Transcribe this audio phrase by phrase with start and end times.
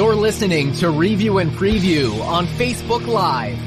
[0.00, 3.58] You're listening to Review and Preview on Facebook Live.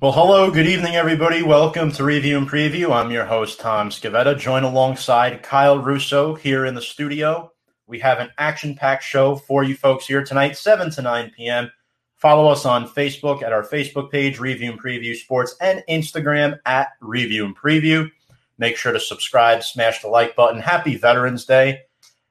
[0.00, 1.42] Well, hello, good evening, everybody.
[1.42, 2.92] Welcome to Review and Preview.
[2.92, 7.50] I'm your host, Tom Scavetta, joined alongside Kyle Russo here in the studio.
[7.86, 11.70] We have an action packed show for you folks here tonight, 7 to 9 p.m.
[12.16, 16.88] Follow us on Facebook at our Facebook page, Review and Preview Sports, and Instagram at
[17.00, 18.10] Review and Preview.
[18.58, 20.60] Make sure to subscribe, smash the like button.
[20.60, 21.82] Happy Veterans Day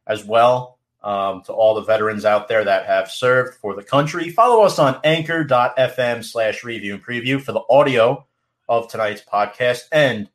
[0.07, 4.29] as well um, to all the veterans out there that have served for the country.
[4.31, 8.25] Follow us on anchor.fm slash review and preview for the audio
[8.67, 10.27] of tonight's podcast and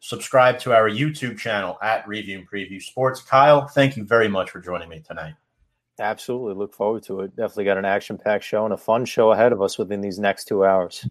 [0.00, 3.22] subscribe to our YouTube channel at Review and Preview Sports.
[3.22, 5.34] Kyle, thank you very much for joining me tonight.
[6.00, 6.54] Absolutely.
[6.54, 7.34] Look forward to it.
[7.34, 10.18] Definitely got an action packed show and a fun show ahead of us within these
[10.18, 11.08] next two hours.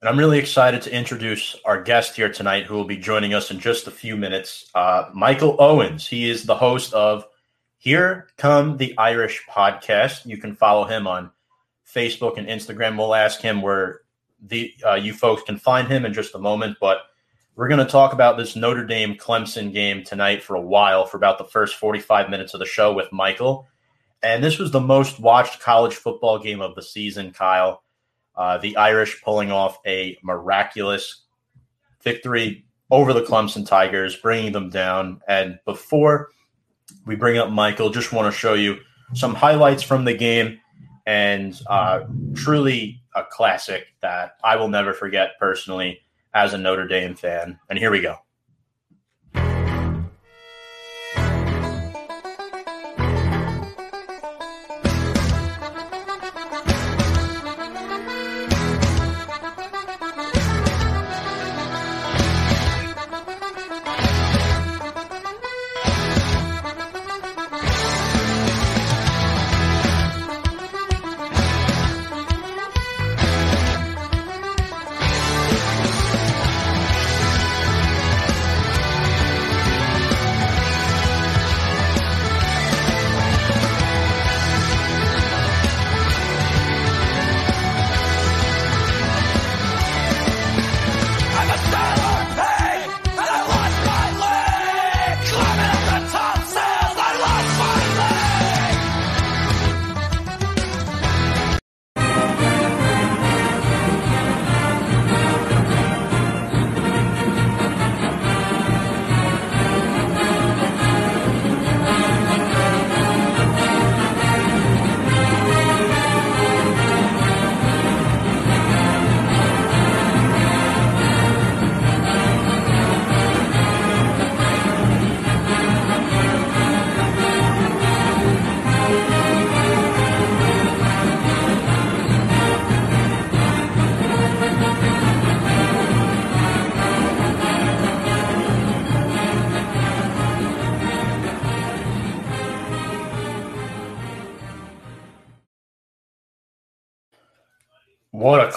[0.00, 3.50] And I'm really excited to introduce our guest here tonight, who will be joining us
[3.50, 4.70] in just a few minutes.
[4.74, 6.08] Uh, Michael Owens.
[6.08, 7.26] He is the host of
[7.76, 10.26] here Come the Irish podcast.
[10.26, 11.30] You can follow him on
[11.86, 12.96] Facebook and Instagram.
[12.96, 14.00] We'll ask him where
[14.42, 16.98] the uh, you folks can find him in just a moment, but
[17.56, 21.16] we're going to talk about this Notre Dame Clemson game tonight for a while, for
[21.16, 23.66] about the first 45 minutes of the show with Michael.
[24.22, 27.82] And this was the most watched college football game of the season, Kyle.
[28.36, 31.24] Uh, the Irish pulling off a miraculous
[32.02, 35.20] victory over the Clemson Tigers, bringing them down.
[35.28, 36.30] And before
[37.06, 37.90] we bring up Michael.
[37.90, 38.78] Just want to show you
[39.14, 40.60] some highlights from the game
[41.06, 42.00] and uh,
[42.34, 46.00] truly a classic that I will never forget personally
[46.34, 47.58] as a Notre Dame fan.
[47.68, 48.16] And here we go.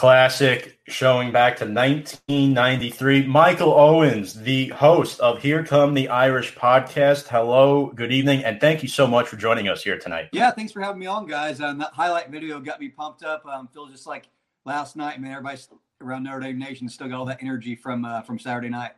[0.03, 3.25] Classic showing back to 1993.
[3.25, 7.29] Michael Owens, the host of Here Come the Irish podcast.
[7.29, 10.27] Hello, good evening, and thank you so much for joining us here tonight.
[10.33, 11.61] Yeah, thanks for having me on, guys.
[11.61, 13.44] Um, that highlight video got me pumped up.
[13.45, 14.25] I um, feels just like
[14.65, 15.31] last night, man.
[15.31, 15.61] Everybody
[16.01, 18.91] around Notre Dame Nation still got all that energy from uh, from Saturday night.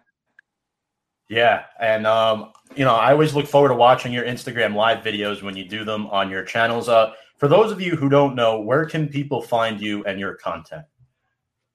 [1.30, 5.44] Yeah, and um, you know, I always look forward to watching your Instagram live videos
[5.44, 6.90] when you do them on your channels.
[6.90, 10.34] Uh, for those of you who don't know, where can people find you and your
[10.34, 10.86] content?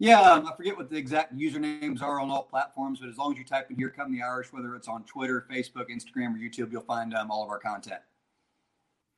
[0.00, 3.32] Yeah, um, I forget what the exact usernames are on all platforms, but as long
[3.32, 6.38] as you type in "Here Come the Irish," whether it's on Twitter, Facebook, Instagram, or
[6.38, 8.00] YouTube, you'll find um, all of our content.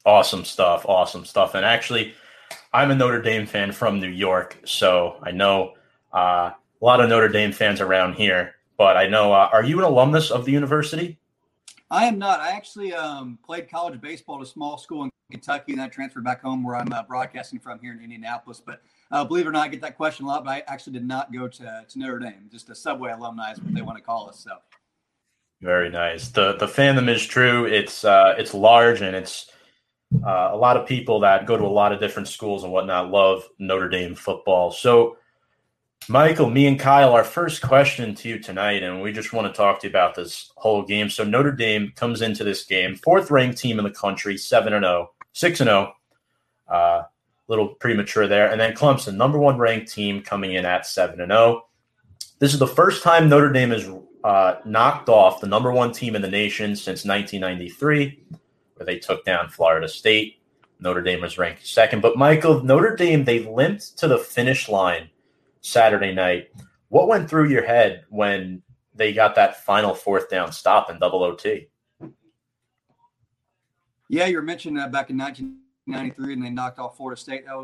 [0.04, 0.84] Awesome stuff.
[0.88, 1.54] Awesome stuff.
[1.54, 2.14] And actually,
[2.72, 5.74] I'm a Notre Dame fan from New York, so I know
[6.12, 8.56] uh, a lot of Notre Dame fans around here.
[8.76, 11.16] But I know, uh, are you an alumnus of the university?
[11.92, 12.40] I am not.
[12.40, 16.24] I actually um, played college baseball at a small school in Kentucky, and I transferred
[16.24, 18.60] back home where I'm uh, broadcasting from here in Indianapolis.
[18.64, 20.44] But uh, believe it or not, I get that question a lot.
[20.44, 22.48] But I actually did not go to, to Notre Dame.
[22.50, 24.40] Just a Subway alumni is what they want to call us.
[24.40, 24.56] So
[25.60, 26.28] very nice.
[26.28, 27.66] the The fandom is true.
[27.66, 29.50] It's uh, it's large, and it's
[30.26, 33.10] uh, a lot of people that go to a lot of different schools and whatnot
[33.10, 34.72] love Notre Dame football.
[34.72, 35.18] So
[36.08, 39.56] Michael, me and Kyle, our first question to you tonight, and we just want to
[39.56, 41.08] talk to you about this whole game.
[41.08, 44.84] So Notre Dame comes into this game, fourth ranked team in the country, 7 and
[44.84, 45.94] 0, 6 and 0.
[47.48, 48.50] Little premature there.
[48.50, 51.66] And then Clemson, number one ranked team coming in at 7 and 0.
[52.38, 53.88] This is the first time Notre Dame has
[54.24, 58.22] uh, knocked off the number one team in the nation since 1993,
[58.76, 60.40] where they took down Florida State.
[60.80, 62.02] Notre Dame was ranked second.
[62.02, 65.10] But Michael, Notre Dame, they limped to the finish line
[65.60, 66.50] Saturday night.
[66.88, 68.62] What went through your head when
[68.94, 71.68] they got that final fourth down stop in double OT?
[74.08, 75.16] Yeah, you were mentioning that back in
[75.86, 77.46] 1993, and they knocked off Florida State.
[77.46, 77.56] That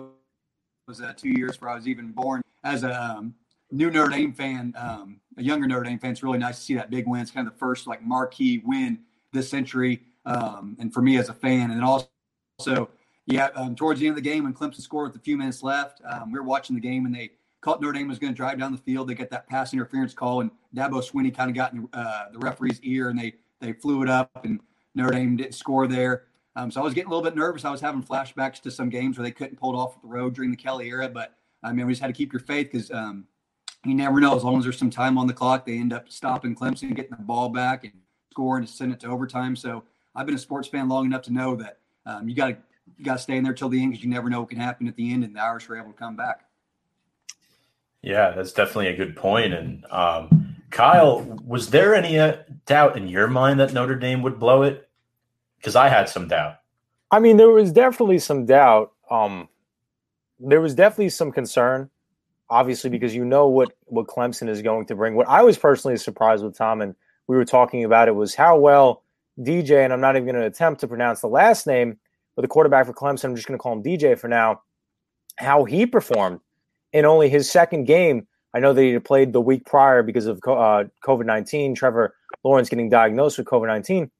[0.86, 2.42] was uh, two years before I was even born.
[2.64, 3.34] As a um,
[3.70, 6.74] new Notre Dame fan, um, a younger Notre Dame fan, it's really nice to see
[6.74, 7.20] that big win.
[7.20, 9.00] It's kind of the first like marquee win
[9.32, 12.90] this century, um, and for me as a fan, and also,
[13.26, 15.62] yeah, um, towards the end of the game when Clemson scored with a few minutes
[15.62, 17.30] left, um, we were watching the game and they
[17.60, 19.08] caught Notre Dame was going to drive down the field.
[19.08, 22.38] They get that pass interference call, and Dabo Swinney kind of got in uh, the
[22.38, 24.60] referee's ear, and they they flew it up, and
[24.94, 26.24] Notre Dame didn't score there.
[26.56, 27.64] Um, so I was getting a little bit nervous.
[27.64, 30.34] I was having flashbacks to some games where they couldn't pull it off the road
[30.34, 32.90] during the Kelly era, but I mean, we just had to keep your faith because
[32.90, 33.26] um,
[33.84, 34.36] you never know.
[34.36, 37.16] As long as there's some time on the clock, they end up stopping Clemson, getting
[37.16, 37.92] the ball back, and
[38.30, 39.56] scoring to send it to overtime.
[39.56, 39.84] So
[40.14, 42.56] I've been a sports fan long enough to know that um, you got to
[42.96, 44.58] you got to stay in there till the end because you never know what can
[44.58, 46.44] happen at the end, and the Irish were able to come back.
[48.02, 49.52] Yeah, that's definitely a good point.
[49.52, 54.38] And um, Kyle, was there any uh, doubt in your mind that Notre Dame would
[54.38, 54.87] blow it?
[55.58, 56.56] Because I had some doubt.
[57.10, 58.92] I mean, there was definitely some doubt.
[59.10, 59.48] Um,
[60.38, 61.90] there was definitely some concern,
[62.50, 65.14] obviously, because you know what what Clemson is going to bring.
[65.14, 66.94] What I was personally surprised with Tom, and
[67.26, 69.02] we were talking about it, was how well
[69.40, 71.98] DJ, and I'm not even going to attempt to pronounce the last name,
[72.36, 74.62] but the quarterback for Clemson, I'm just going to call him DJ for now,
[75.36, 76.40] how he performed
[76.92, 78.26] in only his second game.
[78.54, 82.14] I know that he played the week prior because of uh, COVID 19, Trevor
[82.44, 84.10] Lawrence getting diagnosed with COVID 19,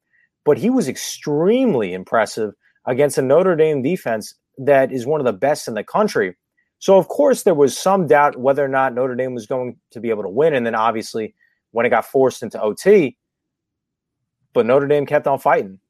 [0.49, 2.55] but he was extremely impressive
[2.87, 6.35] against a Notre Dame defense that is one of the best in the country.
[6.79, 10.01] So, of course, there was some doubt whether or not Notre Dame was going to
[10.01, 10.55] be able to win.
[10.55, 11.35] And then, obviously,
[11.73, 13.19] when it got forced into OT,
[14.55, 15.81] but Notre Dame kept on fighting.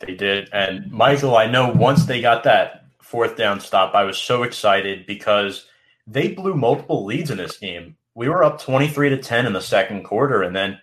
[0.00, 0.50] They did.
[0.52, 5.06] And Michael, I know once they got that fourth down stop, I was so excited
[5.06, 5.64] because
[6.06, 7.96] they blew multiple leads in this game.
[8.14, 10.42] We were up 23 to 10 in the second quarter.
[10.42, 10.78] And then,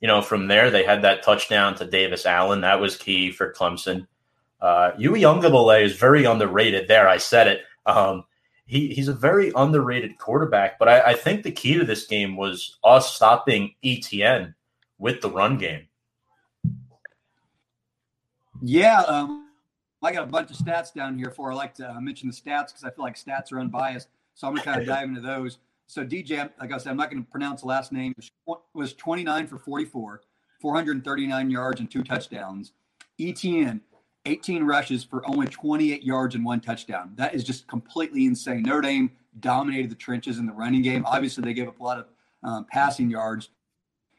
[0.00, 2.60] you know, from there, they had that touchdown to Davis Allen.
[2.60, 4.06] That was key for Clemson.
[4.60, 7.08] Uh, Uiagalelei is very underrated there.
[7.08, 7.62] I said it.
[7.86, 8.24] Um,
[8.66, 12.36] he, he's a very underrated quarterback, but I, I think the key to this game
[12.36, 14.54] was us stopping Etienne
[14.98, 15.88] with the run game.
[18.60, 19.48] Yeah, um,
[20.02, 21.50] I got a bunch of stats down here for.
[21.50, 24.08] I like to uh, mention the stats because I feel like stats are unbiased.
[24.34, 25.58] So I'm to kind of dive into those.
[25.88, 28.14] So DJ, like I said, I'm not going to pronounce the last name.
[28.74, 30.20] Was 29 for 44,
[30.60, 32.72] 439 yards and two touchdowns.
[33.18, 33.80] Etienne,
[34.26, 37.12] 18 rushes for only 28 yards and one touchdown.
[37.16, 38.62] That is just completely insane.
[38.62, 41.06] Notre Dame dominated the trenches in the running game.
[41.06, 42.06] Obviously, they gave up a lot of
[42.42, 43.48] um, passing yards.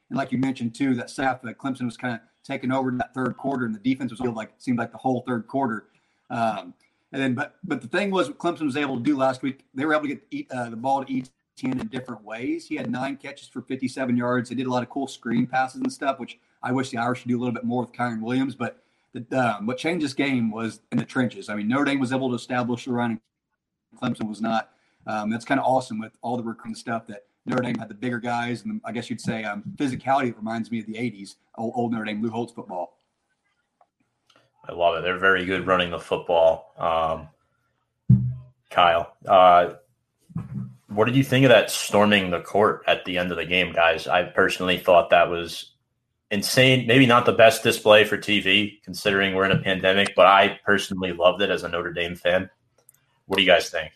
[0.10, 3.14] And like you mentioned too, that Saf, Clemson was kind of taking over in that
[3.14, 5.86] third quarter, and the defense was like seemed like the whole third quarter.
[6.32, 6.74] Um,
[7.12, 9.66] and then, but but the thing was, what Clemson was able to do last week,
[9.76, 11.12] they were able to get uh, the ball to
[11.60, 12.68] Etienne in different ways.
[12.68, 14.50] He had nine catches for 57 yards.
[14.50, 17.20] They did a lot of cool screen passes and stuff, which I wish the Irish
[17.20, 18.56] should do a little bit more with Kyren Williams.
[18.56, 18.82] But
[19.14, 21.50] the, um, what changed this game was in the trenches.
[21.50, 23.20] I mean, Notre Dame was able to establish the run,
[23.92, 24.72] and Clemson was not.
[25.08, 27.96] Um, that's kind of awesome with all the recruiting stuff that Notre Dame had the
[27.96, 31.74] bigger guys, and I guess you'd say um, physicality reminds me of the '80s, old,
[31.76, 32.98] old, Notre Dame Lou Holtz football.
[34.68, 35.02] I love it.
[35.02, 36.74] They're very good running the football.
[36.78, 37.30] Um,
[38.70, 39.74] Kyle, uh,
[40.90, 43.72] what did you think of that storming the court at the end of the game,
[43.72, 44.08] guys?
[44.08, 45.72] I personally thought that was
[46.32, 46.88] insane.
[46.88, 51.14] Maybe not the best display for TV, considering we're in a pandemic, but I personally
[51.14, 52.50] loved it as a Notre Dame fan.
[53.28, 53.92] What do you guys think?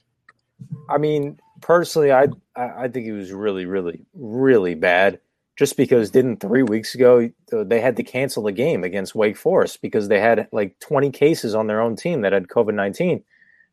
[0.88, 5.20] I mean, personally, I I think it was really, really, really bad.
[5.56, 9.84] Just because didn't three weeks ago they had to cancel the game against Wake Forest
[9.84, 13.24] because they had like 20 cases on their own team that had COVID 19,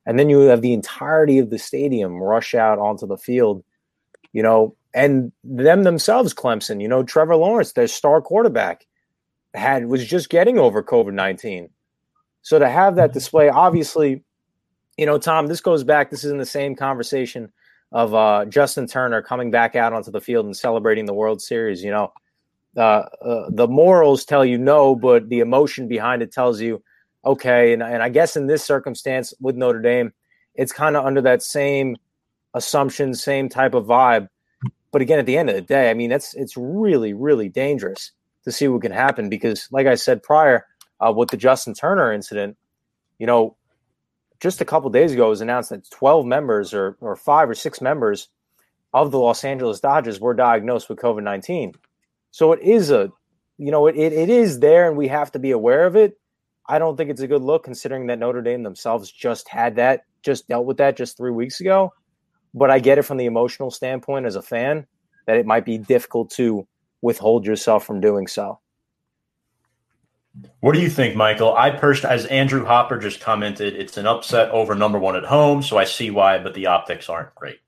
[0.06, 3.62] and then you have the entirety of the stadium rush out onto the field,
[4.32, 8.86] you know, and them themselves, Clemson, you know, Trevor Lawrence, their star quarterback,
[9.54, 11.68] had was just getting over COVID 19.
[12.42, 14.22] So to have that display, obviously,
[14.96, 16.10] you know, Tom, this goes back.
[16.10, 17.52] This is in the same conversation
[17.92, 21.82] of uh, Justin Turner coming back out onto the field and celebrating the World Series.
[21.82, 22.12] You know,
[22.76, 26.82] uh, uh, the morals tell you no, but the emotion behind it tells you
[27.24, 27.72] okay.
[27.72, 30.12] And, and I guess in this circumstance with Notre Dame,
[30.54, 31.96] it's kind of under that same
[32.54, 34.28] assumption, same type of vibe.
[34.92, 38.12] But again, at the end of the day, I mean, that's it's really, really dangerous
[38.44, 40.66] to see what can happen because, like I said prior,
[41.00, 42.56] uh, with the Justin Turner incident,
[43.18, 43.56] you know,
[44.40, 47.54] just a couple days ago, it was announced that 12 members or, or five or
[47.54, 48.28] six members
[48.92, 51.74] of the Los Angeles Dodgers were diagnosed with COVID 19.
[52.30, 53.12] So it is a,
[53.58, 56.18] you know, it, it, it is there and we have to be aware of it.
[56.70, 60.04] I don't think it's a good look considering that Notre Dame themselves just had that,
[60.22, 61.92] just dealt with that just three weeks ago.
[62.54, 64.86] But I get it from the emotional standpoint as a fan
[65.26, 66.68] that it might be difficult to
[67.02, 68.60] withhold yourself from doing so.
[70.60, 71.56] What do you think, Michael?
[71.56, 75.62] I personally, as Andrew Hopper just commented, it's an upset over number one at home,
[75.62, 77.58] so I see why, but the optics aren't great.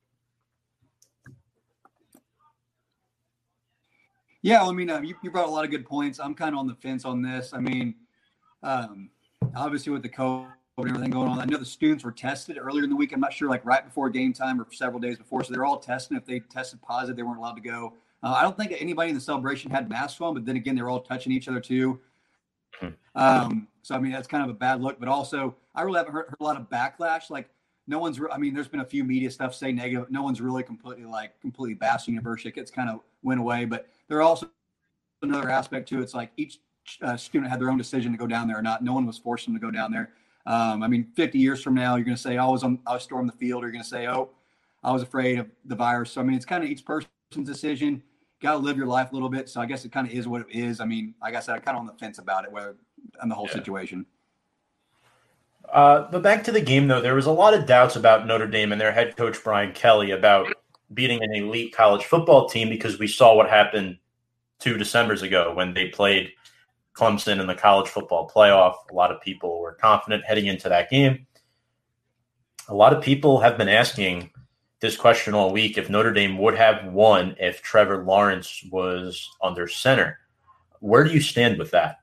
[4.43, 6.21] Yeah, I mean, uh, you, you, brought a lot of good points.
[6.21, 7.53] I'm kind of on the fence on this.
[7.53, 7.97] I mean,
[8.63, 9.11] um,
[9.55, 10.47] obviously with the COVID
[10.79, 13.13] and everything going on, I know the students were tested earlier in the week.
[13.13, 15.45] I'm not sure, like right before game time or several days before.
[15.45, 16.17] So they're all testing.
[16.17, 17.95] If they tested positive, they weren't allowed to go.
[18.23, 20.89] Uh, I don't think anybody in the celebration had masks on, but then again, they're
[20.89, 22.01] all touching each other too.
[22.79, 22.89] Hmm.
[23.15, 24.99] Um, so I mean, that's kind of a bad look.
[24.99, 27.31] But also, I really haven't heard, heard a lot of backlash.
[27.31, 27.51] Like,
[27.87, 28.21] no one's.
[28.21, 30.11] Re- I mean, there's been a few media stuff say negative.
[30.11, 32.53] No one's really completely like completely bashing University.
[32.61, 33.65] It's kind of went away.
[33.65, 34.49] But there are also
[35.23, 36.03] another aspect to it.
[36.03, 36.61] It's like each
[37.03, 38.83] uh, student had their own decision to go down there or not.
[38.83, 40.11] No one was forced them to go down there.
[40.47, 42.79] Um, I mean, 50 years from now, you're going to say, oh, I was on,
[42.87, 43.63] I was storming the field.
[43.63, 44.31] Or you're going to say, oh,
[44.83, 46.13] I was afraid of the virus.
[46.13, 47.09] So I mean, it's kind of each person's
[47.45, 48.03] decision.
[48.41, 49.49] Got to live your life a little bit.
[49.49, 50.81] So I guess it kind of is what it is.
[50.81, 52.77] I mean, like I said, I kind of on the fence about it, whether
[53.21, 53.55] and the whole yeah.
[53.55, 54.07] situation.
[55.73, 58.49] Uh, but back to the game, though, there was a lot of doubts about Notre
[58.49, 60.53] Dame and their head coach Brian Kelly about
[60.93, 63.97] beating an elite college football team because we saw what happened
[64.59, 66.33] two Decembers ago when they played
[66.95, 68.75] Clemson in the college football playoff.
[68.91, 71.27] A lot of people were confident heading into that game.
[72.69, 74.31] A lot of people have been asking
[74.81, 79.69] this question all week if Notre Dame would have won if Trevor Lawrence was under
[79.69, 80.19] center.
[80.81, 82.01] Where do you stand with that?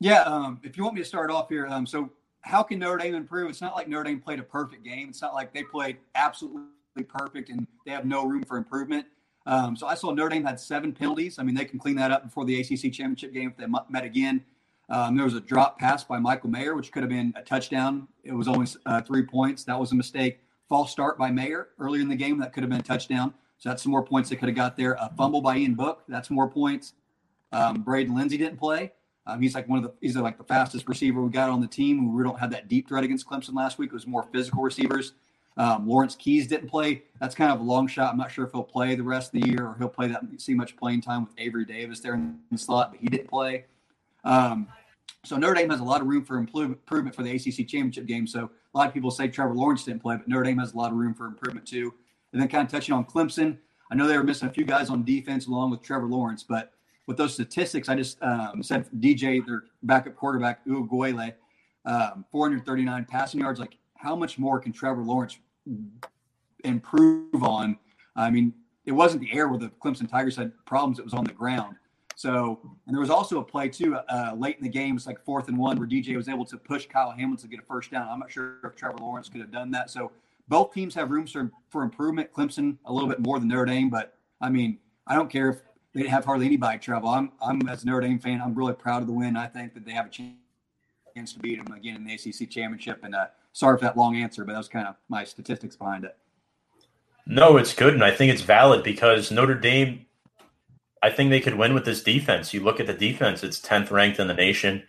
[0.00, 2.10] Yeah, um, if you want me to start off here, um, so
[2.42, 3.50] how can Notre Dame improve?
[3.50, 5.08] It's not like Notre Dame played a perfect game.
[5.08, 6.62] It's not like they played absolutely
[7.02, 9.06] perfect and they have no room for improvement.
[9.46, 11.38] Um, so I saw Notre Dame had seven penalties.
[11.38, 14.04] I mean, they can clean that up before the ACC championship game if they met
[14.04, 14.44] again.
[14.90, 18.08] Um, there was a drop pass by Michael Mayer, which could have been a touchdown.
[18.24, 19.64] It was only uh, three points.
[19.64, 20.40] That was a mistake.
[20.68, 22.38] False start by Mayer earlier in the game.
[22.38, 23.34] That could have been a touchdown.
[23.58, 24.92] So that's some more points they could have got there.
[24.94, 26.04] A fumble by Ian Book.
[26.08, 26.94] That's more points.
[27.52, 28.92] Um, Braden Lenzy didn't play.
[29.26, 31.66] Um, he's like one of the he's like the fastest receiver we got on the
[31.66, 32.14] team.
[32.14, 33.88] We don't have that deep threat against Clemson last week.
[33.88, 35.12] It was more physical receivers.
[35.58, 37.02] Um, Lawrence Keys didn't play.
[37.20, 38.12] That's kind of a long shot.
[38.12, 40.22] I'm not sure if he'll play the rest of the year or he'll play that
[40.38, 43.64] see much playing time with Avery Davis there in the slot, but he didn't play.
[44.24, 44.68] Um,
[45.24, 48.26] so Notre Dame has a lot of room for improvement for the ACC championship game.
[48.26, 50.76] So a lot of people say Trevor Lawrence didn't play, but Notre Dame has a
[50.76, 51.92] lot of room for improvement too.
[52.32, 53.58] And then kind of touching on Clemson,
[53.90, 56.72] I know they were missing a few guys on defense along with Trevor Lawrence, but
[57.06, 61.32] with those statistics, I just um, said DJ, their backup quarterback, Uiagalelei,
[61.86, 63.58] um, 439 passing yards.
[63.58, 65.38] Like, how much more can Trevor Lawrence
[66.64, 67.78] improve on?
[68.16, 68.52] I mean,
[68.84, 71.76] it wasn't the air where the Clemson Tigers had problems; it was on the ground.
[72.16, 74.96] So, and there was also a play too uh, late in the game.
[74.96, 77.62] It's like fourth and one where DJ was able to push Kyle Hamilton to get
[77.62, 78.08] a first down.
[78.08, 79.88] I'm not sure if Trevor Lawrence could have done that.
[79.88, 80.10] So,
[80.48, 82.32] both teams have room for, for improvement.
[82.32, 85.58] Clemson a little bit more than Notre Dame, but I mean, I don't care if
[85.92, 87.08] they didn't have hardly anybody travel.
[87.08, 89.36] I'm, I'm as a Notre Dame fan, I'm really proud of the win.
[89.36, 93.00] I think that they have a chance to beat them again in the ACC championship.
[93.02, 93.26] And uh,
[93.58, 96.16] sorry for that long answer, but that was kind of my statistics behind it.
[97.26, 100.06] No, it's good, and I think it's valid because Notre Dame.
[101.00, 102.52] I think they could win with this defense.
[102.52, 104.84] You look at the defense; it's tenth ranked in the nation,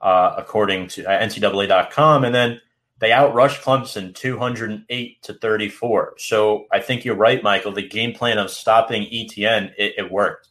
[0.00, 2.60] uh, according to uh, NCAA.com, and then
[2.98, 6.14] they outrushed Clemson 208 to 34.
[6.18, 7.72] So I think you're right, Michael.
[7.72, 10.48] The game plan of stopping Etienne, it, it, worked.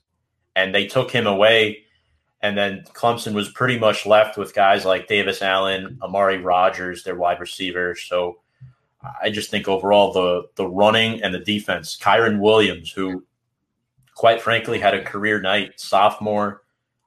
[0.56, 1.85] And they took him away.
[2.42, 7.16] And then Clemson was pretty much left with guys like Davis Allen, Amari Rogers, their
[7.16, 8.04] wide receivers.
[8.04, 8.40] So
[9.22, 13.24] I just think overall the the running and the defense, Kyren Williams, who
[14.16, 16.64] quite frankly had a career night, sophomore,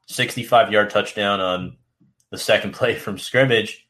[0.06, 1.76] 65 yard touchdown on
[2.30, 3.88] the second play from scrimmage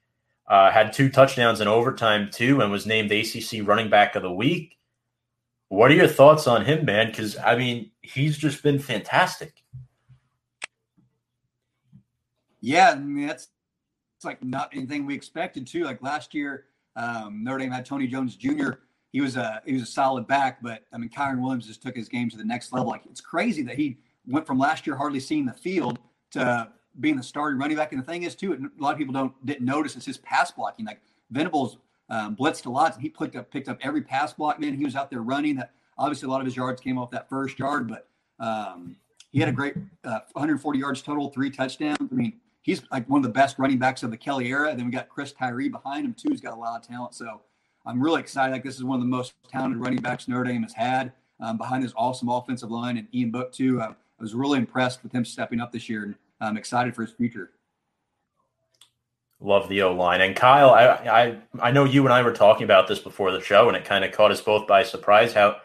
[0.49, 4.33] uh, had two touchdowns in overtime too, and was named ACC Running Back of the
[4.33, 4.79] Week.
[5.69, 7.09] What are your thoughts on him, man?
[7.09, 9.63] Because I mean, he's just been fantastic.
[12.69, 13.49] Yeah, I mean that's
[14.17, 15.85] it's like not anything we expected too.
[15.85, 18.73] Like last year, um, Notre Dame had Tony Jones Jr.
[19.11, 21.97] He was a he was a solid back, but I mean Kyren Williams just took
[21.97, 22.89] his game to the next level.
[22.89, 23.97] Like it's crazy that he
[24.27, 25.99] went from last year hardly seeing the field
[26.33, 26.69] to
[27.01, 27.93] being the starting running back.
[27.93, 30.51] And the thing is, too, a lot of people don't didn't notice is his pass
[30.51, 30.85] blocking.
[30.85, 31.79] Like Venables
[32.11, 34.61] um, blitzed a lot, and he picked up picked up every pass block.
[34.61, 35.57] Man, he was out there running.
[35.57, 38.09] That obviously a lot of his yards came off that first yard, but
[38.39, 38.97] um,
[39.31, 41.97] he had a great uh, 140 yards total, three touchdowns.
[42.01, 44.69] I mean, he's like one of the best running backs of the Kelly era.
[44.69, 46.29] And then we got Chris Tyree behind him too.
[46.31, 47.15] He's got a lot of talent.
[47.15, 47.41] So
[47.87, 48.53] I'm really excited.
[48.53, 51.57] Like this is one of the most talented running backs Notre Dame has had um,
[51.57, 53.81] behind this awesome offensive line and Ian Book too.
[53.81, 57.03] Uh, I was really impressed with him stepping up this year, and I'm excited for
[57.03, 57.53] his future.
[59.41, 60.71] Love the O line and Kyle.
[60.71, 63.77] I, I I know you and I were talking about this before the show, and
[63.77, 65.33] it kind of caught us both by surprise.
[65.33, 65.57] How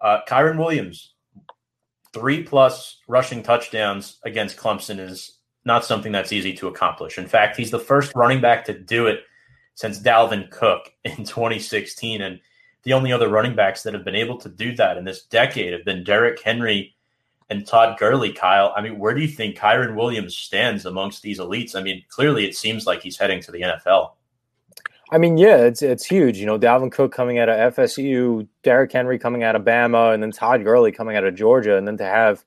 [0.00, 1.12] uh, Kyren Williams,
[2.12, 7.18] three plus rushing touchdowns against Clemson is not something that's easy to accomplish.
[7.18, 9.20] In fact, he's the first running back to do it
[9.74, 12.40] since Dalvin Cook in 2016, and
[12.82, 15.72] the only other running backs that have been able to do that in this decade
[15.72, 16.94] have been Derrick Henry
[17.50, 18.72] and Todd Gurley, Kyle.
[18.76, 21.74] I mean, where do you think Kyren Williams stands amongst these elites?
[21.74, 24.12] I mean, clearly it seems like he's heading to the NFL.
[25.12, 26.38] I mean, yeah, it's it's huge.
[26.38, 30.22] You know, Dalvin Cook coming out of FSU, Derrick Henry coming out of Bama, and
[30.22, 32.44] then Todd Gurley coming out of Georgia, and then to have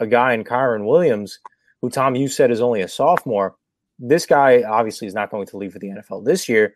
[0.00, 1.38] a guy in Kyren Williams,
[1.82, 3.56] who Tom you said is only a sophomore.
[3.98, 6.74] This guy obviously is not going to leave for the NFL this year,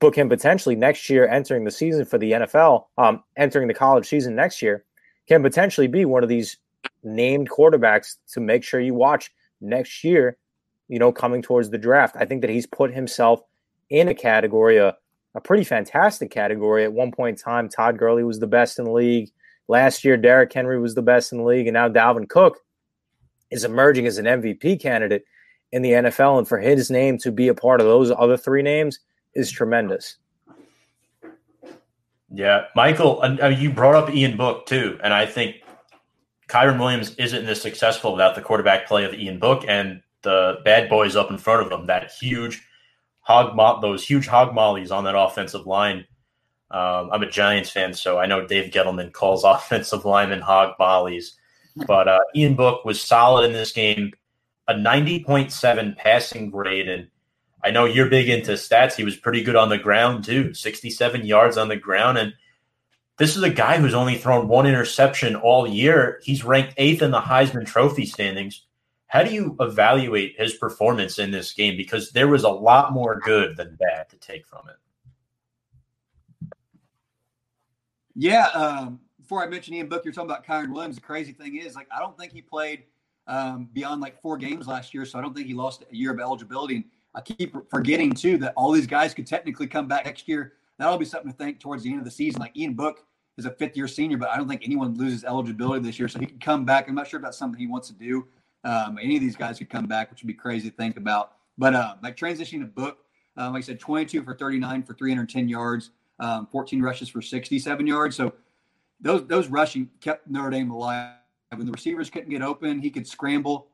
[0.00, 4.06] but can potentially next year entering the season for the NFL, um, entering the college
[4.06, 4.84] season next year,
[5.28, 6.56] can potentially be one of these
[7.02, 10.38] named quarterbacks to make sure you watch next year,
[10.88, 12.16] you know, coming towards the draft.
[12.18, 13.40] I think that he's put himself
[13.90, 14.96] in a category, a,
[15.34, 16.84] a pretty fantastic category.
[16.84, 19.30] At one point in time, Todd Gurley was the best in the league.
[19.68, 21.66] Last year, Derrick Henry was the best in the league.
[21.66, 22.58] And now Dalvin Cook
[23.50, 25.24] is emerging as an MVP candidate
[25.72, 26.38] in the NFL.
[26.38, 29.00] And for his name to be a part of those other three names
[29.34, 30.16] is tremendous.
[32.32, 35.62] Yeah, Michael, uh, you brought up Ian Book too, and I think
[36.48, 40.88] Kyren Williams isn't this successful without the quarterback play of Ian Book and the bad
[40.88, 41.86] boys up in front of them.
[41.86, 42.66] That huge
[43.20, 46.04] hog, mo- those huge hog mollies on that offensive line.
[46.70, 51.36] Um, I'm a Giants fan, so I know Dave Gettleman calls offensive linemen hog mollies.
[51.86, 54.12] But uh, Ian Book was solid in this game,
[54.66, 57.08] a 90.7 passing grade, and
[57.62, 58.94] I know you're big into stats.
[58.94, 62.32] He was pretty good on the ground too, 67 yards on the ground, and
[63.18, 66.20] this is a guy who's only thrown one interception all year.
[66.22, 68.66] He's ranked eighth in the Heisman Trophy standings.
[69.06, 71.76] How do you evaluate his performance in this game?
[71.76, 74.76] Because there was a lot more good than bad to take from it.
[78.14, 78.46] Yeah.
[78.48, 80.94] Um, before I mention Ian Book, you're talking about Kyren Williams.
[80.94, 82.84] The crazy thing is, like, I don't think he played
[83.26, 86.12] um, beyond like four games last year, so I don't think he lost a year
[86.12, 86.76] of eligibility.
[86.76, 86.84] And
[87.14, 90.98] I keep forgetting too that all these guys could technically come back next year that'll
[90.98, 92.40] be something to think towards the end of the season.
[92.40, 93.04] Like Ian Book
[93.38, 96.08] is a fifth year senior, but I don't think anyone loses eligibility this year.
[96.08, 96.88] So he could come back.
[96.88, 98.26] I'm not sure if that's something he wants to do.
[98.64, 101.32] Um, any of these guys could come back, which would be crazy to think about.
[101.58, 102.98] But uh, like transitioning to Book,
[103.36, 107.86] um, like I said, 22 for 39 for 310 yards, um, 14 rushes for 67
[107.86, 108.16] yards.
[108.16, 108.32] So
[109.00, 111.14] those those rushing kept Notre Dame alive.
[111.54, 113.68] When the receivers couldn't get open, he could scramble.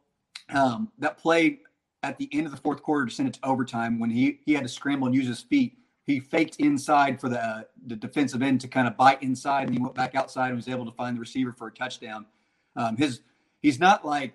[0.53, 1.61] Um, that play
[2.03, 4.53] at the end of the fourth quarter to send it to overtime when he he
[4.53, 8.43] had to scramble and use his feet he faked inside for the uh, the defensive
[8.43, 10.93] end to kind of bite inside, and he went back outside and was able to
[10.93, 12.27] find the receiver for a touchdown.
[12.77, 13.21] Um, his
[13.61, 14.35] he's not like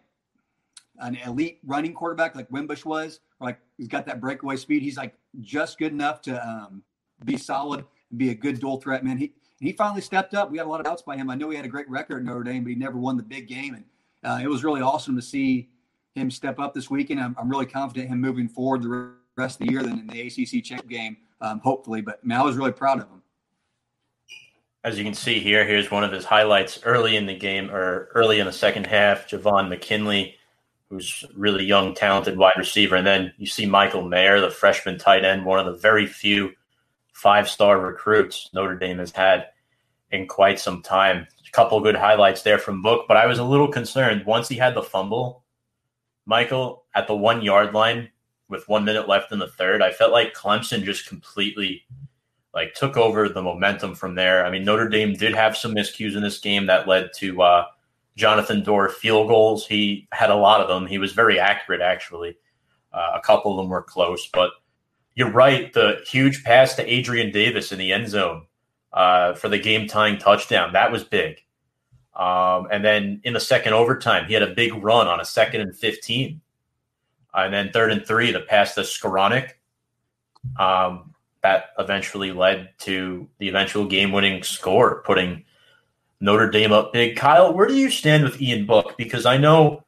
[0.99, 4.81] an elite running quarterback like Wimbush was, like he's got that breakaway speed.
[4.81, 6.83] He's like just good enough to um,
[7.25, 9.17] be solid and be a good dual threat man.
[9.17, 10.51] He he finally stepped up.
[10.51, 11.29] We had a lot of doubts by him.
[11.29, 13.23] I know he had a great record at Notre Dame, but he never won the
[13.23, 13.85] big game, and
[14.23, 15.69] uh, it was really awesome to see
[16.15, 17.19] him step up this weekend.
[17.19, 20.21] I'm, I'm really confident him moving forward the rest of the year than in the
[20.21, 22.01] ACC champ game um, hopefully.
[22.01, 23.21] But I, mean, I was really proud of him.
[24.83, 28.09] As you can see here, here's one of his highlights early in the game or
[28.13, 29.27] early in the second half.
[29.27, 30.35] Javon McKinley,
[30.89, 32.95] who's really young, talented wide receiver.
[32.95, 36.53] And then you see Michael Mayer, the freshman tight end, one of the very few
[37.17, 39.47] five star recruits Notre Dame has had
[40.11, 41.27] in quite some time.
[41.47, 44.55] A couple good highlights there from Book, but I was a little concerned once he
[44.55, 45.43] had the fumble,
[46.27, 48.09] Michael, at the one yard line
[48.49, 51.83] with one minute left in the third, I felt like Clemson just completely
[52.53, 54.45] like took over the momentum from there.
[54.45, 57.65] I mean, Notre Dame did have some miscues in this game that led to uh,
[58.15, 59.65] Jonathan Doerer field goals.
[59.65, 60.85] He had a lot of them.
[60.85, 62.37] He was very accurate, actually.
[62.93, 64.51] Uh, a couple of them were close, but
[65.17, 65.73] you're right.
[65.73, 68.45] The huge pass to Adrian Davis in the end zone
[68.93, 71.43] uh, for the game tying touchdown that was big.
[72.15, 75.61] Um, and then in the second overtime, he had a big run on a second
[75.61, 76.39] and 15
[77.33, 79.53] and then third and three, the pass to Skowronek.
[80.57, 85.43] Um, that eventually led to the eventual game winning score, putting
[86.19, 87.15] Notre Dame up big.
[87.15, 88.95] Kyle, where do you stand with Ian Book?
[88.97, 89.83] Because I know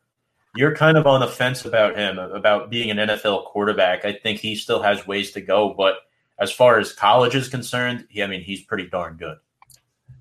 [0.56, 4.06] you're kind of on the fence about him, about being an NFL quarterback.
[4.06, 5.96] I think he still has ways to go, but
[6.40, 9.38] as far as college is concerned, I mean, he's pretty darn good.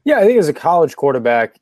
[0.05, 1.61] Yeah, I think as a college quarterback,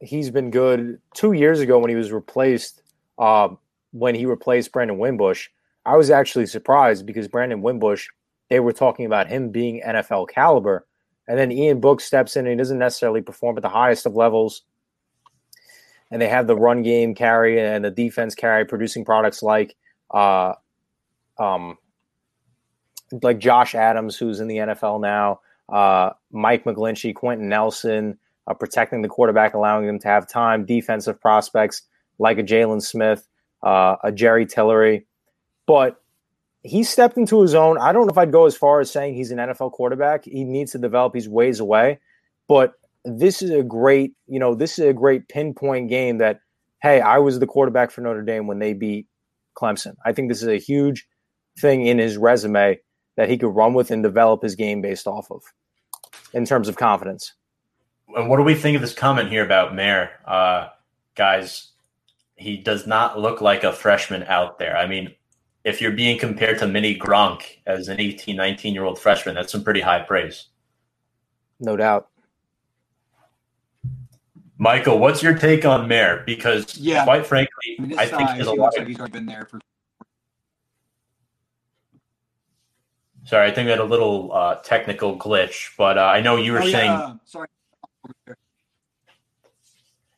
[0.00, 1.00] he's been good.
[1.14, 2.82] Two years ago, when he was replaced,
[3.18, 3.48] uh,
[3.92, 5.48] when he replaced Brandon Wimbush,
[5.84, 8.08] I was actually surprised because Brandon Wimbush,
[8.50, 10.86] they were talking about him being NFL caliber,
[11.28, 14.14] and then Ian Book steps in and he doesn't necessarily perform at the highest of
[14.14, 14.62] levels.
[16.10, 19.76] And they have the run game carry and the defense carry, producing products like,
[20.12, 20.54] uh,
[21.38, 21.78] um,
[23.22, 29.02] like Josh Adams, who's in the NFL now, uh, Mike McGlinchey, Quenton Nelson, uh, protecting
[29.02, 31.82] the quarterback, allowing them to have time, defensive prospects
[32.18, 33.26] like a Jaylon Smith,
[33.62, 35.06] uh, a Jerry Tillery.
[35.66, 36.00] But
[36.62, 37.78] he stepped into his own.
[37.78, 40.24] I don't know if I'd go as far as saying he's an NFL quarterback.
[40.24, 41.14] He needs to develop.
[41.14, 42.00] He's ways away.
[42.48, 42.74] But
[43.06, 46.40] this is a great, you know, this is a great pinpoint game that,
[46.82, 49.06] hey, I was the quarterback for Notre Dame when they beat
[49.56, 49.94] Clemson.
[50.04, 51.06] I think this is a huge
[51.58, 52.78] thing in his resume
[53.16, 55.42] that he could run with and develop his game based off of
[56.34, 57.32] in terms of confidence.
[58.14, 60.10] And what do we think of this comment here about Mayer?
[60.26, 60.68] Uh,
[61.14, 61.68] guys,
[62.36, 64.76] he does not look like a freshman out there.
[64.76, 65.14] I mean,
[65.64, 69.52] if you're being compared to Mini Gronk as an 18, 19 year old freshman, that's
[69.52, 70.46] some pretty high praise.
[71.58, 72.08] No doubt.
[74.58, 76.22] Michael, what's your take on Mayer?
[76.24, 77.04] Because, yeah.
[77.04, 79.60] quite frankly, I, mean, I think he's, he looks like he's already been there for
[83.26, 86.52] Sorry, I think we had a little uh, technical glitch, but uh, I know you
[86.52, 86.92] were oh, saying.
[86.92, 87.14] Yeah.
[87.24, 87.48] Sorry.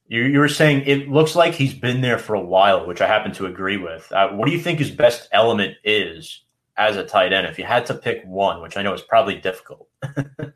[0.09, 3.07] You, you were saying it looks like he's been there for a while, which I
[3.07, 4.11] happen to agree with.
[4.13, 6.43] Uh, what do you think his best element is
[6.77, 7.47] as a tight end?
[7.47, 9.89] If you had to pick one, which I know is probably difficult.
[10.03, 10.53] the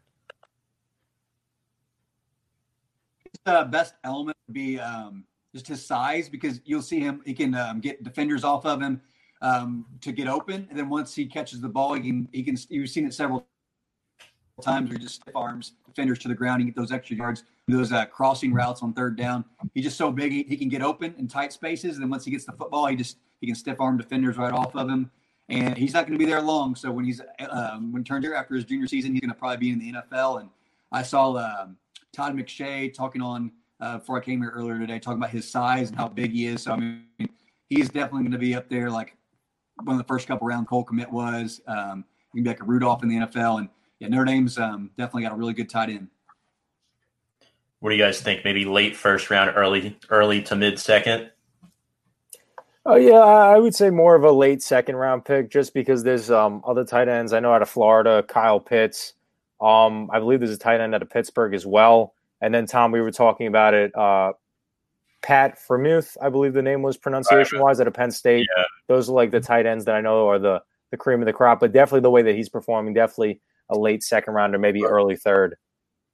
[3.47, 5.25] uh, best element would be um,
[5.55, 7.23] just his size because you'll see him.
[7.25, 9.01] He can um, get defenders off of him
[9.41, 12.57] um, to get open, and then once he catches the ball, he can he can.
[12.69, 13.47] You've seen it several
[14.61, 17.45] times where he just stiff arms defenders to the ground and get those extra yards,
[17.69, 19.45] those uh, crossing routes on third down.
[19.75, 21.97] He's just so big, he, he, can get open in tight spaces.
[21.97, 24.53] And then once he gets the football, he just he can stiff arm defenders right
[24.53, 25.11] off of him.
[25.49, 26.75] And he's not going to be there long.
[26.75, 29.59] So when he's um, when turns here after his junior season, he's going to probably
[29.59, 30.41] be in the NFL.
[30.41, 30.49] And
[30.93, 31.77] I saw um,
[32.13, 35.89] Todd McShay talking on uh, before I came here earlier today, talking about his size
[35.89, 36.63] and how big he is.
[36.63, 37.05] So I mean,
[37.69, 39.17] he's definitely going to be up there like
[39.83, 41.61] one of the first couple round Cole Kmet was.
[41.67, 44.91] Um, you can be like a Rudolph in the NFL, and yeah, Notre Dame's um,
[44.97, 46.09] definitely got a really good tight end.
[47.81, 48.45] What do you guys think?
[48.45, 51.31] Maybe late first round, early early to mid second.
[52.85, 56.31] Oh yeah, I would say more of a late second round pick, just because there's
[56.31, 57.33] um, other tight ends.
[57.33, 59.15] I know out of Florida, Kyle Pitts.
[59.63, 62.15] Um, I believe there's a tight end out of Pittsburgh as well.
[62.41, 63.95] And then Tom, we were talking about it.
[63.97, 64.33] Uh,
[65.23, 68.47] Pat Freiermuth, I believe the name was pronunciation wise at a Penn State.
[68.57, 68.65] Yeah.
[68.89, 71.33] Those are like the tight ends that I know are the the cream of the
[71.33, 71.61] crop.
[71.61, 75.57] But definitely the way that he's performing, definitely a late second rounder, maybe early third.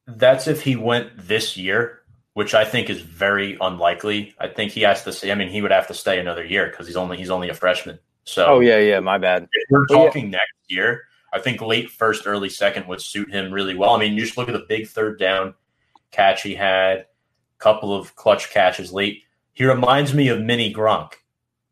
[0.06, 2.00] That's if he went this year,
[2.34, 4.34] which I think is very unlikely.
[4.38, 5.32] I think he has to stay.
[5.32, 7.54] I mean, he would have to stay another year because he's only he's only a
[7.54, 7.98] freshman.
[8.24, 9.48] So oh yeah, yeah, my bad.
[9.50, 10.32] If we're talking yeah.
[10.32, 13.94] next year, I think late first, early second would suit him really well.
[13.94, 15.54] I mean, you just look at the big third down
[16.10, 17.06] catch he had
[17.58, 19.24] couple of clutch catches late.
[19.52, 21.14] He reminds me of Mini Gronk,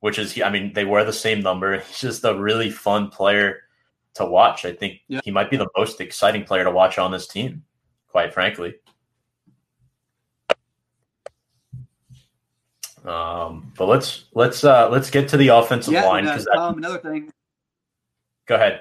[0.01, 1.79] which is, I mean, they wear the same number.
[1.87, 3.61] He's just a really fun player
[4.15, 4.65] to watch.
[4.65, 5.21] I think yeah.
[5.25, 7.65] he might be the most exciting player to watch on this team,
[8.09, 8.75] quite frankly.
[13.05, 16.99] Um, but let's let's uh, let's get to the offensive yeah, line uh, um, another
[16.99, 17.31] thing.
[18.47, 18.81] Go ahead.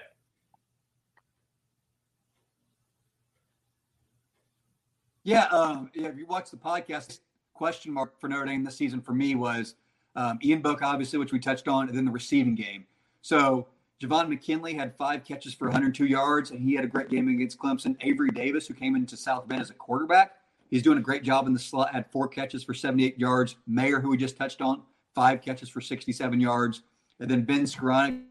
[5.25, 6.07] Yeah, um, yeah.
[6.07, 7.19] If you watch the podcast,
[7.55, 9.73] question mark for Notre Dame this season for me was
[10.15, 12.85] um, Ian Book, obviously, which we touched on, and then the receiving game.
[13.23, 13.65] So
[13.99, 17.57] Javon McKinley had five catches for 102 yards, and he had a great game against
[17.57, 17.97] Clemson.
[18.01, 20.33] Avery Davis, who came into South Bend as a quarterback,
[20.69, 21.91] he's doing a great job in the slot.
[21.91, 23.55] Had four catches for 78 yards.
[23.65, 24.83] Mayer, who we just touched on,
[25.15, 26.83] five catches for 67 yards,
[27.19, 28.21] and then Ben Skowronek,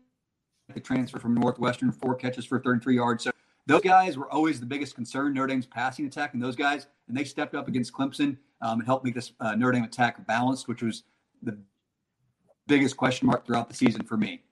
[0.73, 3.25] the transfer from Northwestern, four catches for 33 yards.
[3.25, 3.33] So
[3.67, 7.17] those guys were always the biggest concern, Notre Dame's passing attack, and those guys, and
[7.17, 10.69] they stepped up against Clemson um, and helped make this uh, Notre Dame attack balanced,
[10.69, 11.05] which was
[11.43, 11.57] the
[12.67, 14.43] biggest question mark throughout the season for me.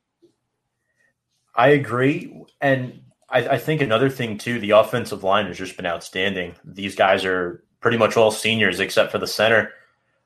[1.55, 5.87] I agree, and I, I think another thing too, the offensive line has just been
[5.87, 6.55] outstanding.
[6.65, 9.73] These guys are pretty much all seniors except for the center.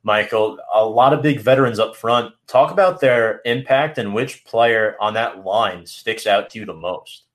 [0.04, 2.32] Michael, a lot of big veterans up front.
[2.46, 6.74] Talk about their impact and which player on that line sticks out to you the
[6.74, 7.25] most.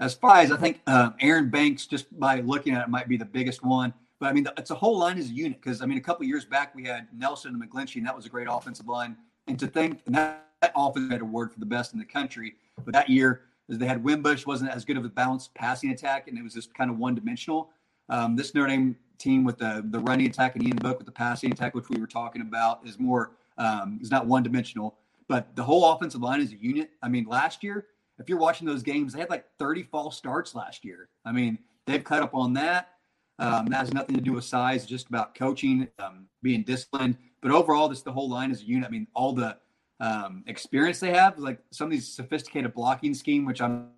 [0.00, 3.16] As far as I think uh, Aaron Banks, just by looking at it, might be
[3.16, 3.94] the biggest one.
[4.18, 6.24] But I mean, it's a whole line as a unit because I mean, a couple
[6.24, 9.16] years back we had Nelson and McGlinchey, and that was a great offensive line.
[9.46, 12.04] And to think and that, that offense had a word for the best in the
[12.04, 12.54] country,
[12.84, 16.28] but that year as they had Wimbush wasn't as good of a balanced passing attack,
[16.28, 17.70] and it was just kind of one dimensional.
[18.08, 21.12] Um, this Notre Dame team with the the running attack and Ian Book with the
[21.12, 24.96] passing attack, which we were talking about, is more um, is not one dimensional.
[25.28, 26.90] But the whole offensive line is a unit.
[27.02, 27.86] I mean, last year,
[28.18, 31.08] if you're watching those games, they had like 30 false starts last year.
[31.24, 32.90] I mean, they've cut up on that.
[33.38, 37.18] Um, that has nothing to do with size, just about coaching, um, being disciplined.
[37.42, 38.88] But overall, this the whole line is a unit.
[38.88, 39.58] I mean, all the
[40.00, 43.90] um, experience they have, like some of these sophisticated blocking scheme, which I'm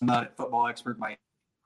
[0.00, 1.16] not a football expert by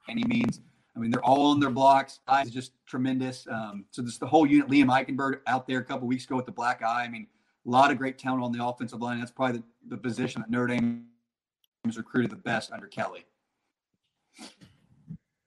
[0.09, 0.61] any means.
[0.94, 2.20] I mean, they're all on their blocks.
[2.28, 3.46] Eyes just tremendous.
[3.50, 4.68] Um, so this the whole unit.
[4.68, 7.04] Liam Eichenberg out there a couple weeks ago with the black eye.
[7.04, 7.26] I mean,
[7.66, 9.18] a lot of great talent on the offensive line.
[9.18, 11.06] That's probably the, the position that Notre Dame
[11.94, 13.27] recruited the best under Kelly.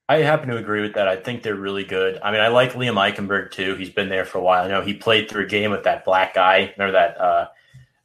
[0.08, 1.08] I happen to agree with that.
[1.08, 2.19] I think they're really good.
[2.23, 3.75] I mean, I like Liam Eichenberg too.
[3.75, 4.63] He's been there for a while.
[4.63, 6.73] I know he played through a game with that black guy.
[6.78, 7.47] Remember that uh,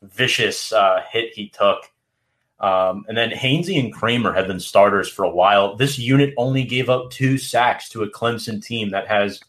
[0.03, 1.91] vicious uh, hit he took
[2.61, 5.77] um, and then Hainsey and Kraemer have been starters for a while.
[5.77, 9.41] This unit only gave up two sacks to a Clemson team that has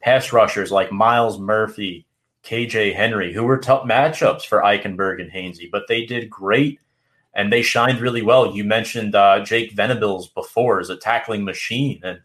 [0.00, 2.06] pass rushers like Myles Murphy,
[2.44, 6.80] KJ Henry, who were tough matchups for Eichenberg and Hainsey, but they did great
[7.34, 8.54] and they shined really well.
[8.54, 12.20] You mentioned uh, Jake Venables before as a tackling machine and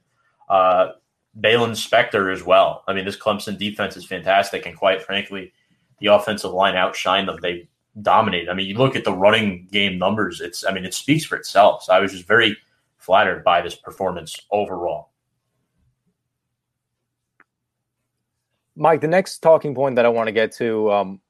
[0.49, 0.89] uh,
[1.39, 2.83] Baylon Spector as well.
[2.87, 5.53] I mean, this Clemson defense is fantastic, and quite frankly,
[5.99, 7.37] the offensive line outshined them.
[7.41, 7.67] They
[8.01, 8.49] dominated.
[8.49, 11.35] I mean, you look at the running game numbers, it's I mean, it speaks for
[11.35, 11.83] itself.
[11.83, 12.55] So I was just very
[12.97, 15.09] flattered by this performance overall.
[18.75, 21.21] Mike, the next talking point that I want to get to um,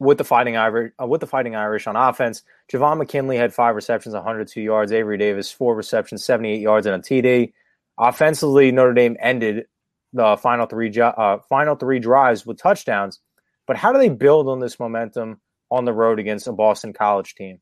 [0.00, 3.76] with the Fighting Irish, uh, with the Fighting Irish on offense, Javon McKinley had five
[3.76, 4.90] receptions, 102 yards.
[4.90, 7.52] Avery Davis four receptions, 78 yards, and a TD.
[7.98, 9.66] Offensively, Notre Dame ended
[10.12, 13.20] the final three uh, final three drives with touchdowns.
[13.66, 17.34] But how do they build on this momentum on the road against a Boston College
[17.34, 17.60] team?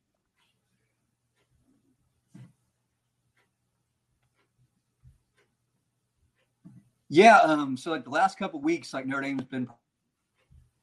[7.11, 9.67] Yeah, um, so like the last couple weeks, like Notre Dame's been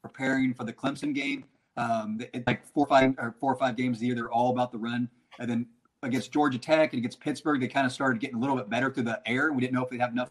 [0.08, 1.46] preparing for the Clemson game.
[1.78, 4.72] Um, like four or five or four or five games a year, they're all about
[4.72, 5.10] the run.
[5.40, 5.68] And then
[6.04, 8.92] against Georgia Tech and against Pittsburgh, they kind of started getting a little bit better
[8.92, 9.52] through the air.
[9.52, 10.30] We didn't know if they'd have enough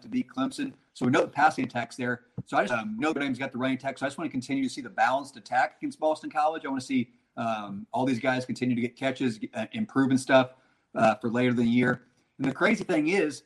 [0.00, 0.72] to beat Clemson.
[0.94, 2.22] So we know the passing attack's there.
[2.46, 3.98] So I just um, know Notre Dame's got the running attack.
[3.98, 6.64] So I just want to continue to see the balanced attack against Boston College.
[6.64, 10.54] I want to see um, all these guys continue to get catches, uh, improving stuff
[10.94, 12.02] uh, for later in the year.
[12.38, 13.42] And the crazy thing is,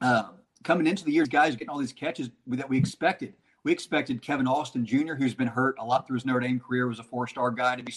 [0.00, 3.34] um, coming into the year, guys getting all these catches that we expected.
[3.64, 6.86] We expected Kevin Austin Jr., who's been hurt a lot through his Notre Dame career,
[6.86, 7.92] was a four-star guy to be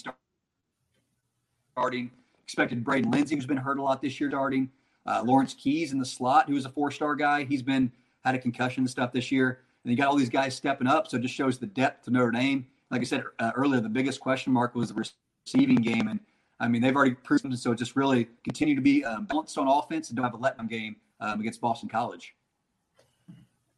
[1.76, 2.12] starting.
[2.44, 4.70] Expected Braden Lenzy, who's been hurt a lot this year, starting.
[5.06, 7.44] Uh, Lawrence Keys in the slot, who was a four-star guy.
[7.44, 7.92] He's been–
[8.24, 9.60] had a concussion and stuff this year.
[9.84, 11.08] And you got all these guys stepping up.
[11.08, 12.66] So it just shows the depth of Notre Dame.
[12.90, 15.12] Like I said uh, earlier, the biggest question mark was the
[15.46, 16.08] receiving game.
[16.08, 16.20] And
[16.60, 20.10] I mean, they've already proven so just really continue to be um, balanced on offense
[20.10, 22.36] and don't have a letdown game um, against Boston College.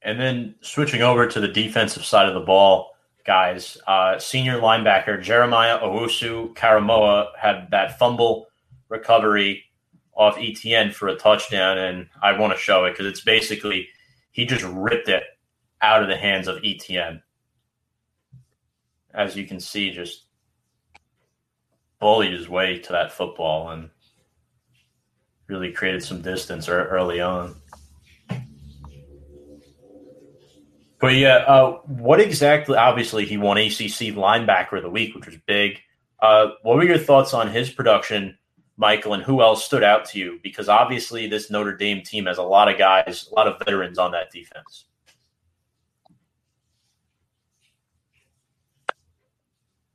[0.05, 2.91] And then switching over to the defensive side of the ball,
[3.25, 8.45] guys, uh, senior linebacker Jeremiah Owusu Koramoah had that fumble
[8.87, 9.63] recovery
[10.15, 13.89] off Etienne for a touchdown, and I want to show it because it's basically
[14.31, 15.23] he just ripped it
[15.81, 17.23] out of the hands of Etienne.
[19.11, 20.25] As you can see, just
[21.99, 23.89] bullied his way to that football and
[25.47, 27.55] really created some distance early on.
[31.05, 32.75] But yeah, uh, what exactly?
[32.75, 35.77] Obviously, he won ACC linebacker of the week, which was big.
[36.19, 38.35] Uh, what were your thoughts on his production
[38.75, 40.39] Michael, and who else stood out to you?
[40.41, 43.99] Because obviously, this Notre Dame team has a lot of guys, a lot of veterans
[43.99, 44.85] on that defense.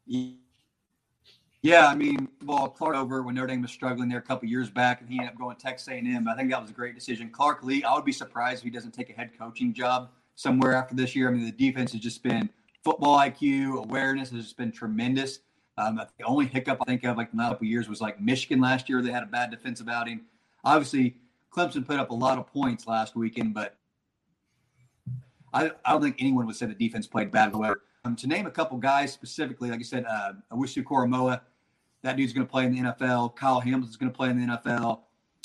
[0.07, 4.71] Yeah, I mean, well, Clark over when Notre Dame was struggling there a couple years
[4.71, 6.29] back, and he ended up going to Texas A&M.
[6.29, 7.31] I think that was a great decision.
[7.31, 10.73] Clark Lea, I would be surprised if he doesn't take a head coaching job somewhere
[10.75, 11.29] after this year.
[11.29, 12.49] I mean, the defense has just been
[12.83, 15.41] football IQ, awareness has just been tremendous.
[15.77, 18.59] Um, the only hiccup I think of like the last couple years was like Michigan
[18.61, 19.03] last year.
[19.03, 20.23] They had a bad defensive outing.
[20.65, 21.17] Obviously,
[21.55, 23.77] Clemson put up a lot of points last weekend, but
[25.53, 27.53] I, I don't think anyone would say the defense played bad.
[27.53, 31.43] However, um, to name a couple guys specifically, like I said, uh, Owusu Koramoah,
[32.03, 33.37] that dude's going to play in the NFL.
[33.37, 35.01] Kyle Hamilton's going to play in the NFL.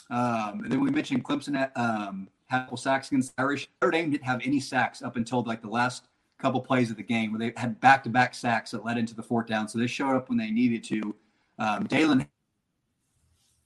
[0.10, 3.70] Um, and then we mentioned Clemson at um, Happel sacks against Irish.
[3.82, 7.04] Notre Dame didn't have any sacks up until like the last couple plays of the
[7.04, 9.68] game where they had back to back sacks that led into the fourth down.
[9.68, 11.16] So they showed up when they needed to.
[11.60, 12.28] Um, Daelin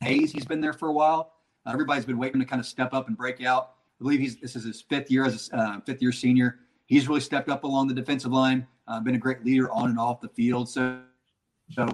[0.01, 1.33] Hayes, he's been there for a while.
[1.65, 3.73] Uh, everybody's been waiting to kind of step up and break out.
[3.99, 6.59] I believe he's this is his fifth year as a uh, fifth year senior.
[6.85, 9.99] He's really stepped up along the defensive line, uh, been a great leader on and
[9.99, 10.69] off the field.
[10.69, 11.01] So,
[11.71, 11.87] so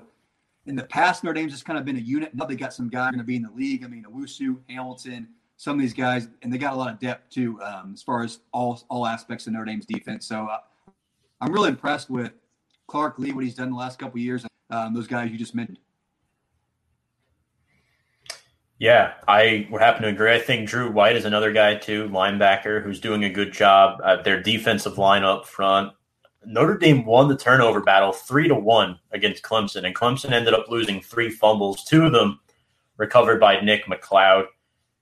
[0.68, 2.34] in the past, Notre Dame's just kind of been a unit.
[2.34, 3.84] Now they got some guys going to be in the league.
[3.84, 7.30] I mean, Owusu, Hamilton, some of these guys, and they got a lot of depth
[7.30, 10.26] too, um, as far as all all aspects of Notre Dame's defense.
[10.26, 10.60] So uh,
[11.42, 12.32] I'm really impressed with
[12.88, 14.46] Clark Lea, what he's done the last couple years.
[14.70, 15.80] Um, those guys you just mentioned.
[18.78, 20.34] Yeah, I would happen to agree.
[20.34, 24.26] I think Drew White is another guy too, linebacker, who's doing a good job at
[24.26, 25.94] their defensive line up front.
[26.46, 30.66] Notre Dame won the turnover battle three to one against Clemson, and Clemson ended up
[30.70, 32.40] losing three fumbles, two of them
[32.98, 34.46] recovered by Nick McCloud.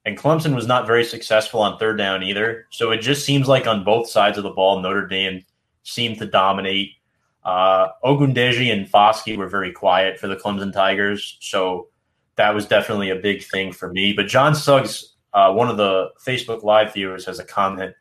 [0.05, 2.67] And Clemson was not very successful on third down either.
[2.69, 5.45] So it just seems like on both sides of the ball, Notre Dame
[5.83, 6.91] seemed to dominate.
[7.43, 11.37] Uh, Ogundeji and Foskey were very quiet for the Clemson Tigers.
[11.41, 11.87] So
[12.35, 14.13] that was definitely a big thing for me.
[14.13, 17.95] But John Suggs, uh, one of the Facebook Live viewers, has a comment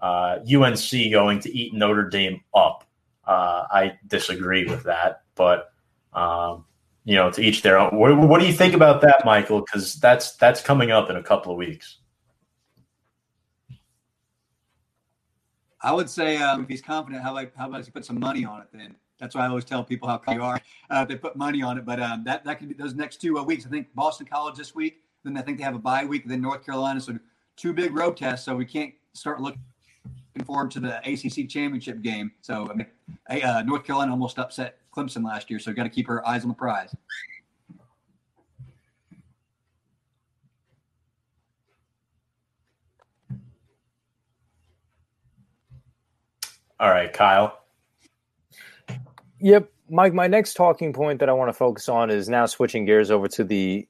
[0.00, 2.84] uh, UNC going to eat Notre Dame up.
[3.24, 5.22] Uh, I disagree with that.
[5.36, 5.72] But
[6.12, 6.64] um,
[7.04, 7.96] you know, to each their own.
[7.96, 9.60] What, what do you think about that, Michael?
[9.60, 11.98] Because that's that's coming up in a couple of weeks.
[15.80, 18.44] I would say um, if he's confident, how about how about he put some money
[18.44, 18.68] on it?
[18.72, 20.60] Then that's why I always tell people how you are.
[20.90, 23.38] Uh, they put money on it, but um, that that could be those next two
[23.38, 23.66] uh, weeks.
[23.66, 25.02] I think Boston College this week.
[25.24, 26.26] Then I think they have a bye week.
[26.26, 27.00] Then North Carolina.
[27.00, 27.18] So
[27.56, 28.44] two big road tests.
[28.44, 29.60] So we can't start looking
[30.40, 32.32] forward to the ACC championship game.
[32.40, 36.06] So I mean, uh, North Carolina almost upset Clemson last year, so got to keep
[36.08, 36.94] her eyes on the prize.
[46.80, 47.60] All right, Kyle.
[49.38, 50.14] Yep, Mike.
[50.14, 53.28] My next talking point that I want to focus on is now switching gears over
[53.28, 53.86] to the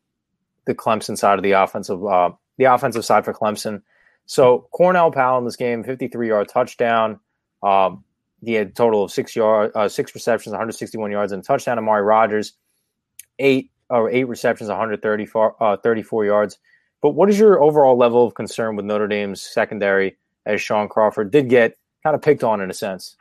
[0.67, 3.81] the Clemson side of the offensive uh, the offensive side for Clemson.
[4.27, 7.21] So Cornell Powell in this game, 53 yard touchdown.
[7.63, 8.05] Um,
[8.45, 11.79] he had a total of six yard, uh, six receptions, 161 yards, and a touchdown.
[11.79, 12.55] Amari Rogers,
[13.39, 16.59] eight or eight receptions, 134 uh, 34 yards.
[17.01, 21.31] But what is your overall level of concern with Notre Dame's secondary as Shaun Crawford
[21.31, 23.17] did get kind of picked on in a sense?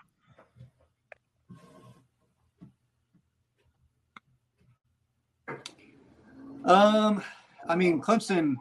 [6.66, 7.24] Um,
[7.68, 8.56] I mean, Clemson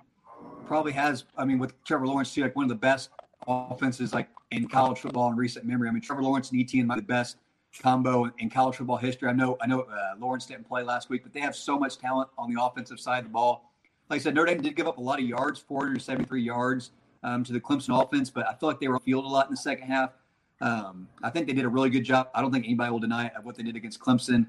[0.71, 1.25] probably has.
[1.37, 3.11] I mean, with Trevor Lawrence too, like one of the best
[3.49, 5.89] offenses like in college football in recent memory.
[5.89, 7.39] I mean, Trevor Lawrence and Etienne might be the best
[7.83, 9.29] combo in college football history.
[9.29, 11.99] I know, I know, uh, Lawrence didn't play last week, but they have so much
[11.99, 13.73] talent on the offensive side of the ball.
[14.09, 16.93] Like I said, Notre Dame did give up a lot of yards, 473 yards
[17.25, 19.47] um, to the Clemson offense, but I feel like they were on field a lot
[19.47, 20.13] in the second half.
[20.61, 22.29] Um, I think they did a really good job.
[22.33, 24.47] I don't think anybody will deny what they did against Clemson.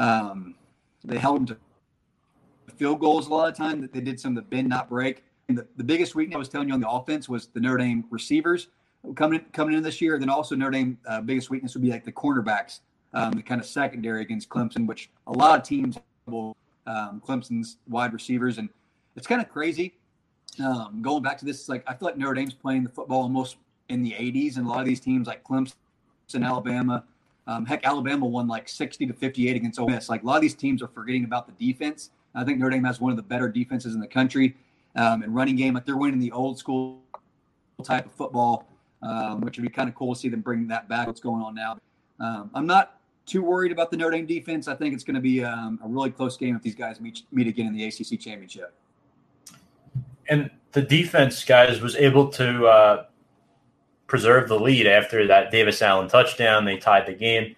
[0.00, 0.56] Um,
[1.04, 1.56] they held them to
[2.74, 3.80] field goals a lot of time.
[3.80, 5.22] That they did some of the bend not break.
[5.48, 8.04] The, the biggest weakness I was telling you on the offense was the Notre Dame
[8.10, 8.68] receivers
[9.14, 10.18] coming in, coming in this year.
[10.18, 12.80] Then also Notre Dame uh, biggest weakness would be like the cornerbacks,
[13.12, 17.78] um, the kind of secondary against Clemson, which a lot of teams will um, Clemson's
[17.88, 18.68] wide receivers, and
[19.16, 19.94] it's kind of crazy.
[20.62, 23.56] Um, going back to this, like I feel like Notre Dame's playing the football almost
[23.88, 25.74] in the 80s, and a lot of these teams like Clemson,
[26.34, 27.04] Alabama,
[27.46, 30.08] um, heck, Alabama won like 60 to 58 against Ole Miss.
[30.08, 32.10] Like a lot of these teams are forgetting about the defense.
[32.34, 34.56] I think Notre Dame has one of the better defenses in the country
[34.96, 35.74] um, and running game.
[35.74, 37.02] Like they're winning the old school
[37.82, 38.68] type of football,
[39.02, 41.06] um, which would be kind of cool to see them bring that back.
[41.06, 41.78] What's going on now?
[42.20, 44.68] Um, I'm not too worried about the Notre Dame defense.
[44.68, 47.22] I think it's going to be um, a really close game if these guys meet
[47.32, 48.74] meet again in the ACC championship.
[50.28, 53.04] And the defense, guys, was able to uh,
[54.06, 56.64] preserve the lead after that Davis Allen touchdown.
[56.64, 57.56] They tied the game.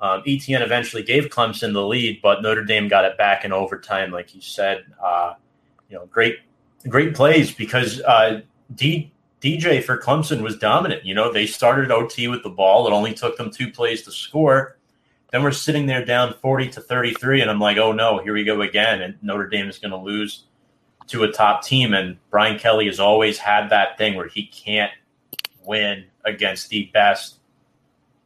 [0.00, 4.10] Um, Etienne eventually gave Clemson the lead, but Notre Dame got it back in overtime,
[4.10, 4.84] like you said.
[5.02, 5.34] Uh,
[5.88, 6.38] you know, great,
[6.88, 8.40] great plays because uh,
[8.74, 11.04] D, DJ for Clemson was dominant.
[11.04, 12.86] You know, they started OT with the ball.
[12.86, 14.76] It only took them two plays to score.
[15.30, 18.44] Then we're sitting there down 40 to 33, and I'm like, oh no, here we
[18.44, 19.02] go again.
[19.02, 20.44] And Notre Dame is going to lose
[21.08, 21.94] to a top team.
[21.94, 24.92] And Brian Kelly has always had that thing where he can't
[25.64, 27.36] win against the best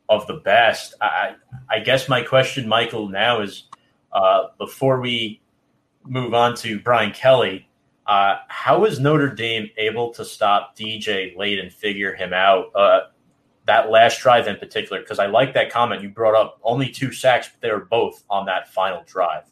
[0.08, 0.94] of the best.
[1.00, 1.36] I,
[1.70, 3.64] I guess my question, Michael, now is
[4.12, 5.40] uh, before we
[6.04, 7.68] move on to Brian Kelly,
[8.10, 12.74] uh, how was Notre Dame able to stop DJ late and figure him out?
[12.74, 13.02] Uh,
[13.66, 16.58] that last drive in particular, because I like that comment you brought up.
[16.64, 19.44] Only two sacks, but they were both on that final drive.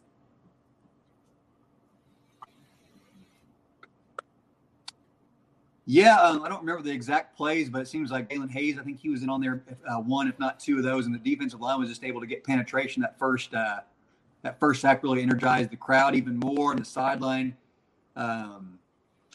[5.86, 8.76] Yeah, um, I don't remember the exact plays, but it seems like Daelin Hayes.
[8.76, 11.14] I think he was in on there uh, one, if not two of those, and
[11.14, 13.02] the defensive line was just able to get penetration.
[13.02, 13.82] That first, uh,
[14.42, 17.56] that first sack really energized the crowd even more, and the sideline
[18.18, 18.78] Um,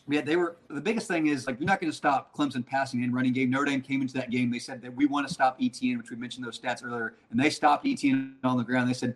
[0.09, 3.03] yeah, they were the biggest thing is like you're not going to stop Clemson passing
[3.03, 3.49] and running game.
[3.49, 4.51] Notre Dame came into that game.
[4.51, 7.39] They said that we want to stop Etienne, which we mentioned those stats earlier, and
[7.39, 8.89] they stopped Etienne on the ground.
[8.89, 9.15] They said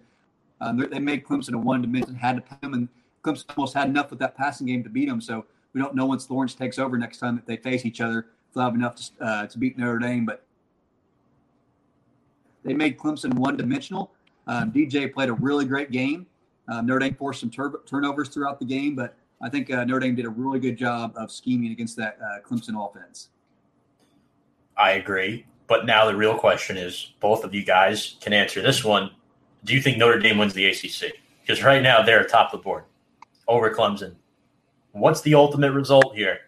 [0.62, 2.88] um, they made Clemson a one dimension, had to put them, and
[3.22, 5.20] Clemson almost had enough with that passing game to beat them.
[5.20, 8.20] So we don't know once Lawrence takes over next time that they face each other,
[8.48, 10.26] if they'll have enough to, uh, to beat Notre Dame.
[10.26, 10.46] But
[12.64, 14.12] they made Clemson one dimensional.
[14.48, 16.26] Um, DJ played a really great game.
[16.70, 20.00] Um, Notre Dame forced some tur- turnovers throughout the game, but I think uh, Notre
[20.00, 23.30] Dame did a really good job of scheming against that uh, Clemson offense.
[24.76, 25.46] I agree.
[25.68, 29.12] But now the real question is both of you guys can answer this one.
[29.64, 31.14] Do you think Notre Dame wins the ACC?
[31.42, 32.84] Because right now they're top of the board
[33.48, 34.16] over Clemson.
[34.92, 36.40] What's the ultimate result here?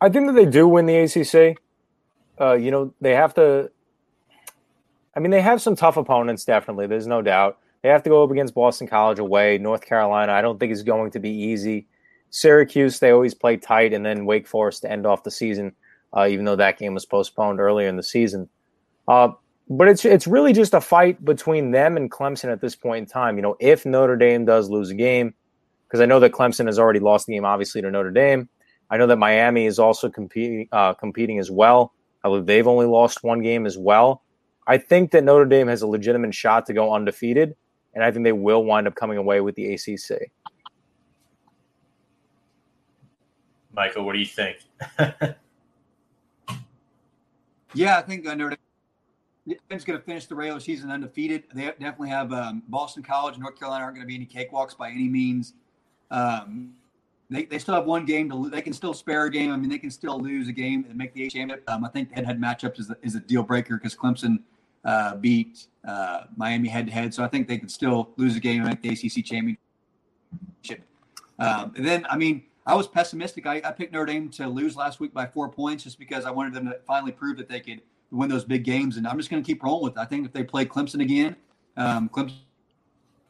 [0.00, 1.58] I think that they do win the ACC.
[2.40, 3.70] Uh, you know, they have to.
[5.14, 6.86] I mean, they have some tough opponents, definitely.
[6.86, 7.58] There's no doubt.
[7.86, 9.58] They have to go up against Boston College away.
[9.58, 11.86] North Carolina, I don't think is going to be easy.
[12.30, 15.70] Syracuse, they always play tight, and then Wake Forest to end off the season,
[16.12, 18.48] uh, even though that game was postponed earlier in the season.
[19.06, 19.28] Uh,
[19.70, 23.06] but it's it's really just a fight between them and Clemson at this point in
[23.06, 23.36] time.
[23.36, 25.32] You know, if Notre Dame does lose a game,
[25.86, 28.48] because I know that Clemson has already lost the game, obviously to Notre Dame.
[28.90, 31.92] I know that Miami is also competing uh, competing as well.
[32.24, 34.24] I believe they've only lost one game as well.
[34.66, 37.54] I think that Notre Dame has a legitimate shot to go undefeated,
[37.96, 40.30] and I think they will wind up coming away with the ACC.
[43.72, 44.58] Michael, what do you think?
[47.74, 48.56] yeah, I think Notre
[49.70, 51.44] Dame's going to finish the regular season undefeated.
[51.54, 54.76] They definitely have um, Boston College and North Carolina aren't going to be any cakewalks
[54.76, 55.54] by any means.
[56.10, 56.74] Um,
[57.30, 58.52] they, they still have one game to lose.
[58.52, 59.50] They can still spare a game.
[59.52, 61.64] I mean, they can still lose a game and make the championship.
[61.68, 64.40] Um, I think head-to-head matchups is a, is a deal breaker because Clemson
[64.86, 68.80] uh, beat uh, Miami head-to-head, so I think they could still lose a game at
[68.80, 69.58] the ACC championship.
[71.38, 73.46] Um, and then, I mean, I was pessimistic.
[73.46, 76.30] I, I, picked Notre Dame to lose last week by four points just because I
[76.30, 78.96] wanted them to finally prove that they could win those big games.
[78.96, 80.00] And I'm just going to keep rolling with it.
[80.00, 81.36] I think if they play Clemson again,
[81.76, 82.32] um, Clemson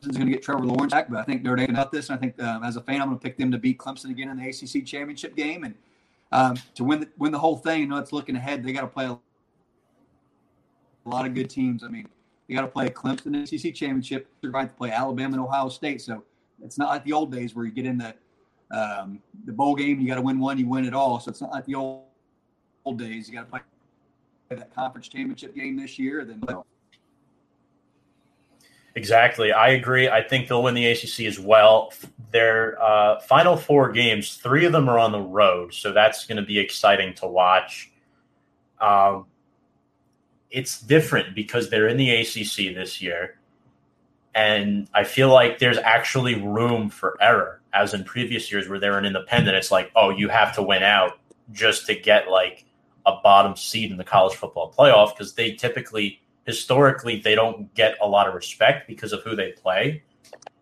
[0.02, 2.10] is going to get Trevor Lawrence back, but I think Notre Dame got this.
[2.10, 4.10] And I think um, as a fan, I'm going to pick them to beat Clemson
[4.10, 5.74] again in the ACC championship game and
[6.32, 7.80] um, to win the, win the whole thing.
[7.80, 8.62] You know, it's looking ahead.
[8.62, 9.18] They got to play a
[11.08, 11.82] lot of good teams.
[11.84, 12.08] I mean,
[12.48, 14.28] you got to play Clemson ACC championship.
[14.42, 16.00] Going to play Alabama and Ohio State.
[16.00, 16.22] So
[16.62, 18.14] it's not like the old days where you get in the
[18.70, 21.20] um, the bowl game, you got to win one, you win it all.
[21.20, 22.04] So it's not like the old
[22.84, 23.28] old days.
[23.28, 23.60] You got to play
[24.50, 26.24] that conference championship game this year.
[26.24, 26.42] Then.
[28.94, 29.52] Exactly.
[29.52, 30.08] I agree.
[30.08, 31.92] I think they'll win the ACC as well.
[32.32, 35.74] Their uh, final four games, three of them are on the road.
[35.74, 37.92] So that's going to be exciting to watch.
[38.80, 39.26] Um,
[40.56, 43.38] it's different because they're in the ACC this year.
[44.34, 48.96] And I feel like there's actually room for error, as in previous years where they're
[48.96, 49.54] an independent.
[49.54, 51.18] It's like, oh, you have to win out
[51.52, 52.64] just to get like
[53.04, 57.96] a bottom seed in the college football playoff because they typically historically they don't get
[58.00, 60.02] a lot of respect because of who they play.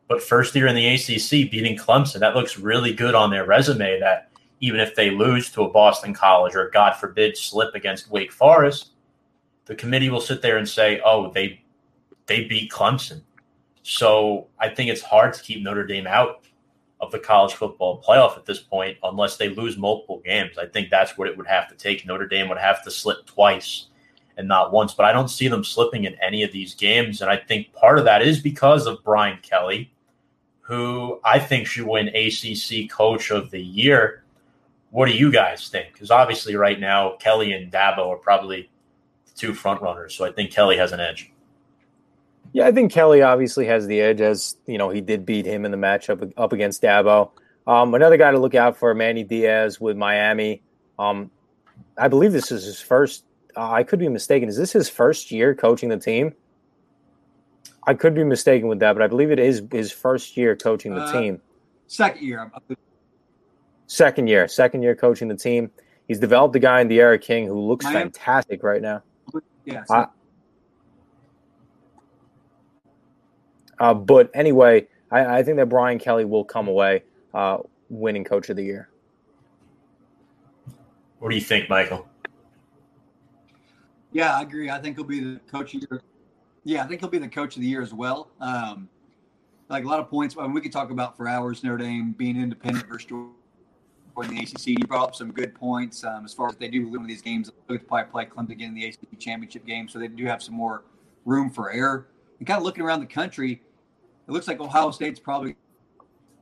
[0.08, 4.00] But first year in the ACC, beating Clemson, that looks really good on their resume.
[4.00, 4.28] That
[4.58, 8.90] even if they lose to a Boston College or God forbid slip against Wake Forest,
[9.66, 11.62] the committee will sit there and say, "Oh, they
[12.26, 13.22] they beat Clemson."
[13.82, 16.44] So I think it's hard to keep Notre Dame out
[17.00, 20.56] of the college football playoff at this point unless they lose multiple games.
[20.58, 22.06] I think that's what it would have to take.
[22.06, 23.88] Notre Dame would have to slip twice
[24.36, 24.94] and not once.
[24.94, 27.20] But I don't see them slipping in any of these games.
[27.20, 29.92] And I think part of that is because of Brian Kelly,
[30.60, 34.24] who I think should win ACC Coach of the Year.
[34.90, 35.92] What do you guys think?
[35.92, 38.70] Because obviously, right now, Kelly and Dabo are probably
[39.34, 40.14] two front runners.
[40.14, 41.30] So I think Kelly has an edge.
[42.52, 45.64] Yeah, I think Kelly obviously has the edge, as you know he did beat him
[45.64, 47.30] in the matchup up against Dabo.
[47.66, 50.62] Um, another guy to look out for, Manny Diaz with Miami.
[50.98, 51.30] Um,
[51.98, 53.24] I believe this is his first
[53.56, 54.48] uh, I could be mistaken.
[54.48, 56.34] Is this his first year coaching the team?
[57.86, 60.94] I could be mistaken with that, but I believe it is his first year coaching
[60.94, 61.40] the uh, team.
[61.86, 62.50] Second year.
[63.86, 64.48] Second year.
[64.48, 65.70] Second year coaching the team.
[66.08, 69.02] He's developed a guy in D'Eriq King who looks fantastic right now.
[69.64, 69.84] Yeah.
[69.88, 70.06] Uh,
[73.78, 77.02] uh, but anyway, I, I, think that Brian Kelly will come away
[77.32, 77.58] uh,
[77.88, 78.88] winning Coach of the Year.
[81.18, 82.06] What do you think, Michael?
[84.12, 84.70] Yeah, I agree.
[84.70, 86.02] I think he'll be the coach of the year.
[86.64, 88.30] Yeah, I think he'll be the coach of the year as well.
[88.40, 88.88] Um,
[89.68, 90.36] like a lot of points.
[90.38, 93.10] I mean, we could talk about for hours Notre Dame being independent versus
[94.22, 94.66] in the ACC.
[94.68, 97.50] You brought up some good points um, as far as they do win these games.
[97.68, 100.54] They'll probably play Clemson again in the ACC championship game, so they do have some
[100.54, 100.84] more
[101.24, 102.06] room for error.
[102.38, 103.62] And kind of looking around the country,
[104.26, 105.56] it looks like Ohio State's probably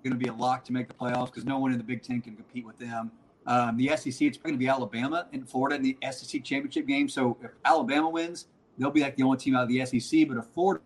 [0.03, 2.03] going to be a lock to make the playoffs because no one in the Big
[2.03, 3.11] Ten can compete with them.
[3.47, 7.09] Um, the SEC, it's going to be Alabama and Florida in the SEC championship game.
[7.09, 8.47] So if Alabama wins,
[8.79, 10.29] they'll be like the only team out of the SEC.
[10.29, 10.83] But if Florida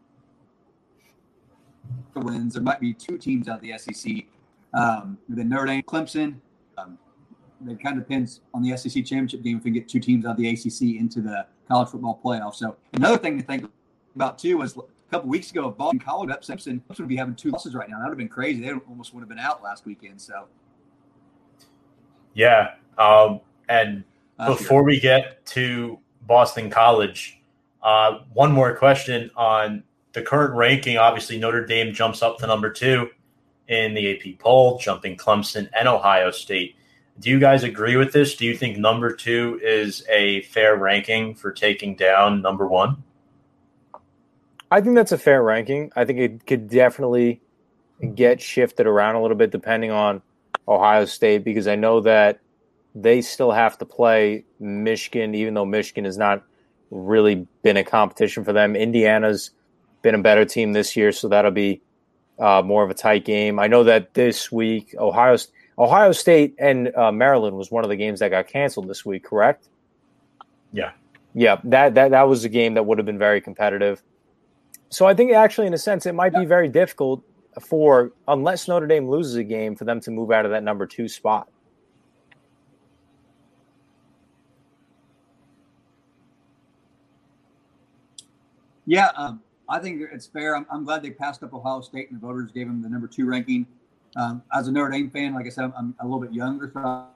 [2.14, 4.24] wins, there might be two teams out of the SEC.
[4.72, 6.36] Um, then Notre Dame, Clemson.
[6.78, 6.98] Um,
[7.66, 10.32] it kind of depends on the SEC championship game if we get two teams out
[10.32, 12.54] of the ACC into the college football playoff.
[12.54, 13.70] So another thing to think
[14.14, 17.34] about too was a couple weeks ago, if Boston College upset Clemson would be having
[17.34, 17.98] two losses right now.
[17.98, 18.60] That would have been crazy.
[18.60, 20.20] They almost would have been out last weekend.
[20.20, 20.46] So
[22.34, 22.74] yeah.
[22.98, 24.04] Um, and
[24.38, 27.40] uh, before we get to Boston College,
[27.82, 30.98] uh, one more question on the current ranking.
[30.98, 33.08] Obviously, Notre Dame jumps up to number two
[33.68, 36.76] in the AP poll, jumping Clemson and Ohio State.
[37.18, 38.36] Do you guys agree with this?
[38.36, 43.02] Do you think number two is a fair ranking for taking down number one?
[44.70, 45.92] I think that's a fair ranking.
[45.96, 47.40] I think it could definitely
[48.14, 50.22] get shifted around a little bit depending on
[50.68, 52.40] Ohio State because I know that
[52.94, 56.42] they still have to play Michigan, even though Michigan has not
[56.90, 58.74] really been a competition for them.
[58.74, 59.50] Indiana's
[60.02, 61.82] been a better team this year, so that'll be
[62.38, 63.58] uh, more of a tight game.
[63.58, 65.36] I know that this week Ohio
[65.78, 69.24] Ohio State and uh, Maryland was one of the games that got canceled this week.
[69.24, 69.68] Correct?
[70.72, 70.92] Yeah,
[71.34, 71.60] yeah.
[71.64, 74.02] That that that was a game that would have been very competitive.
[74.88, 77.22] So I think actually, in a sense, it might be very difficult
[77.60, 80.86] for unless Notre Dame loses a game for them to move out of that number
[80.86, 81.48] two spot.
[88.86, 90.56] Yeah, um, I think it's fair.
[90.56, 93.08] I'm, I'm, glad they passed up Ohio State and the voters gave them the number
[93.08, 93.66] two ranking.
[94.14, 96.70] Um, as a Notre Dame fan, like I said, I'm, I'm a little bit younger,
[96.72, 97.06] so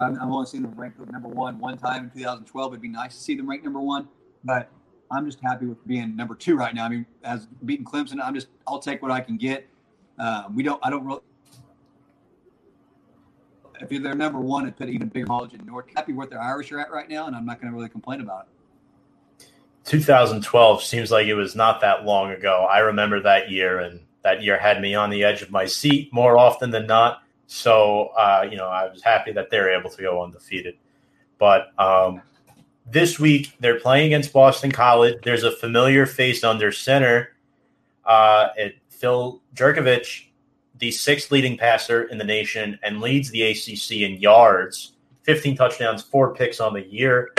[0.00, 2.72] I've, only seen them ranked number one one time in 2012.
[2.72, 4.08] It'd be nice to see them ranked number one,
[4.44, 4.70] but
[5.10, 6.84] I'm just happy with being number two right now.
[6.84, 9.66] I mean, as beating Clemson, I'm just I'll take what I can get.
[10.18, 11.20] Uh, we don't I don't really.
[13.80, 15.86] If they're number one, it put even bigger knowledge in North.
[15.96, 18.20] Happy where the Irish are at right now, and I'm not going to really complain
[18.20, 18.53] about it.
[19.84, 22.66] 2012 seems like it was not that long ago.
[22.70, 26.12] I remember that year, and that year had me on the edge of my seat
[26.12, 27.22] more often than not.
[27.46, 30.76] So, uh, you know, I was happy that they're able to go undefeated.
[31.38, 32.22] But um,
[32.90, 35.18] this week they're playing against Boston College.
[35.22, 37.36] There's a familiar face under center.
[38.04, 40.26] Uh, it, Phil Jurkovec,
[40.78, 44.92] the sixth leading passer in the nation, and leads the ACC in yards.
[45.22, 47.32] 15 touchdowns, four picks on the year.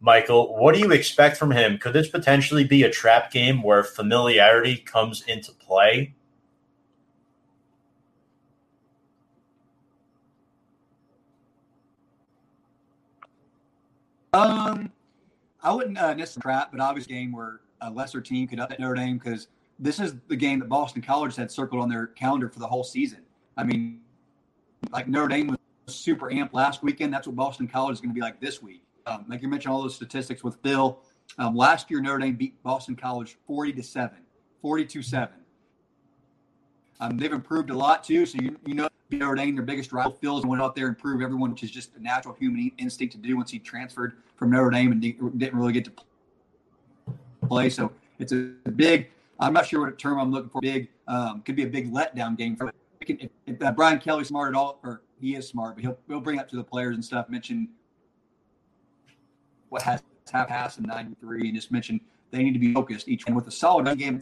[0.00, 1.76] Michael, what do you expect from him?
[1.76, 6.14] Could this potentially be a trap game where familiarity comes into play?
[14.32, 14.90] Um,
[15.62, 18.94] I wouldn't uh, necessarily trap, but obviously game where a lesser team could upset Notre
[18.94, 19.48] Dame because
[19.78, 22.84] this is the game that Boston College had circled on their calendar for the whole
[22.84, 23.20] season.
[23.56, 24.00] I mean,
[24.92, 25.58] like Notre Dame was
[25.94, 27.12] super amped last weekend.
[27.12, 28.79] That's what Boston College is going to be like this week.
[29.06, 31.00] Um, like you mentioned, all those statistics with Bill.
[31.38, 34.16] Um, last year, Notre Dame beat Boston College 40 to 7,
[34.62, 35.34] 42 7.
[37.00, 38.26] Um, they've improved a lot too.
[38.26, 41.22] So, you, you know, Notre Dame, their biggest rival, Phil's went out there and proved
[41.22, 44.70] everyone, which is just a natural human instinct to do once he transferred from Notre
[44.70, 45.92] Dame and didn't really get to
[47.46, 47.70] play.
[47.70, 49.10] So it's a big.
[49.38, 50.60] I'm not sure what term I'm looking for.
[50.60, 52.72] Big um, could be a big letdown game for.
[53.00, 56.20] If, if uh, Brian Kelly's smart at all, or he is smart, but he'll he'll
[56.20, 57.30] bring up to the players and stuff.
[57.30, 57.68] Mention
[59.70, 62.00] what has half pass in '93, and just mentioned
[62.30, 64.20] they need to be focused each one with a solid game.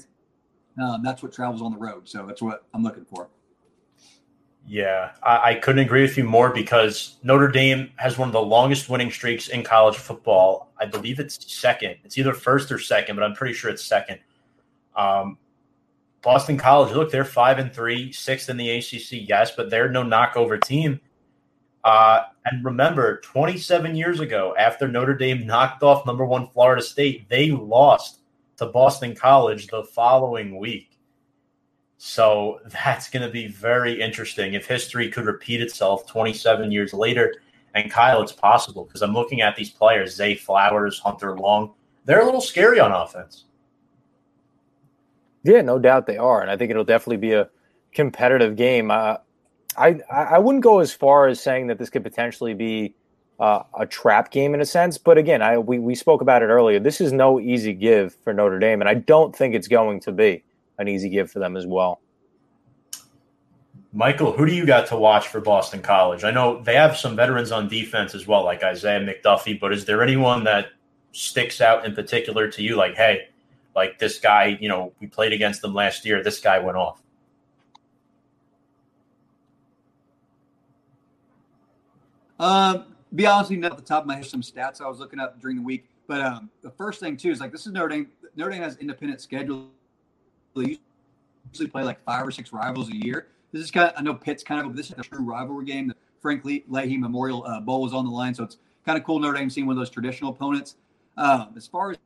[0.80, 2.08] Um, that's what travels on the road.
[2.08, 3.28] So that's what I'm looking for.
[4.66, 8.42] Yeah, I, I, couldn't agree with you more because Notre Dame has one of the
[8.42, 10.70] longest winning streaks in college football.
[10.78, 11.96] I believe it's second.
[12.04, 14.20] It's either first or second, but I'm pretty sure it's second.
[14.94, 15.38] Um,
[16.20, 20.02] Boston College, look, they're five and three, sixth in the ACC, yes, but they're no
[20.02, 21.00] knockover team.
[21.88, 27.26] Uh, and remember, 27 years ago, after Notre Dame knocked off number one Florida State,
[27.30, 28.18] they lost
[28.58, 30.98] to Boston College the following week.
[31.96, 37.36] So that's going to be very interesting if history could repeat itself 27 years later.
[37.74, 41.72] And Kyle, it's possible because I'm looking at these players Zay Flowers, Hunter Long.
[42.04, 43.44] They're a little scary on offense.
[45.42, 46.42] Yeah, no doubt they are.
[46.42, 47.48] And I think it'll definitely be a
[47.94, 48.90] competitive game.
[48.90, 49.16] Uh,
[49.78, 52.94] I, I wouldn't go as far as saying that this could potentially be
[53.38, 54.98] uh, a trap game in a sense.
[54.98, 56.80] But again, I we, we spoke about it earlier.
[56.80, 60.12] This is no easy give for Notre Dame, and I don't think it's going to
[60.12, 60.42] be
[60.78, 62.00] an easy give for them as well.
[63.92, 66.22] Michael, who do you got to watch for Boston College?
[66.22, 69.86] I know they have some veterans on defense as well, like Isaiah McDuffie, but is
[69.86, 70.66] there anyone that
[71.12, 72.76] sticks out in particular to you?
[72.76, 73.28] Like, hey,
[73.74, 76.22] like this guy, you know, we played against them last year.
[76.22, 77.00] This guy went off.
[82.38, 82.84] Um,
[83.14, 85.18] be honest you, not at the top of my head, some stats I was looking
[85.18, 85.88] up during the week.
[86.06, 88.08] But um, the first thing too is like this is Notre Dame.
[88.36, 89.68] Notre Dame has independent schedule.
[90.56, 90.78] They
[91.52, 93.28] usually play like five or six rivals a year.
[93.52, 95.88] This is kind of I know Pitt's kind of this is a true rivalry game.
[95.88, 99.18] The Frank Leahy Memorial uh, Bowl is on the line, so it's kind of cool
[99.18, 100.76] Notre Dame seeing one of those traditional opponents.
[101.16, 101.96] Um, as far as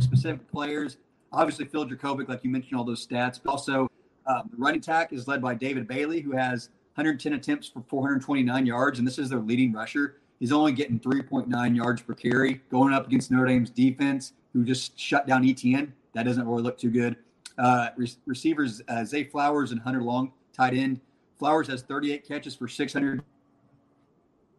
[0.00, 0.96] specific players,
[1.32, 3.90] obviously Phil Jurkovec, like you mentioned, all those stats, but also
[4.26, 8.66] um, the running attack is led by David Bailey, who has 110 attempts for 429
[8.66, 10.16] yards, and this is their leading rusher.
[10.40, 14.98] He's only getting 3.9 yards per carry, going up against Notre Dame's defense, who just
[14.98, 15.94] shut down Etienne.
[16.14, 17.16] That doesn't really look too good.
[17.56, 21.00] Uh, re- receivers uh, Zay Flowers and Hunter Long, tight end.
[21.38, 23.22] Flowers has 38 catches for 600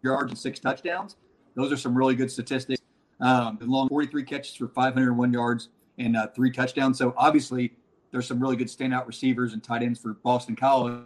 [0.01, 1.17] yards and six touchdowns.
[1.55, 2.81] Those are some really good statistics.
[3.19, 5.69] Um, and Long 43 catches for 501 yards
[5.99, 6.97] and uh, three touchdowns.
[6.97, 7.73] So obviously,
[8.11, 11.03] there's some really good standout receivers and tight ends for Boston College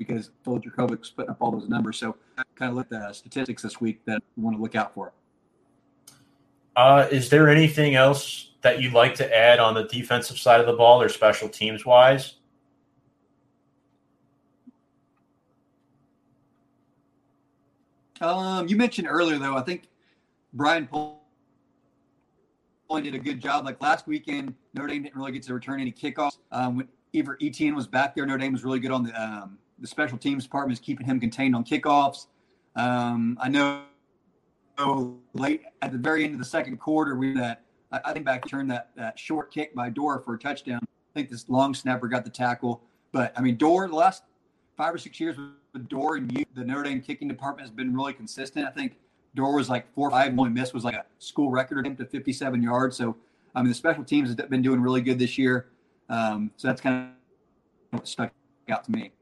[0.00, 1.98] because Phil Jurkovec's putting up all those numbers.
[1.98, 2.16] So
[2.54, 5.12] kind of look at the statistics this week that we want to look out for.
[6.74, 10.66] Uh, is there anything else that you'd like to add on the defensive side of
[10.66, 12.36] the ball or special teams wise?
[18.22, 19.82] Um, you mentioned earlier, though, I think
[20.54, 21.16] Brian Polian
[23.02, 23.66] did a good job.
[23.66, 26.38] Like last weekend, Notre Dame didn't really get to return any kickoffs.
[26.52, 29.58] Um, when Ever Etienne was back there, Notre Dame was really good on the um,
[29.80, 32.26] the special teams department is keeping him contained on kickoffs.
[32.76, 33.82] Um, I know
[35.34, 38.70] late at the very end of the second quarter, we that I, think back turned
[38.70, 40.80] that, that short kick by Doerer for a touchdown.
[40.82, 44.22] I think this long snapper got the tackle, but I mean Doerer the last
[44.76, 45.36] five or six years
[45.72, 48.66] with Doerer and you, the Notre Dame kicking department has been really consistent.
[48.66, 48.96] I think
[49.36, 52.10] Doerer was like four or five, only miss was like a school record attempt at
[52.10, 52.96] 57 yards.
[52.96, 53.16] So
[53.54, 55.66] I mean the special teams have been doing really good this year.
[56.08, 57.10] Um, so that's kind
[57.92, 58.32] of what stuck
[58.68, 59.12] out to me.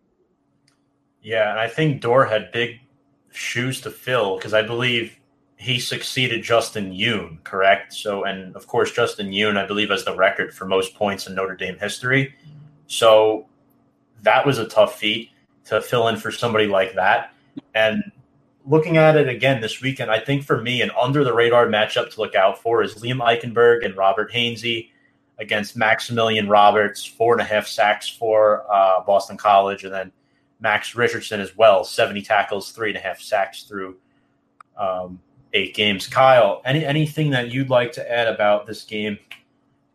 [1.23, 2.81] Yeah, and I think Doerer had big
[3.33, 5.19] shoes to fill because I believe
[5.57, 7.93] he succeeded Justin Yoon, correct?
[7.93, 11.35] So, and of course, Justin Yoon, I believe, has the record for most points in
[11.35, 12.35] Notre Dame history.
[12.87, 13.47] So
[14.23, 15.31] that was a tough feat
[15.65, 17.33] to fill in for somebody like that.
[17.75, 18.13] And
[18.65, 22.13] looking at it again this weekend, I think for me, an under the radar matchup
[22.15, 24.91] to look out for is Liam Eichenberg and Robert Hainsey
[25.39, 30.13] against Maximilian Roberts, four and a half sacks for uh, Boston College, and then
[30.61, 33.97] Max Richardson as well, 70 tackles, three and a half sacks through
[34.77, 35.21] um,
[35.53, 36.07] eight games.
[36.07, 39.19] Kyle, any anything that you'd like to add about this game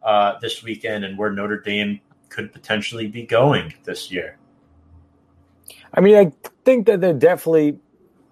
[0.03, 1.99] uh, this weekend and where Notre Dame
[2.30, 4.38] could potentially be going this year?
[5.93, 6.32] I mean, I
[6.66, 7.78] think that they're definitely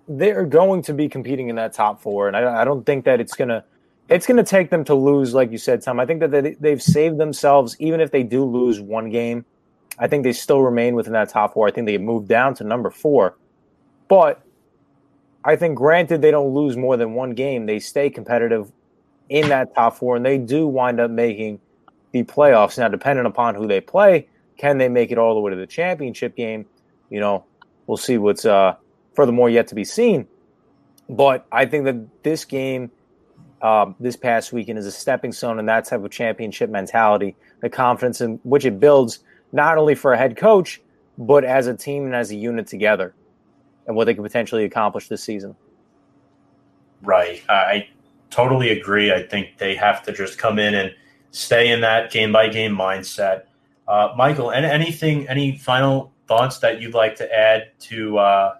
[0.07, 3.19] they're going to be competing in that top four, and I, I don't think that
[3.19, 3.63] it's gonna
[4.09, 5.99] it's gonna take them to lose, like you said, Tom.
[5.99, 9.45] I think that they, they've saved themselves, even if they do lose one game
[10.01, 11.67] I think they still remain within that top four.
[11.67, 13.37] I think they moved down to number four.
[14.07, 14.41] But
[15.45, 18.71] I think, granted, they don't lose more than one game, they stay competitive
[19.29, 21.59] in that top four, and they do wind up making
[22.11, 22.79] the playoffs.
[22.79, 24.27] Now, depending upon who they play,
[24.57, 26.65] can they make it all the way to the championship game?
[27.11, 27.45] You know,
[27.85, 28.75] we'll see what's uh,
[29.13, 30.27] furthermore yet to be seen.
[31.09, 32.89] But I think that this game,
[33.61, 37.69] um, this past weekend, is a stepping stone in that type of championship mentality, the
[37.69, 39.19] confidence in which it builds
[39.51, 40.81] not only for a head coach,
[41.17, 43.13] but as a team and as a unit together
[43.87, 45.55] and what they could potentially accomplish this season.
[47.03, 47.43] Right.
[47.49, 47.87] I
[48.29, 49.11] totally agree.
[49.11, 50.93] I think they have to just come in and
[51.31, 53.43] stay in that game by game mindset.
[53.87, 58.55] Uh, Michael, and anything, any final thoughts that you'd like to add to uh,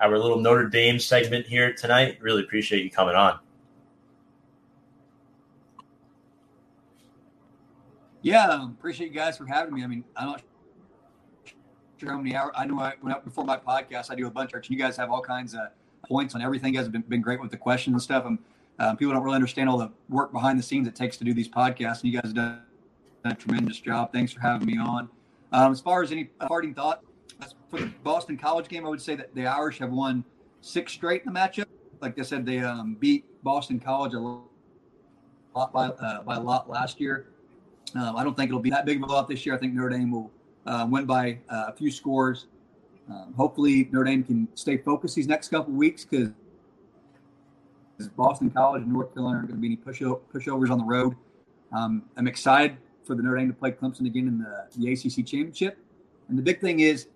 [0.00, 2.18] our little Notre Dame segment here tonight?
[2.20, 3.38] Really appreciate you coming on.
[8.22, 9.84] Yeah, appreciate you guys for having me.
[9.84, 10.42] I mean, I'm not
[11.98, 12.52] sure how many hours.
[12.56, 14.10] I know I went up before my podcast.
[14.10, 14.68] I do a bunch of.
[14.68, 15.68] You guys have all kinds of
[16.06, 16.72] points on everything.
[16.72, 18.24] You guys have been, been great with the questions and stuff.
[18.26, 18.38] And
[18.78, 21.34] um, people don't really understand all the work behind the scenes it takes to do
[21.34, 22.02] these podcasts.
[22.02, 22.62] And you guys have done,
[23.22, 24.12] done a tremendous job.
[24.12, 25.08] Thanks for having me on.
[25.52, 27.02] Um, as far as any parting thought
[27.70, 30.24] for the Boston College game, I would say that the Irish have won
[30.60, 31.66] six straight in the matchup.
[32.00, 36.68] Like I said, they um, beat Boston College a lot by, uh, by a lot
[36.68, 37.28] last year.
[37.94, 39.54] Um, I don't think it'll be that big of a blowout this year.
[39.54, 40.30] I think Notre Dame will
[40.66, 42.46] uh, win by uh, a few scores.
[43.08, 46.30] Um, hopefully, Notre Dame can stay focused these next couple weeks because
[48.16, 51.16] Boston College and North Carolina are going to be any push pushovers on the road.
[51.72, 55.26] Um, I'm excited for the Notre Dame to play Clemson again in the, the ACC
[55.26, 55.78] championship.
[56.28, 57.08] And the big thing is,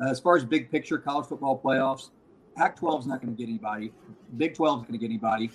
[0.00, 2.10] uh, as far as big picture college football playoffs,
[2.56, 3.92] Pac-12 is not going to get anybody.
[4.36, 5.50] Big 12 is going to get anybody.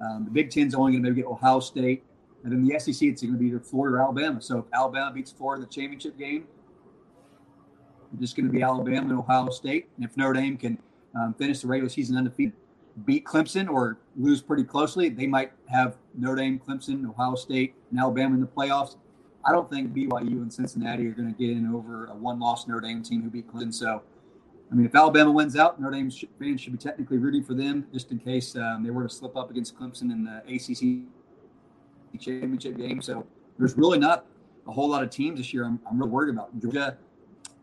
[0.00, 2.04] Um, the Big 10 is only going to maybe get Ohio State.
[2.44, 4.40] And then the SEC, it's going to be either Florida or Alabama.
[4.40, 6.46] So if Alabama beats Florida in the championship game,
[8.12, 9.88] It's just going to be Alabama and Ohio State.
[9.96, 10.78] And if Notre Dame can
[11.18, 12.52] um, finish the regular season undefeated,
[13.06, 17.98] beat Clemson or lose pretty closely, they might have Notre Dame, Clemson, Ohio State, and
[17.98, 18.96] Alabama in the playoffs.
[19.46, 22.80] I don't think BYU and Cincinnati are going to get in over a one-loss Notre
[22.80, 23.74] Dame team who beat Clemson.
[23.74, 24.02] So,
[24.70, 27.86] I mean, if Alabama wins out, Notre Dame fans should be technically rooting for them,
[27.92, 31.08] just in case um, they were to slip up against Clemson in the ACC
[32.18, 33.00] championship game.
[33.02, 33.26] So,
[33.58, 34.26] there's really not
[34.66, 35.64] a whole lot of teams this year.
[35.64, 36.96] I'm, I'm really worried about Georgia.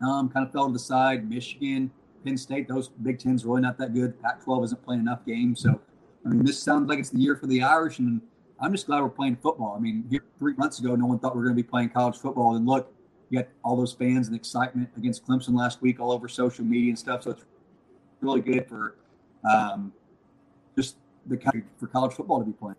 [0.02, 1.30] Um, kind of fell to the side.
[1.30, 1.92] Michigan,
[2.24, 4.22] Penn State, those Big Ten's really not that good.
[4.22, 5.62] Pac-12 isn't playing enough games.
[5.62, 5.80] So,
[6.26, 8.22] I mean, this sounds like it's the year for the Irish, and
[8.60, 9.76] I'm just glad we're playing football.
[9.76, 11.90] I mean, here three months ago, no one thought we were going to be playing
[11.90, 12.92] college football, and look,
[13.30, 16.90] you got all those fans and excitement against Clemson last week all over social media
[16.90, 17.24] and stuff.
[17.24, 17.46] So it's
[18.20, 18.98] really good for
[19.50, 19.94] um,
[20.78, 20.98] just
[21.28, 21.40] the
[21.80, 22.76] for college football to be playing.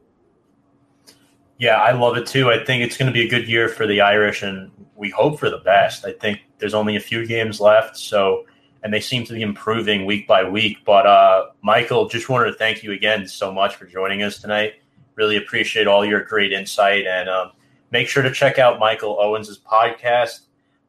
[1.63, 2.51] Yeah, I love it too.
[2.51, 5.39] I think it's going to be a good year for the Irish, and we hope
[5.39, 6.05] for the best.
[6.05, 8.47] I think there's only a few games left, so
[8.83, 10.79] and they seem to be improving week by week.
[10.85, 14.73] But uh, Michael, just wanted to thank you again so much for joining us tonight.
[15.15, 17.53] Really appreciate all your great insight, and um,
[17.93, 20.41] make sure to check out Michael Owens' podcast.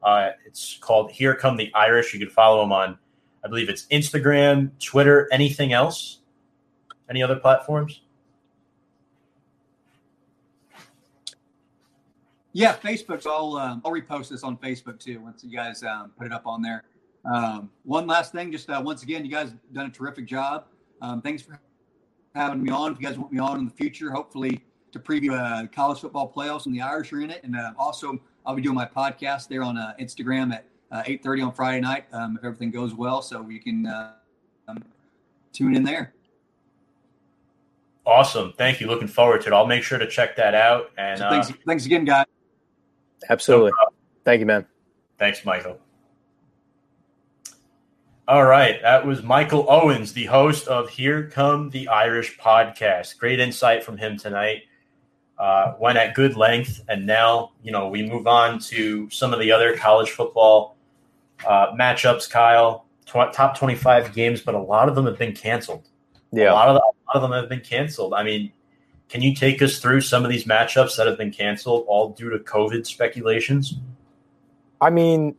[0.02, 2.98] Uh, it's called "Here Come the Irish." You can follow him on,
[3.44, 6.18] I believe it's Instagram, Twitter, anything else,
[7.08, 8.00] any other platforms.
[12.54, 13.20] Yeah, Facebook.
[13.20, 16.32] So I'll um, I'll repost this on Facebook too once you guys um, put it
[16.32, 16.84] up on there.
[17.24, 20.66] Um, one last thing, just uh, once again, you guys done a terrific job.
[21.02, 21.60] Um, thanks for
[22.34, 22.92] having me on.
[22.92, 26.32] If you guys want me on in the future, hopefully to preview uh, college football
[26.32, 29.48] playoffs and the Irish are in it, and uh, also I'll be doing my podcast
[29.48, 33.20] there on uh, Instagram at 8:30 uh, on Friday night um, if everything goes well.
[33.20, 34.12] So you can uh,
[34.68, 34.84] um,
[35.52, 36.14] tune in there.
[38.06, 38.52] Awesome.
[38.56, 38.86] Thank you.
[38.86, 39.52] Looking forward to it.
[39.52, 40.90] I'll make sure to check that out.
[40.98, 42.26] And so thanks, thanks again, guys.
[43.28, 43.72] Absolutely.
[43.80, 43.94] No
[44.24, 44.66] Thank you, man.
[45.18, 45.78] Thanks, Michael.
[48.26, 48.80] All right.
[48.80, 53.18] That was Michael Owens, the host of Here Come the Irish podcast.
[53.18, 54.62] Great insight from him tonight.
[55.38, 56.82] Uh, went at good length.
[56.88, 60.76] And now, you know, we move on to some of the other college football
[61.46, 62.86] uh, matchups, Kyle.
[63.04, 65.88] Tw- top 25 games, but a lot of them have been canceled.
[66.32, 66.52] Yeah.
[66.52, 68.14] A lot of, the, a lot of them have been canceled.
[68.14, 68.52] I mean,
[69.14, 72.30] can you take us through some of these matchups that have been canceled, all due
[72.30, 73.78] to COVID speculations?
[74.80, 75.36] I mean,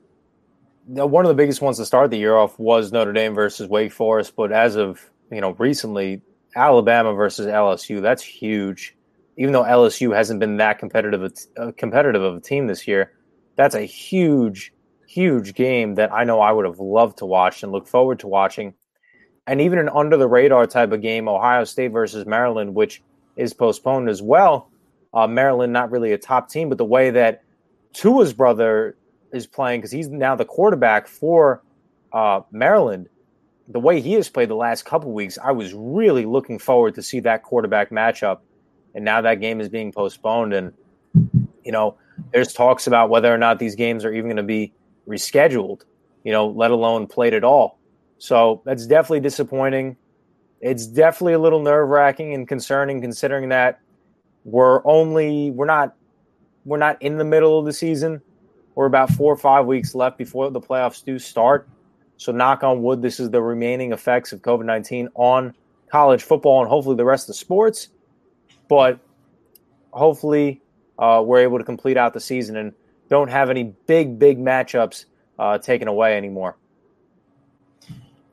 [0.85, 3.91] one of the biggest ones to start the year off was Notre Dame versus Wake
[3.91, 6.21] Forest, but as of you know recently,
[6.55, 8.01] Alabama versus LSU.
[8.01, 8.95] That's huge.
[9.35, 13.11] Even though LSU hasn't been that competitive uh, competitive of a team this year,
[13.57, 14.71] that's a huge,
[15.05, 18.27] huge game that I know I would have loved to watch and look forward to
[18.27, 18.73] watching.
[19.45, 23.01] And even an under the radar type of game, Ohio State versus Maryland, which
[23.35, 24.69] is postponed as well.
[25.13, 27.43] Uh, Maryland, not really a top team, but the way that
[27.93, 28.97] Tua's brother
[29.31, 31.61] is playing, because he's now the quarterback for
[32.13, 33.07] uh, Maryland,
[33.67, 37.01] the way he has played the last couple weeks, I was really looking forward to
[37.01, 38.39] see that quarterback matchup.
[38.93, 40.53] And now that game is being postponed.
[40.53, 40.73] And,
[41.63, 41.97] you know,
[42.31, 44.73] there's talks about whether or not these games are even going to be
[45.07, 45.81] rescheduled,
[46.23, 47.79] you know, let alone played at all.
[48.17, 49.97] So that's definitely disappointing
[50.61, 53.79] it's definitely a little nerve wracking and concerning considering that
[54.43, 55.95] we're only we're not
[56.65, 58.21] we're not in the middle of the season.
[58.75, 61.67] We're about four or five weeks left before the playoffs do start.
[62.17, 65.53] So knock on wood, this is the remaining effects of COVID nineteen on
[65.91, 67.89] college football and hopefully the rest of the sports.
[68.67, 68.99] But
[69.91, 70.61] hopefully
[70.97, 72.73] uh, we're able to complete out the season and
[73.09, 75.05] don't have any big big matchups
[75.37, 76.57] uh, taken away anymore.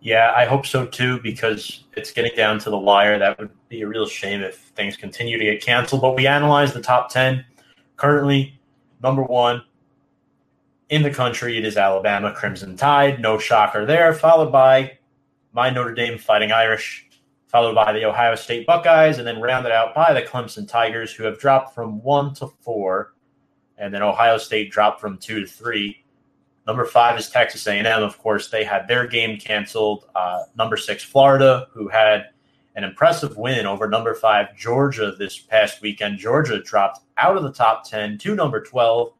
[0.02, 3.20] Yeah, I hope so too, because it's getting down to the wire.
[3.20, 6.02] That would be a real shame if things continue to get canceled.
[6.02, 7.44] But we analyzed the top 10.
[7.96, 8.58] Currently,
[9.00, 9.62] number one
[10.88, 13.20] in the country, it is Alabama Crimson Tide.
[13.20, 14.12] No shocker there.
[14.12, 14.98] Followed by
[15.52, 17.08] my Notre Dame Fighting Irish,
[17.46, 21.22] followed by the Ohio State Buckeyes, and then rounded out by the Clemson Tigers, who
[21.22, 23.14] have dropped from one to four.
[23.78, 26.01] And then Ohio State dropped from two to three.
[26.66, 27.86] Number five is Texas A&M.
[27.86, 30.06] Of course, they had their game canceled.
[30.14, 32.26] Uh, number six, Florida, who had
[32.76, 36.18] an impressive win over number five Georgia this past weekend.
[36.18, 39.12] Georgia dropped out of the top 10 to number 12.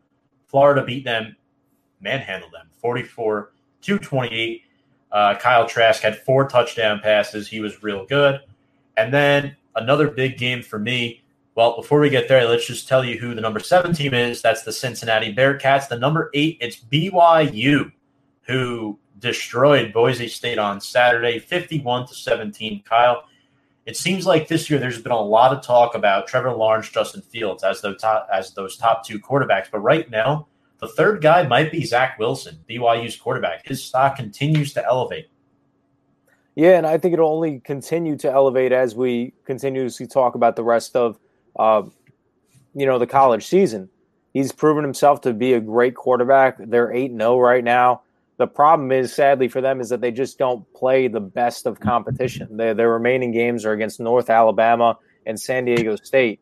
[0.46, 1.36] Florida beat them,
[2.00, 4.62] manhandled them 44 to 28.
[5.10, 7.48] Uh, Kyle Trask had four touchdown passes.
[7.48, 8.40] He was real good.
[8.96, 11.21] And then another big game for me
[11.54, 14.40] well, before we get there, let's just tell you who the number seven team is.
[14.40, 15.88] That's the Cincinnati Bearcats.
[15.88, 17.92] The number eight, it's BYU,
[18.42, 22.82] who destroyed Boise State on Saturday, 51 to 17.
[22.84, 23.24] Kyle,
[23.86, 27.22] it seems like this year there's been a lot of talk about Trevor Lawrence, Justin
[27.22, 30.46] Fields as those top, as those top two quarterbacks, but right now
[30.78, 33.64] the third guy might be Zach Wilson, BYU's quarterback.
[33.66, 35.28] His stock continues to elevate.
[36.56, 40.64] Yeah, and I think it'll only continue to elevate as we continuously talk about the
[40.64, 41.18] rest of,
[41.58, 41.82] uh,
[42.74, 43.88] you know, the college season.
[44.32, 46.56] He's proven himself to be a great quarterback.
[46.58, 48.02] They're 8 0 right now.
[48.38, 51.80] The problem is, sadly for them, is that they just don't play the best of
[51.80, 52.56] competition.
[52.56, 56.40] Their, their remaining games are against North Alabama and San Diego State.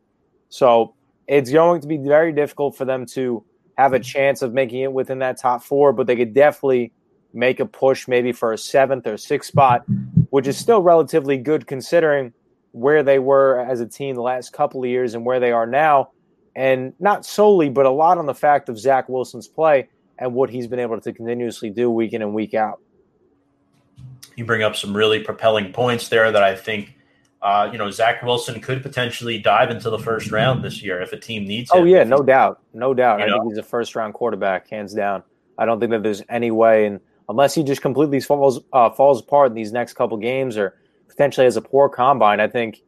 [0.49, 0.95] So
[1.27, 3.43] it's going to be very difficult for them to
[3.77, 6.93] have a chance of making it within that top four, but they could definitely
[7.33, 9.83] make a push maybe for a seventh or sixth spot,
[10.29, 12.33] which is still relatively good considering
[12.71, 15.65] where they were as a team the last couple of years and where they are
[15.65, 16.11] now.
[16.55, 20.49] And not solely, but a lot on the fact of Zach Wilson's play and what
[20.49, 22.79] he's been able to continuously do week in and week out.
[24.35, 26.95] You bring up some really propelling points there that I think,
[27.41, 31.13] uh, you know, Zach Wilson could potentially dive into the first round this year if
[31.13, 31.83] a team needs oh, him.
[31.83, 32.61] Oh, yeah, no doubt.
[32.73, 33.19] No doubt.
[33.19, 33.39] You I know?
[33.39, 35.23] think he's a first round quarterback, hands down.
[35.57, 36.85] I don't think that there's any way.
[36.85, 36.99] And
[37.29, 40.77] unless he just completely falls uh, falls apart in these next couple games or
[41.21, 42.39] potentially has a poor combine.
[42.39, 42.81] I think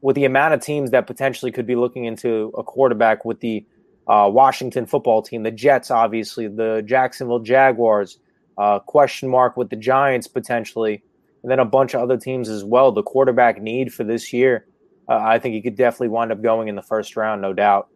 [0.00, 3.66] with the amount of teams that potentially could be looking into a quarterback with the
[4.06, 8.18] uh, Washington football team, the Jets, obviously, the Jacksonville Jaguars,
[8.56, 11.02] uh, question mark with the Giants potentially,
[11.42, 12.92] and then a bunch of other teams as well.
[12.92, 14.66] The quarterback need for this year,
[15.08, 17.88] uh, I think he could definitely wind up going in the first round, no doubt.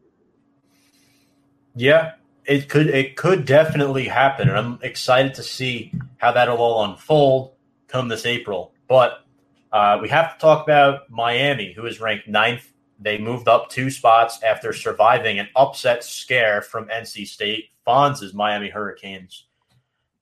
[1.76, 2.14] Yeah,
[2.44, 7.52] it could it could definitely happen, and I'm excited to see how that'll all unfold
[7.86, 8.72] come this April.
[8.88, 9.24] But
[9.72, 12.72] uh, we have to talk about Miami, who is ranked ninth.
[13.00, 17.66] They moved up two spots after surviving an upset scare from NC State.
[17.84, 19.46] Fonz's Miami Hurricanes.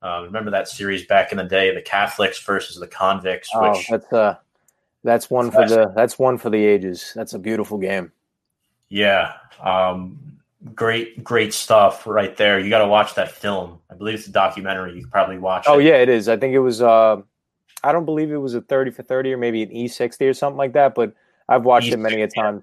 [0.03, 3.49] Uh, remember that series back in the day, the Catholics versus the Convicts.
[3.55, 4.37] Oh, which that's uh,
[5.03, 7.13] that's one for the that's one for the ages.
[7.17, 8.13] That's a beautiful game.
[8.89, 10.37] Yeah, um,
[10.75, 14.33] great great stuff right there you got to watch that film i believe it's a
[14.33, 15.85] documentary you could probably watch oh it.
[15.85, 17.21] yeah it is i think it was uh
[17.85, 20.59] i don't believe it was a 30 for 30 or maybe an e60 or something
[20.59, 21.15] like that but
[21.49, 22.63] i've watched E60, it many a time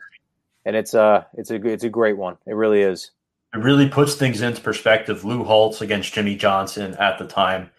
[0.65, 2.37] and it's uh it's a it's a great one.
[2.45, 3.11] It really is.
[3.53, 5.23] It really puts things into perspective.
[5.23, 7.69] Lou holtz against jimmy johnson at the time.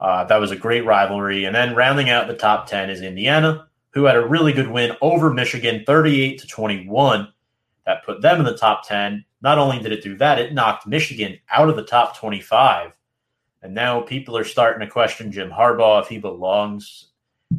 [0.00, 1.44] Uh, that was a great rivalry.
[1.44, 4.96] And then rounding out the top 10 is indiana who had a really good win
[5.00, 7.28] over michigan 38 to 21
[7.86, 10.86] that put them in the top 10 not only did it do that, it knocked
[10.86, 12.92] Michigan out of the top 25.
[13.62, 17.06] And now people are starting to question Jim Harbaugh if he belongs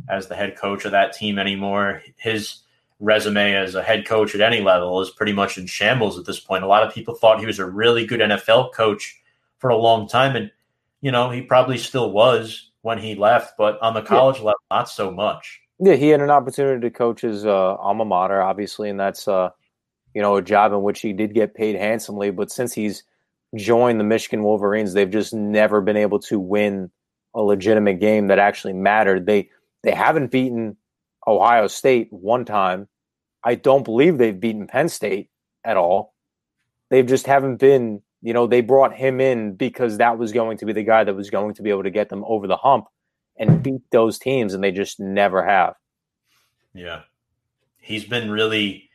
[0.09, 2.01] as the head coach of that team anymore.
[2.17, 2.59] His
[2.99, 6.39] resume as a head coach at any level is pretty much in shambles at this
[6.39, 6.63] point.
[6.63, 9.19] A lot of people thought he was a really good NFL coach
[9.57, 10.35] for a long time.
[10.35, 10.51] And,
[11.01, 14.43] you know, he probably still was when he left, but on the college yeah.
[14.43, 15.59] level, not so much.
[15.79, 19.49] Yeah, he had an opportunity to coach his uh, alma mater, obviously, and that's uh,
[20.13, 22.31] you know, a job in which he did get paid handsomely.
[22.31, 23.03] But since he's
[23.55, 26.91] joined the Michigan Wolverines, they've just never been able to win
[27.33, 29.25] a legitimate game that actually mattered.
[29.25, 29.49] They
[29.83, 30.77] they haven't beaten
[31.25, 32.87] Ohio State one time.
[33.43, 35.29] I don't believe they've beaten Penn State
[35.63, 36.13] at all.
[36.89, 40.65] They've just haven't been, you know, they brought him in because that was going to
[40.65, 42.87] be the guy that was going to be able to get them over the hump
[43.37, 45.75] and beat those teams, and they just never have.
[46.73, 47.03] Yeah.
[47.77, 48.89] He's been really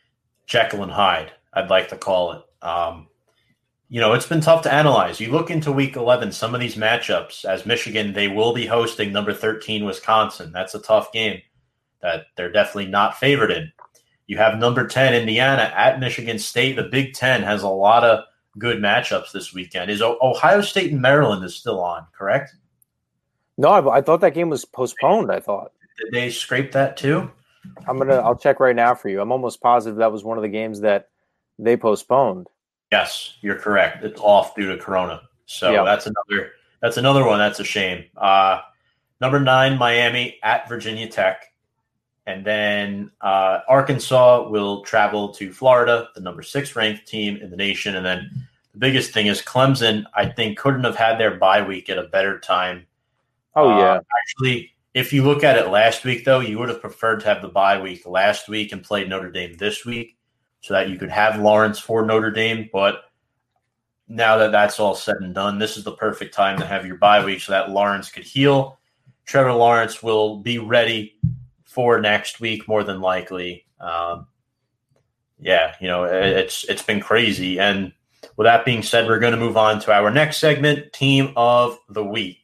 [0.46, 2.42] Jekyll and Hyde, I'd like to call it.
[2.64, 3.08] Um,
[3.94, 5.20] you know, it's been tough to analyze.
[5.20, 9.12] You look into week 11, some of these matchups, as Michigan, they will be hosting
[9.12, 10.50] number 13 Wisconsin.
[10.50, 11.40] That's a tough game
[12.02, 13.70] that they're definitely not favored in.
[14.26, 16.74] You have number 10 Indiana at Michigan State.
[16.74, 18.24] The Big Ten has a lot of
[18.58, 19.92] good matchups this weekend.
[19.92, 22.56] Is Ohio State and Maryland is still on, correct?
[23.56, 25.30] No, I, I thought that game was postponed.
[25.30, 25.70] I thought.
[26.02, 27.30] Did they scrape that too?
[27.86, 28.16] I'm gonna.
[28.16, 29.20] I'll check right now for you.
[29.20, 31.10] I'm almost positive that was one of the games that
[31.60, 32.48] they postponed.
[32.90, 34.04] Yes, you're correct.
[34.04, 35.22] It's off due to Corona.
[35.46, 35.84] So yep.
[35.84, 36.52] that's another.
[36.80, 37.38] That's another one.
[37.38, 38.04] That's a shame.
[38.16, 38.60] Uh,
[39.20, 41.52] number nine, Miami at Virginia Tech,
[42.26, 47.56] and then uh, Arkansas will travel to Florida, the number six ranked team in the
[47.56, 48.30] nation, and then
[48.72, 50.04] the biggest thing is Clemson.
[50.14, 52.86] I think couldn't have had their bye week at a better time.
[53.56, 56.80] Oh yeah, uh, actually if you look at it last week, though, you would have
[56.80, 60.16] preferred to have the bye week last week and play Notre Dame this week
[60.64, 62.70] so that you could have Lawrence for Notre Dame.
[62.72, 63.02] But
[64.08, 66.96] now that that's all said and done, this is the perfect time to have your
[66.96, 68.78] bye week so that Lawrence could heal.
[69.26, 71.18] Trevor Lawrence will be ready
[71.66, 73.66] for next week, more than likely.
[73.78, 74.26] Um,
[75.38, 77.60] yeah, you know, it's it's been crazy.
[77.60, 77.92] And
[78.38, 81.78] with that being said, we're going to move on to our next segment, Team of
[81.90, 82.40] the Week.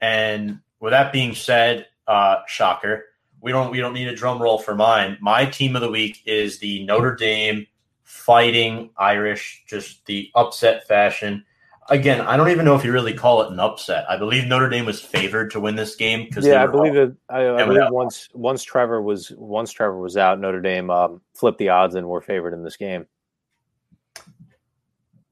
[0.00, 3.04] And with that being said, uh, shocker,
[3.42, 5.18] we don't we don't need a drum roll for mine.
[5.20, 7.66] My team of the week is the Notre Dame
[8.04, 11.44] Fighting Irish, just the upset fashion.
[11.88, 14.04] again, I don't even know if you really call it an upset.
[14.08, 17.16] I believe Notre Dame was favored to win this game because Yeah, I believe that.
[17.28, 21.58] I, I believe once once Trevor was once Trevor was out, Notre Dame um, flipped
[21.58, 23.06] the odds and were favored in this game.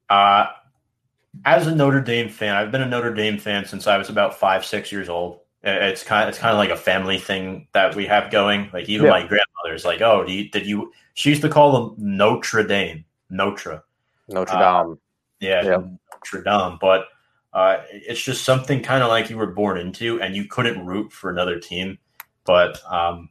[0.08, 0.46] Uh,
[1.44, 4.34] as a Notre Dame fan, I've been a Notre Dame fan since I was about
[4.34, 5.40] five, six years old.
[5.64, 8.70] Uh, It's kind of it's kind of like a family thing that we have going.
[8.72, 9.12] Like even Yeah.
[9.12, 13.04] my grandmother's like, "Oh, do you, did you?" She used to call them Notre Dame,
[13.28, 13.84] Notre.
[14.28, 14.98] Notre Uh, Dame.
[15.40, 15.76] Yeah, Yeah.
[16.12, 16.78] Notre Dame.
[16.80, 17.08] But
[17.52, 21.12] uh, it's just something kind of like you were born into, and you couldn't root
[21.12, 21.98] for another team.
[22.44, 23.28] But um,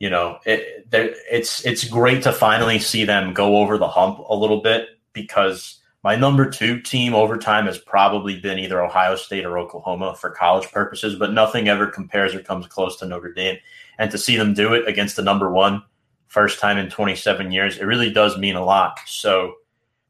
[0.00, 4.34] you know, it, it's it's great to finally see them go over the hump a
[4.34, 9.44] little bit because my number two team over time has probably been either Ohio State
[9.44, 13.58] or Oklahoma for college purposes, but nothing ever compares or comes close to Notre Dame.
[13.98, 15.82] And to see them do it against the number one,
[16.28, 18.98] first time in 27 years, it really does mean a lot.
[19.06, 19.54] So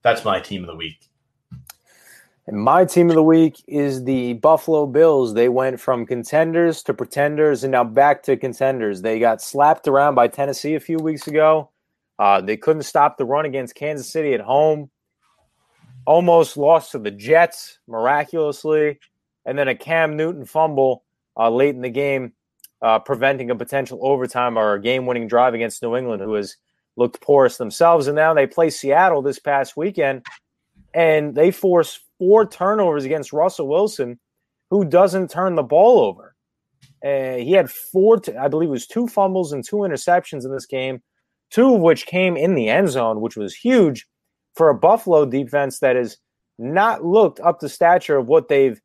[0.03, 1.09] that's my team of the week.
[2.47, 5.35] And my team of the week is the Buffalo Bills.
[5.35, 9.03] They went from contenders to pretenders and now back to contenders.
[9.03, 11.71] They got slapped around by Tennessee a few weeks ago.
[12.19, 14.91] Uh, they couldn't stop the run against Kansas City at home.
[16.11, 18.99] Almost lost to the Jets miraculously.
[19.47, 21.05] And then a Cam Newton fumble
[21.37, 22.33] uh, late in the game,
[22.83, 26.57] uh, preventing a potential overtime or a game winning drive against New England, who has
[26.97, 28.09] looked porous themselves.
[28.09, 30.27] And now they play Seattle this past weekend
[30.93, 34.19] and they force four turnovers against Russell Wilson,
[34.69, 36.35] who doesn't turn the ball over.
[37.05, 40.51] Uh, he had four, t- I believe it was two fumbles and two interceptions in
[40.51, 41.03] this game,
[41.51, 44.09] two of which came in the end zone, which was huge
[44.55, 46.17] for a Buffalo defense that has
[46.59, 48.81] not looked up to stature of what they've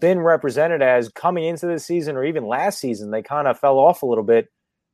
[0.00, 3.10] been represented as coming into this season or even last season.
[3.10, 4.48] They kind of fell off a little bit,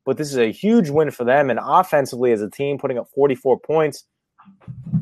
[0.05, 1.49] but this is a huge win for them.
[1.49, 4.03] And offensively, as a team, putting up 44 points,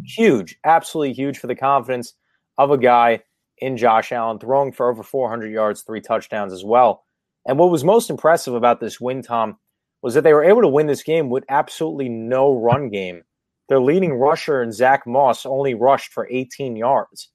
[0.05, 2.14] huge, absolutely huge for the confidence
[2.57, 3.22] of a guy
[3.57, 7.03] in Josh Allen, throwing for over 400 yards, three touchdowns as well.
[7.45, 9.57] And what was most impressive about this win, Tom,
[10.01, 13.24] was that they were able to win this game with absolutely no run game.
[13.70, 17.30] Their leading rusher and Zack Moss only rushed for 18 yards.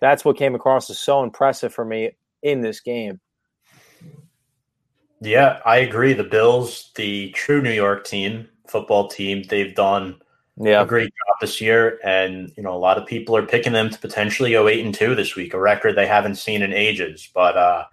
[0.00, 2.12] That's what came across as so impressive for me
[2.42, 3.20] in this game.
[5.20, 6.12] Yeah, I agree.
[6.14, 10.20] The Bills, the true New York team, football team, they've done
[10.56, 10.82] Yeah.
[10.82, 13.88] a great job this year, and you know a lot of people are picking them
[13.90, 17.28] to potentially go eight and two this week, a record they haven't seen in ages.
[17.32, 17.84] But uh,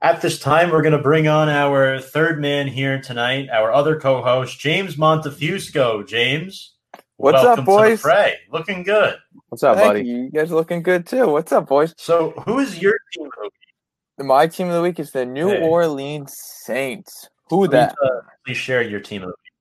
[0.00, 3.98] at this time, we're going to bring on our third man here tonight, our other
[3.98, 6.06] co-host, James Montefusco.
[6.06, 6.73] James,
[7.16, 8.00] What's up, welcome to the boys?
[8.00, 8.38] fray.
[8.50, 9.16] Looking good.
[9.48, 10.04] What's up, Thank buddy?
[10.08, 10.22] you.
[10.24, 11.28] You guys looking good too.
[11.28, 11.94] What's up, boys?
[11.96, 13.26] So, who is your team?
[13.26, 14.26] of the week?
[14.26, 15.60] My team of the week is the New Hey.
[15.60, 17.28] Orleans Saints.
[17.50, 17.94] Who Please, that?
[18.02, 18.08] uh,
[18.44, 19.52] please share your team of the week.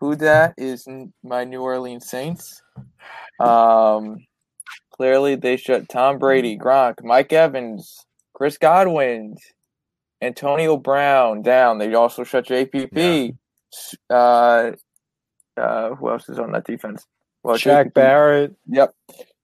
[0.00, 0.86] Who that is
[1.24, 2.62] my New Orleans Saints.
[3.40, 4.24] Um,
[4.92, 9.36] clearly they shut Tom Brady, Gronk, Mike Evans, Chris Godwin,
[10.22, 11.78] Antonio Brown down.
[11.78, 13.36] They also shut JPP.
[13.72, 14.72] S- Uh,
[15.58, 17.06] uh, who else is on that defense?
[17.42, 17.94] Well, Shaq JPP.
[17.94, 18.56] Barrett.
[18.68, 18.94] Yep.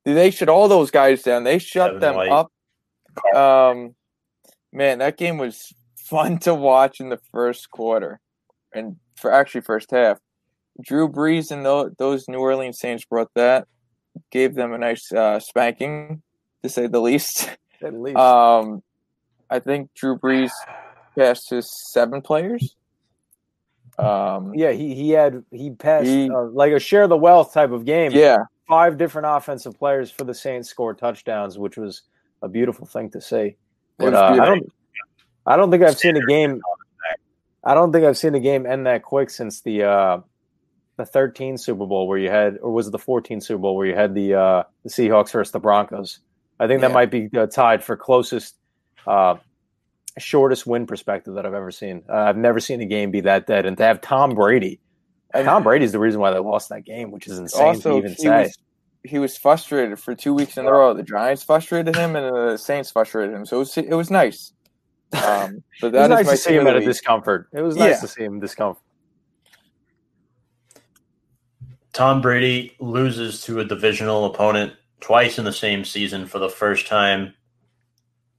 [0.04, 1.44] They shut all those guys down.
[1.44, 2.30] They shut Kevin them White.
[2.30, 2.52] up.
[3.34, 3.94] Um,
[4.72, 8.20] man, that game was fun to watch in the first quarter,
[8.74, 10.18] and for actually first half.
[10.82, 13.68] Drew Brees and tho- those New Orleans Saints brought that,
[14.32, 16.20] gave them a nice uh, spanking,
[16.62, 17.48] to say the least.
[17.82, 18.16] At least.
[18.16, 18.82] Um,
[19.48, 20.50] I think Drew Brees
[21.18, 22.74] passed his seven players.
[23.98, 27.70] Um, yeah, he, he had he passed He- uh, like a share the wealth type
[27.70, 28.12] of game.
[28.12, 28.38] yeah,
[28.68, 32.02] five different offensive players for the Saints scored touchdowns, which was
[32.42, 33.56] a beautiful thing to see.
[33.98, 34.72] But uh, I don't,
[35.46, 36.60] I don't think I've seen a game.
[37.62, 40.20] I don't think I've seen a game end that quick since the uh,
[40.96, 43.86] the 13 Super Bowl where you had, or was it the 14 Super Bowl where
[43.86, 46.18] you had the uh, the Seahawks versus the Broncos?
[46.60, 46.94] I think that Yeah.
[46.94, 48.56] might be uh, tied for closest,
[49.06, 49.36] uh,
[50.20, 52.02] shortest win perspective that I've ever seen.
[52.08, 54.80] Uh, I've never seen a game be that dead, and to have Tom Brady.
[55.32, 57.98] And- Tom Brady's the reason why they lost that game, which is insane also to
[57.98, 58.42] even he say.
[58.44, 58.58] was
[59.06, 60.94] he was frustrated for two weeks in a row.
[60.94, 63.44] The Giants frustrated him, and the Saints frustrated him.
[63.44, 64.52] So it was, it was nice.
[65.12, 66.84] Um, so It was that is nice my to see team him of at a
[66.86, 67.48] discomfort.
[67.52, 68.00] It was nice Yeah.
[68.00, 68.82] to see him discomfort.
[71.92, 76.86] Tom Brady loses to a divisional opponent twice in the same season for the first
[76.86, 77.34] time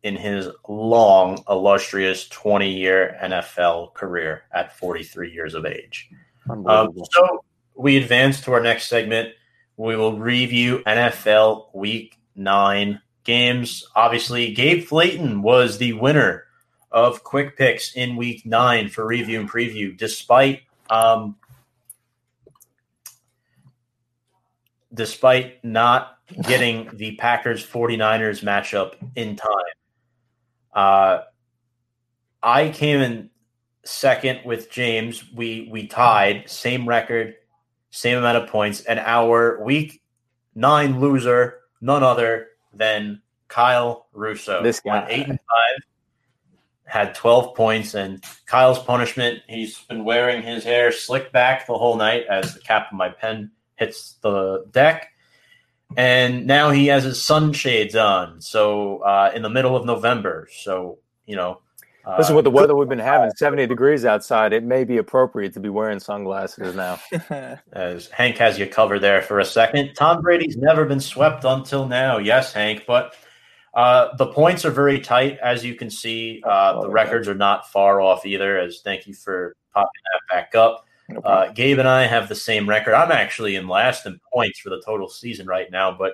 [0.06, 6.12] in his long, illustrious 20 year NFL career at 43 years of age.
[6.48, 7.44] Um, so
[7.74, 9.34] we advance to our next segment.
[9.78, 13.84] We will review NFL Week Nine games.
[13.96, 16.44] Obviously, Gabe Flayton was the winner
[16.92, 21.36] of Quick Picks in Week Nine for review and preview, despite um,
[24.94, 29.50] despite not getting the Packers 49ers matchup in time.
[30.76, 31.22] Uh,
[32.44, 33.30] I came in
[33.86, 35.24] second with James.
[35.34, 37.36] We we tied, same record,
[37.92, 40.04] same amount of points, and our week
[40.54, 44.62] nine loser, none other than Kyle Russo.
[44.62, 44.92] This guy.
[44.92, 45.84] went eight and five,
[46.86, 49.40] had twelve points, and Kyle's punishment.
[49.48, 53.10] He's been wearing his hair slicked back the whole night as the cap of my
[53.10, 55.12] pen hits the deck.
[55.98, 58.42] And now he has his sunshades on.
[58.42, 60.48] So uh, in the middle of November.
[60.52, 61.62] So, you know,
[62.06, 65.54] uh, Listen, with the weather we've been having, 70 degrees outside, it may be appropriate
[65.54, 67.00] to be wearing sunglasses now.
[67.74, 69.94] as Hank has you covered there for a second.
[69.96, 72.20] Tom Brady's never been swept until now.
[72.20, 73.16] Yes, Hank, but
[73.74, 76.44] uh, the points are very tight, as you can see.
[76.46, 78.60] Uh, the records are not far off either.
[78.60, 80.85] As thank you for popping that back up.
[81.24, 82.94] Uh, Gabe and I have the same record.
[82.94, 86.14] I'm actually in last in points for the total season right now, but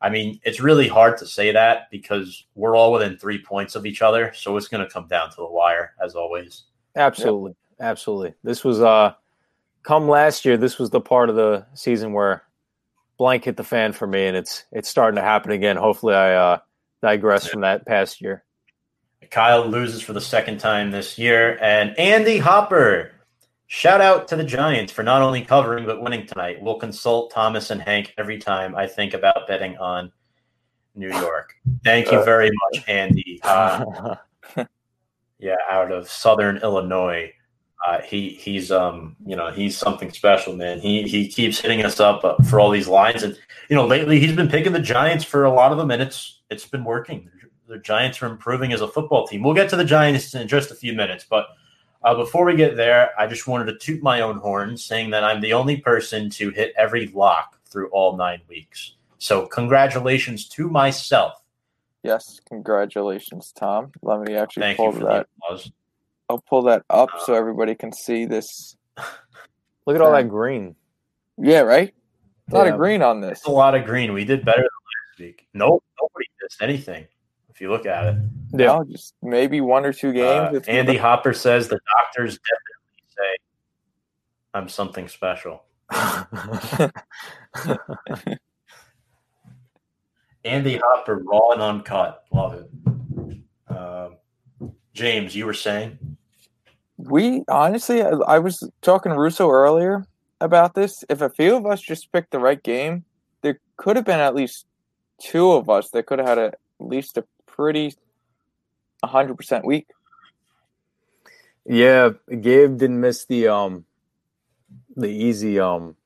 [0.00, 3.84] I mean, it's really hard to say that because we're all within three points of
[3.84, 4.32] each other.
[4.34, 6.64] So it's going to come down to the wire, as always.
[6.96, 7.50] Absolutely.
[7.50, 7.56] Yep.
[7.80, 8.34] Absolutely.
[8.42, 9.14] This was, uh,
[9.82, 12.44] come last year, this was the part of the season where
[13.20, 15.76] blank hit the fan for me, and it's it's starting to happen again.
[15.76, 16.58] Hopefully, I uh,
[17.02, 17.50] digress yeah.
[17.50, 18.44] from that past year.
[19.30, 23.12] Kyle loses for the second time this year, and Andy Hopper
[23.72, 26.60] Shout out to the Giants for not only covering but winning tonight.
[26.60, 30.10] We'll consult Thomas and Hank every time I think about betting on
[30.96, 31.54] New York.
[31.84, 33.38] Thank you very much, Andy.
[33.44, 34.16] Uh,
[35.38, 37.32] yeah, out of Southern Illinois.
[37.86, 40.80] Uh, he he's um you know he's something special, man.
[40.80, 44.18] He he keeps hitting us up uh, for all these lines, and you know lately
[44.18, 47.30] he's been picking the Giants for a lot of them, and it's it's been working.
[47.68, 49.44] The Giants are improving as a football team.
[49.44, 51.46] We'll get to the Giants in just a few minutes, but
[52.02, 55.24] uh, before we get there, I just wanted to toot my own horn, saying that
[55.24, 58.94] I'm the only person to hit every lock through all nine weeks.
[59.18, 61.42] So, congratulations to myself.
[62.02, 63.92] Yes, congratulations, Tom.
[64.00, 65.26] Let me actually Thank pull that.
[66.30, 68.76] I'll pull that up uh, so everybody can see this.
[69.86, 70.76] Look at all that green.
[71.36, 71.92] Yeah, right.
[72.50, 72.72] A lot yeah.
[72.72, 73.38] of green on this.
[73.38, 74.12] It's a lot of green.
[74.12, 75.48] We did better than last week.
[75.52, 77.06] Nope, nobody missed anything
[77.60, 78.16] if you look at it.
[78.54, 80.56] Yeah, just maybe one or two games.
[80.56, 83.36] Uh, Andy Hopper says the doctors definitely say
[84.54, 85.64] I'm something special.
[90.42, 92.24] Andy Hopper, raw and uncut.
[92.32, 92.70] Love it.
[93.68, 94.08] Uh,
[94.94, 95.98] James, you were saying?
[96.96, 100.06] We honestly, I, I was talking to Russo earlier
[100.40, 101.04] about this.
[101.10, 103.04] If a few of us just picked the right game,
[103.42, 104.64] there could have been at least
[105.20, 107.24] two of us that could have had a, at least a
[107.54, 107.94] pretty
[109.04, 109.88] 100% week.
[111.66, 113.84] Yeah, Gabe didn't miss the um
[114.96, 115.96] the easy um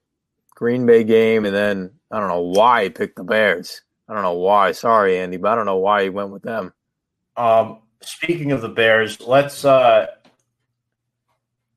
[0.55, 3.83] Green Bay game and then I don't know why he picked the Bears.
[4.09, 4.73] I don't know why.
[4.73, 6.73] Sorry, Andy, but I don't know why he went with them.
[7.37, 10.07] Um speaking of the Bears, let's uh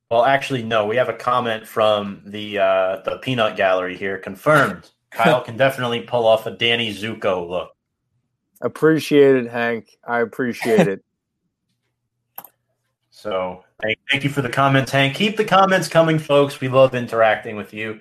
[0.09, 4.89] well actually no, we have a comment from the uh the peanut gallery here confirmed.
[5.11, 7.76] Kyle can definitely pull off a Danny Zuko look.
[8.61, 9.97] Appreciate it, Hank.
[10.07, 11.03] I appreciate it.
[13.09, 15.15] So thank, thank you for the comments, Hank.
[15.15, 16.61] Keep the comments coming, folks.
[16.61, 17.99] We love interacting with you.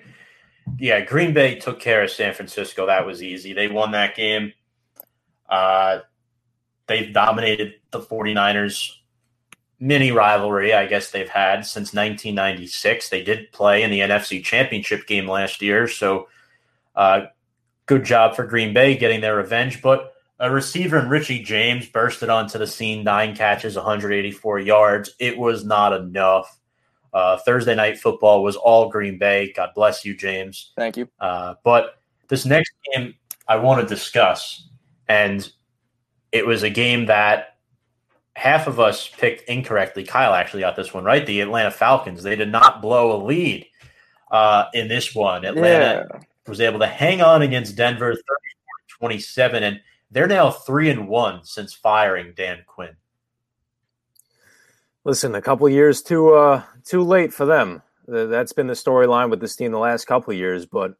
[0.77, 2.85] Yeah, Green Bay took care of San Francisco.
[2.85, 3.51] That was easy.
[3.51, 4.53] They won that game.
[5.49, 6.01] Uh,
[6.85, 8.91] they've dominated the 49ers
[9.79, 13.09] mini rivalry, I guess they've had since 1996.
[13.09, 15.87] They did play in the NFC Championship game last year.
[15.87, 16.27] So
[16.95, 17.21] uh,
[17.85, 19.81] good job for Green Bay getting their revenge.
[19.81, 25.11] But a receiver in Richie James bursted onto the scene, nine catches, 184 yards.
[25.19, 26.59] It was not enough.
[27.13, 29.51] Uh, Thursday night football was all Green Bay.
[29.55, 30.73] God bless you, James.
[30.75, 31.09] Thank you.
[31.19, 33.15] Uh, but this next game
[33.47, 34.67] I want to discuss,
[35.07, 35.49] and
[36.31, 37.57] it was a game that
[38.35, 40.03] half of us picked incorrectly.
[40.03, 41.25] Kyle actually got this one right.
[41.25, 42.21] The Atlanta Falcons.
[42.21, 43.65] They did not blow a lead
[44.29, 45.43] uh, in this one.
[45.45, 46.19] Atlanta yeah.
[46.47, 48.37] was able to hang on against Denver 34
[48.99, 49.63] 27.
[49.63, 49.79] And
[50.11, 52.95] they're now three and one since firing Dan Quinn.
[55.03, 57.81] Listen, a couple years too uh, too late for them.
[58.07, 60.93] That's been the storyline with this team the last couple years, but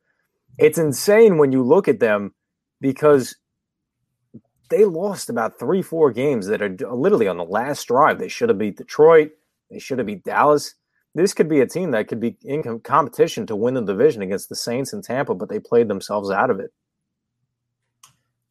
[0.57, 2.33] it's insane when you look at them
[2.81, 3.35] because
[4.69, 8.19] they lost about three, four games that are literally on the last drive.
[8.19, 9.31] They should have beat Detroit.
[9.71, 10.75] They should have beat Dallas.
[11.15, 14.49] This could be a team that could be in competition to win the division against
[14.49, 16.71] the Saints and Tampa, but they played themselves out of it.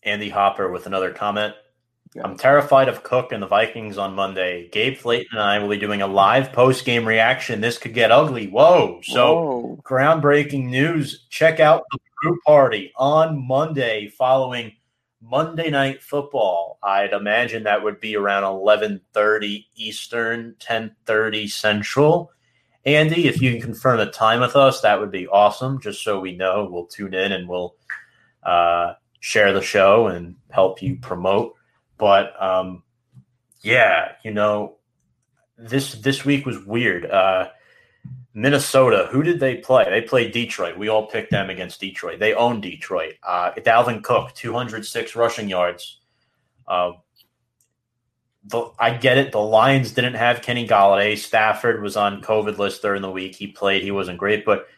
[0.07, 1.55] Andy Hopper with another comment.
[2.15, 2.23] Yeah.
[2.25, 4.69] I'm terrified of Cook and the Vikings on Monday.
[4.69, 7.61] Gabe Flayton and I will be doing a live post game reaction.
[7.61, 8.47] This could get ugly.
[8.47, 9.01] Whoa.
[9.03, 9.83] So, Whoa.
[9.85, 11.27] groundbreaking news.
[11.29, 14.73] Check out the brew party on Monday following
[15.21, 16.79] Monday night football.
[16.83, 22.31] I'd imagine that would be around 11:30 Eastern, 10:30 Central.
[22.85, 25.81] Andy, if you can confirm the time with us, that would be awesome.
[25.81, 27.75] Just so we know, we'll tune in and we'll
[28.45, 28.95] uh,
[29.27, 31.55] share the show and help you promote.
[31.99, 32.85] But um,
[33.61, 34.77] yeah, you know,
[35.59, 37.11] this this week was weird.
[37.11, 37.49] Uh,
[38.35, 39.85] Minnesota, who did they play?
[39.91, 40.79] They played Detroit.
[40.79, 42.21] We all picked them against Detroit.
[42.21, 43.15] They own Detroit.
[43.21, 46.01] Uh, Dalvin Cook, 206 rushing yards.
[46.69, 46.93] Uh,
[48.45, 49.33] the, I get it.
[49.33, 51.19] The Lions didn't have Kenny Golladay.
[51.19, 53.35] Stafford was on COVID list during the week.
[53.35, 53.83] He played.
[53.83, 54.45] He wasn't great.
[54.45, 54.69] But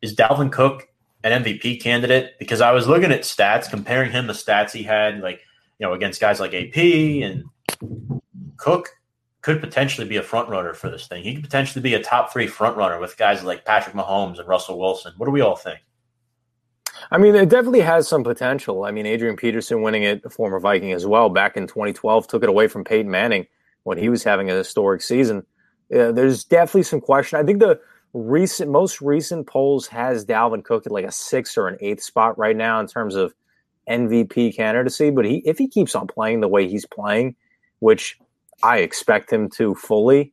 [0.00, 0.88] is Dalvin Cook
[1.24, 2.38] an MVP candidate?
[2.38, 5.40] Because I was looking at stats, comparing him the stats he had, like
[5.78, 7.44] you know, against guys like AP and
[8.56, 8.90] Cook
[9.40, 11.24] could potentially be a front runner for this thing.
[11.24, 14.46] He could potentially be a top three front runner with guys like Patrick Mahomes and
[14.46, 15.12] Russell Wilson.
[15.16, 15.80] What do we all think?
[17.10, 18.84] I mean, it definitely has some potential.
[18.84, 22.44] I mean, Adrian Peterson winning it, a former Viking as well, back in 2012, took
[22.44, 23.46] it away from Peyton Manning
[23.82, 25.44] when he was having a historic season.
[25.90, 27.40] There's definitely some question.
[27.40, 27.80] I think the
[28.14, 32.38] recent, most recent polls has Dalvin Cook at like a sixth or an eighth spot
[32.38, 33.34] right now in terms of
[33.88, 35.10] MVP candidacy.
[35.10, 37.36] But he, if he keeps on playing the way he's playing,
[37.80, 38.18] which
[38.62, 40.32] I expect him to fully.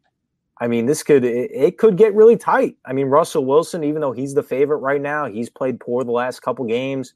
[0.62, 2.76] I mean, this could it, it, could get really tight.
[2.86, 6.12] I mean, Russell Wilson, even though he's the favorite right now, he's played poor the
[6.12, 7.14] last couple games.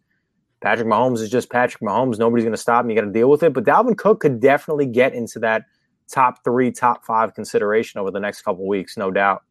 [0.62, 2.18] Patrick Mahomes is just Patrick Mahomes.
[2.18, 2.90] Nobody's going to stop him.
[2.90, 3.54] You got to deal with it.
[3.54, 5.66] But Dalvin Cook could definitely get into that
[6.10, 9.44] top three, top five consideration over the next couple weeks, no doubt.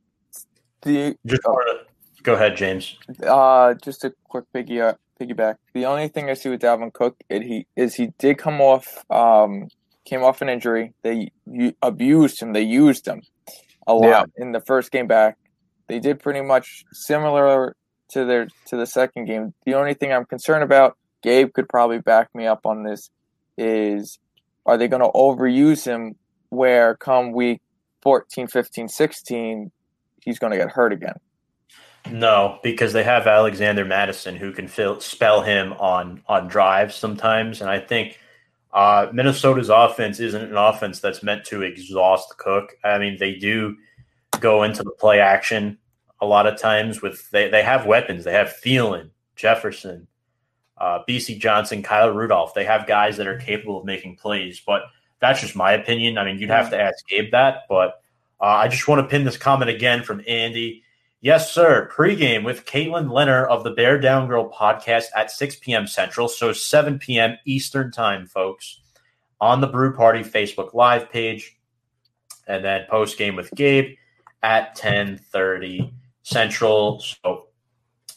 [0.82, 1.80] The just to,
[2.22, 2.96] go ahead, James.
[3.24, 5.56] Uh, just a quick piggy uh, piggyback.
[5.74, 9.04] The only thing I see with Dalvin Cook it, he is he did come off
[9.10, 9.68] um,
[10.04, 10.92] came off an injury.
[11.02, 11.30] They
[11.82, 12.52] abused him.
[12.52, 13.22] They used him
[13.86, 14.44] a lot yeah.
[14.44, 15.38] in the first game back.
[15.88, 17.76] They did pretty much similar
[18.10, 19.54] to their to the second game.
[19.64, 23.10] The only thing I'm concerned about, Gabe could probably back me up on this,
[23.56, 24.18] is
[24.66, 26.16] are they going to overuse him
[26.50, 27.60] where come week
[28.02, 29.72] 14, 15, 16,
[30.24, 31.16] he's going to get hurt again?
[32.10, 37.60] No, because they have Alexander Mattison who can fill, spell him on on drives sometimes,
[37.60, 38.18] and I think
[38.72, 42.72] uh, Minnesota's offense isn't an offense that's meant to exhaust Cook.
[42.82, 43.76] I mean, they do
[44.40, 45.78] go into the play action
[46.20, 48.24] a lot of times with they, they have weapons.
[48.24, 50.08] They have Thielen, Jefferson,
[50.78, 52.54] uh, Bisi Johnson, Kyle Rudolph.
[52.54, 54.82] They have guys that are capable of making plays, but
[55.20, 56.18] that's just my opinion.
[56.18, 58.01] I mean, you'd have to ask Gabe that, but
[58.42, 60.82] uh, I just want to pin this comment again from Andy.
[61.20, 61.88] Yes, sir.
[61.94, 65.86] Pregame with Caitlin Lenner of the Bear Down Girl podcast at 6 p.m.
[65.86, 67.38] Central, so 7 p.m.
[67.44, 68.80] Eastern Time, folks,
[69.40, 71.56] on the Brew Party Facebook Live page,
[72.48, 73.94] and then post game with Gabe
[74.42, 75.92] at 10:30
[76.24, 76.98] Central.
[76.98, 77.46] So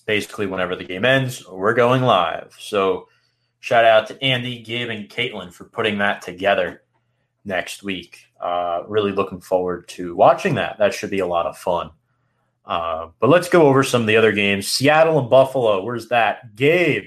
[0.07, 2.56] basically, whenever the game ends, we're going live.
[2.57, 3.10] So
[3.60, 6.81] shout out to Andy, Gabe, and Caitlin for putting that together
[7.43, 8.26] next week.
[8.46, 10.78] Uh, really looking forward to watching that.
[10.78, 11.90] That should be a lot of fun.
[12.64, 14.68] Uh, but let's go over some of the other games.
[14.68, 15.84] Seattle and Buffalo.
[15.84, 16.56] Where's that?
[16.56, 17.06] Gabe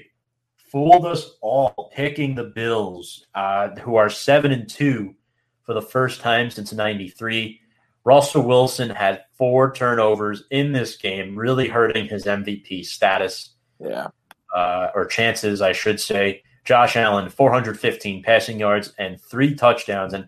[0.69, 5.15] fooled us all picking the Bills, uh, who are seven and two
[5.63, 7.61] for the first time since '93.
[8.03, 13.51] Russell Wilson had four turnovers in this game, really hurting his MVP status.
[13.79, 14.07] Yeah,
[14.53, 16.43] uh, or chances, I should say.
[16.65, 20.13] Josh Allen, 415 passing yards and three touchdowns.
[20.13, 20.27] And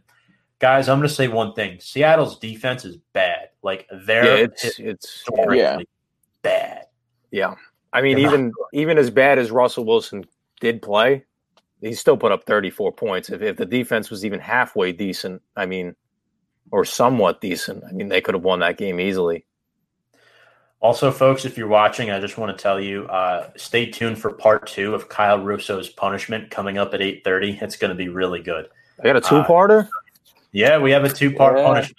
[0.61, 3.49] guys, I'm going to say one thing: Seattle's defense is bad.
[3.61, 5.79] Like they're yeah, it's it's yeah.
[6.41, 6.85] bad.
[7.31, 7.55] Yeah,
[7.91, 10.23] I mean, they're even even as bad as Russell Wilson
[10.61, 11.25] did play,
[11.81, 13.29] he still put up 34 points.
[13.29, 15.95] If if the defense was even halfway decent, I mean,
[16.71, 19.45] or somewhat decent, I mean, they could have won that game easily.
[20.79, 24.31] Also, folks, if you're watching, I just want to tell you, uh, stay tuned for
[24.31, 27.61] part two of Kyle Russo's punishment coming up at 8:30.
[27.61, 28.67] It's going to be really good.
[28.99, 29.85] I got a two-parter.
[29.85, 29.89] Uh,
[30.51, 31.63] yeah, we have a two-part yeah.
[31.63, 31.97] punishment.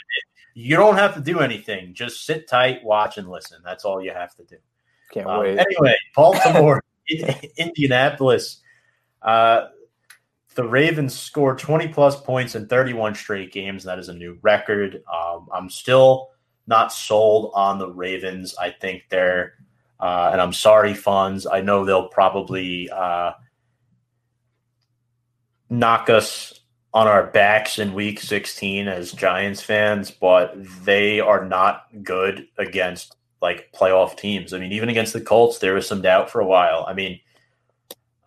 [0.54, 1.94] You don't have to do anything.
[1.94, 3.58] Just sit tight, watch, and listen.
[3.64, 4.56] That's all you have to do.
[5.12, 5.58] Can't um, wait.
[5.58, 6.82] Anyway, Baltimore,
[7.56, 8.60] Indianapolis.
[9.22, 9.68] Uh,
[10.54, 13.84] the Ravens scored 20 plus points in 31 straight games.
[13.84, 15.02] That is a new record.
[15.12, 16.30] Um, I'm still
[16.66, 18.54] not sold on the Ravens.
[18.58, 19.54] I think they're,
[19.98, 21.46] uh, and I'm sorry, funds.
[21.46, 23.32] I know they'll probably uh,
[25.70, 26.60] knock us
[26.94, 30.54] on our backs in week 16 as Giants fans, but
[30.84, 34.52] they are not good against like playoff teams.
[34.52, 36.84] I mean, even against the Colts, there was some doubt for a while.
[36.86, 37.18] I mean,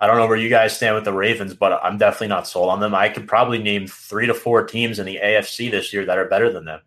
[0.01, 2.69] I don't know where you guys stand with the Ravens, but I'm definitely not sold
[2.69, 2.93] on them.
[2.93, 6.27] I could probably name three to four teams in the AFC this year that are
[6.27, 6.81] better than them.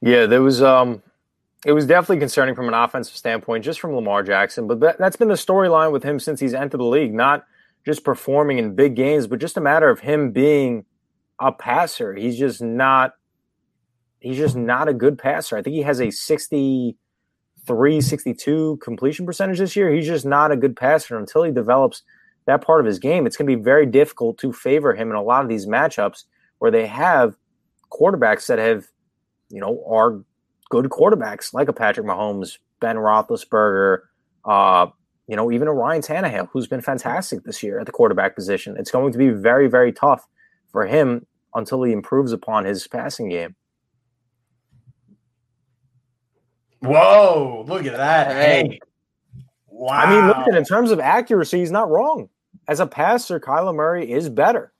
[0.00, 1.02] Yeah, there was um
[1.66, 4.66] It was definitely concerning from an offensive standpoint, just from Lamar Jackson.
[4.66, 7.12] But that, that's been the storyline with him since he's entered the league.
[7.12, 7.44] Not
[7.84, 10.86] just performing in big games, but just a matter of him being
[11.40, 12.14] a passer.
[12.14, 13.14] He's just not.
[14.20, 15.56] He's just not a good passer.
[15.56, 19.90] I think he has a 63, 62 completion percentage this year.
[19.90, 22.02] He's just not a good passer until he develops
[22.46, 23.26] that part of his game.
[23.26, 26.24] It's going to be very difficult to favor him in a lot of these matchups
[26.58, 27.34] where they have
[27.90, 28.88] quarterbacks that have,
[29.48, 30.22] you know, are
[30.68, 34.00] good quarterbacks like a Patrick Mahomes, Ben Roethlisberger,
[34.44, 34.86] uh,
[35.26, 38.76] you know, even a Ryan Tannehill, who's been fantastic this year at the quarterback position.
[38.76, 40.26] It's going to be very, very tough
[40.72, 43.54] for him until he improves upon his passing game.
[46.80, 48.32] Whoa, look at that.
[48.32, 48.80] Hey.
[49.68, 49.94] Wow.
[49.94, 52.28] I mean, look at in terms of accuracy, he's not wrong.
[52.68, 54.72] As a passer, Kyler Murray is better.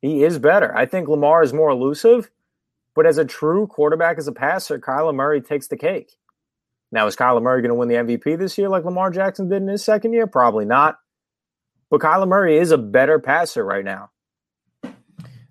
[0.00, 0.76] He is better.
[0.76, 2.30] I think Lamar is more elusive,
[2.94, 6.16] but as a true quarterback, as a passer, Kyler Murray takes the cake.
[6.90, 9.62] Now, is Kyler Murray going to win the MVP this year like Lamar Jackson did
[9.62, 10.26] in his second year?
[10.26, 10.98] Probably not.
[11.90, 14.10] But Kyler Murray is a better passer right now.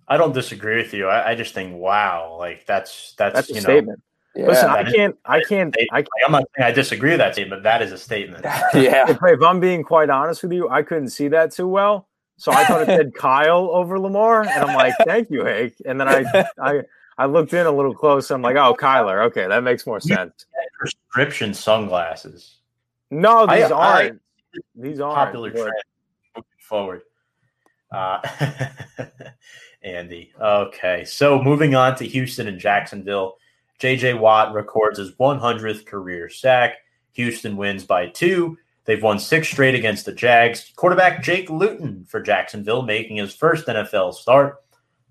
[0.07, 1.07] I don't disagree with you.
[1.07, 4.01] I, I just think, wow, like that's that's, that's a know, statement.
[4.35, 6.09] Yeah, Listen, I can't, I can't, I can't.
[6.25, 7.63] I'm not saying I disagree with that statement.
[7.63, 8.43] But that is a statement.
[8.73, 9.09] yeah.
[9.09, 12.07] If, if, I'm being quite honest with you, I couldn't see that too well,
[12.37, 15.73] so I thought it said Kyle over Lamar, and I'm like, thank you, Hank.
[15.85, 16.81] And then I, I,
[17.17, 18.35] I looked in a little closer.
[18.35, 19.25] I'm like, oh, Kyler.
[19.25, 20.45] Okay, that makes more sense.
[20.77, 22.57] Prescription sunglasses.
[23.09, 24.21] No, these I, aren't.
[24.55, 25.71] I, these aren't popular trend
[26.35, 27.01] moving forward.
[27.91, 28.19] Uh,
[29.83, 30.31] Andy.
[30.39, 33.37] Okay, so moving on to Houston and Jacksonville.
[33.79, 36.77] JJ Watt records his 100th career sack.
[37.13, 38.57] Houston wins by two.
[38.85, 40.71] They've won six straight against the Jags.
[40.75, 44.63] Quarterback Jake Luton for Jacksonville making his first NFL start,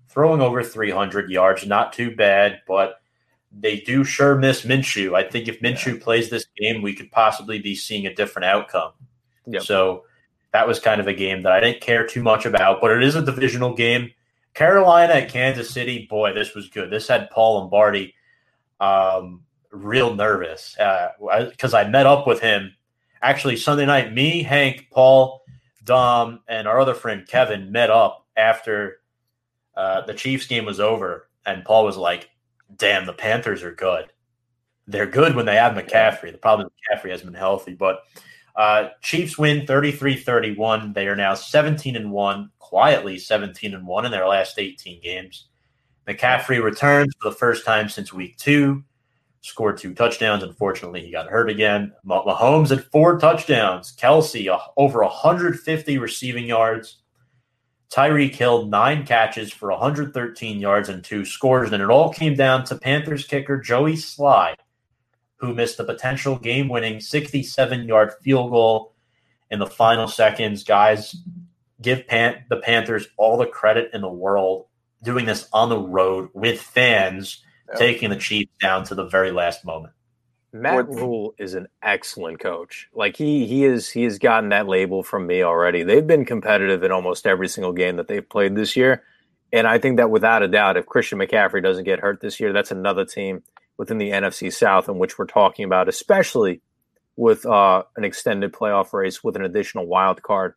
[0.09, 1.65] throwing over 300 yards.
[1.65, 2.99] Not too bad, but
[3.51, 5.15] they do sure miss Minshew.
[5.15, 8.93] I think if Minshew plays this game, we could possibly be seeing a different outcome.
[9.45, 9.61] Yep.
[9.63, 10.03] So
[10.53, 13.03] that was kind of a game that I didn't care too much about, but it
[13.03, 14.11] is a divisional game.
[14.57, 16.89] Carolina at Kansas City, boy, this was good.
[16.89, 18.15] This had Paul Lombardi
[18.79, 22.73] um, real nervous because uh, I met up with him
[23.21, 24.13] actually Sunday night.
[24.13, 25.43] Me, Hank, Paul,
[25.83, 29.01] Dom, and our other friend Kevin met up after
[29.75, 32.31] uh, the Chiefs game was over, and Paul was like,
[32.77, 34.11] "Damn, the Panthers are good.
[34.87, 36.31] They're good when they have McCaffrey.
[36.31, 37.99] The problem is McCaffrey has been healthy, but."
[38.57, 40.95] Uh, Chiefs win 33-31.
[40.95, 45.47] They are now 17 and 1, quietly 17 and 1 in their last 18 games.
[46.07, 48.83] McCaffrey returns for the first time since week two,
[49.41, 50.41] scored two touchdowns.
[50.41, 51.93] Unfortunately, he got hurt again.
[52.05, 53.95] Mahomes had four touchdowns.
[53.95, 56.97] Kelce uh, over 150 receiving yards.
[57.91, 61.71] Tyreek Hill nine catches for 113 yards and two scores.
[61.71, 64.55] And it all came down to Panthers kicker Joey Slye,
[65.37, 68.93] who missed the potential game winning 67 yard field goal
[69.49, 70.63] in the final seconds.
[70.63, 71.15] Guys,
[71.81, 74.65] give Pan- the Panthers all the credit in the world
[75.03, 77.77] doing this on the road with fans, yep.
[77.77, 79.93] taking the Chiefs down to the very last moment.
[80.53, 82.87] Matt Rhule is an excellent coach.
[82.93, 85.83] Like he he is he has gotten that label from me already.
[85.83, 89.03] They've been competitive in almost every single game that they've played this year.
[89.53, 92.53] And I think that without a doubt, if Christian McCaffrey doesn't get hurt this year,
[92.53, 93.43] that's another team
[93.77, 96.61] within the NFC South in which we're talking about, especially
[97.15, 100.53] with uh, an extended playoff race with an additional wild card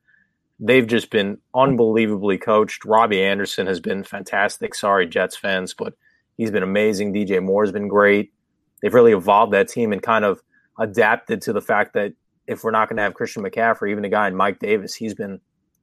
[0.60, 2.84] they've just been unbelievably coached.
[2.84, 4.74] Robby Anderson has been fantastic.
[4.74, 5.94] Sorry, Jets fans, but
[6.36, 7.14] he's been amazing.
[7.14, 8.32] DJ Moore's been great.
[8.80, 10.40] They've really evolved that team and kind of
[10.78, 12.12] adapted to the fact that
[12.46, 15.14] if we're not going to have Christian McCaffrey, even a guy in Mike Davis, he's
[15.14, 15.40] been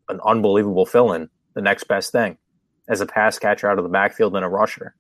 [0.09, 2.38] an unbelievable fill in, the next best thing
[2.88, 4.95] as a pass catcher out of the backfield and a rusher.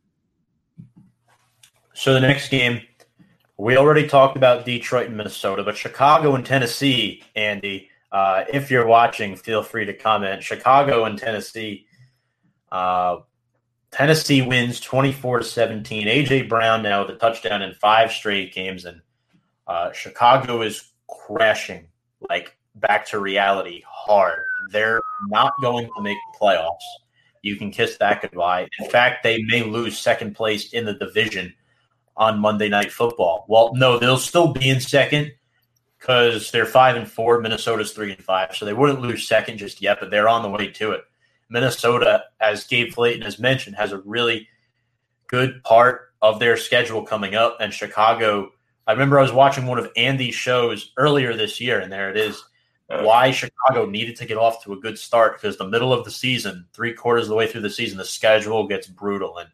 [1.97, 2.81] So the next game,
[3.57, 8.85] we already talked about Detroit and Minnesota, but Chicago and Tennessee, Andy uh, if you're
[8.85, 10.43] watching, feel free to comment.
[10.43, 11.87] Chicago and Tennessee.
[12.71, 13.17] Uh,
[13.89, 16.07] Tennessee wins 24 to 17.
[16.07, 19.01] AJ Brown now with a touchdown in five straight games, and
[19.65, 21.87] uh, Chicago is crashing
[22.29, 24.43] like back to reality hard.
[24.71, 26.77] They're not going to make the playoffs.
[27.41, 28.67] You can kiss that goodbye.
[28.79, 31.53] In fact, they may lose second place in the division
[32.17, 33.45] on Monday Night Football.
[33.47, 35.31] Well, no, they'll still be in second,
[35.99, 37.39] because they're five and four.
[37.39, 40.49] Minnesota's three and five, so they wouldn't lose second just yet, but they're on the
[40.49, 41.01] way to it.
[41.49, 44.47] Minnesota, as Gabe Flayton has mentioned, has a really
[45.27, 48.51] good part of their schedule coming up, and Chicago.
[48.85, 52.17] I remember I was watching one of Andy's shows earlier this year, and there it
[52.17, 52.43] is.
[52.89, 56.11] Why Chicago needed to get off to a good start because the middle of the
[56.11, 59.49] season, three quarters of the way through the season, the schedule gets brutal, and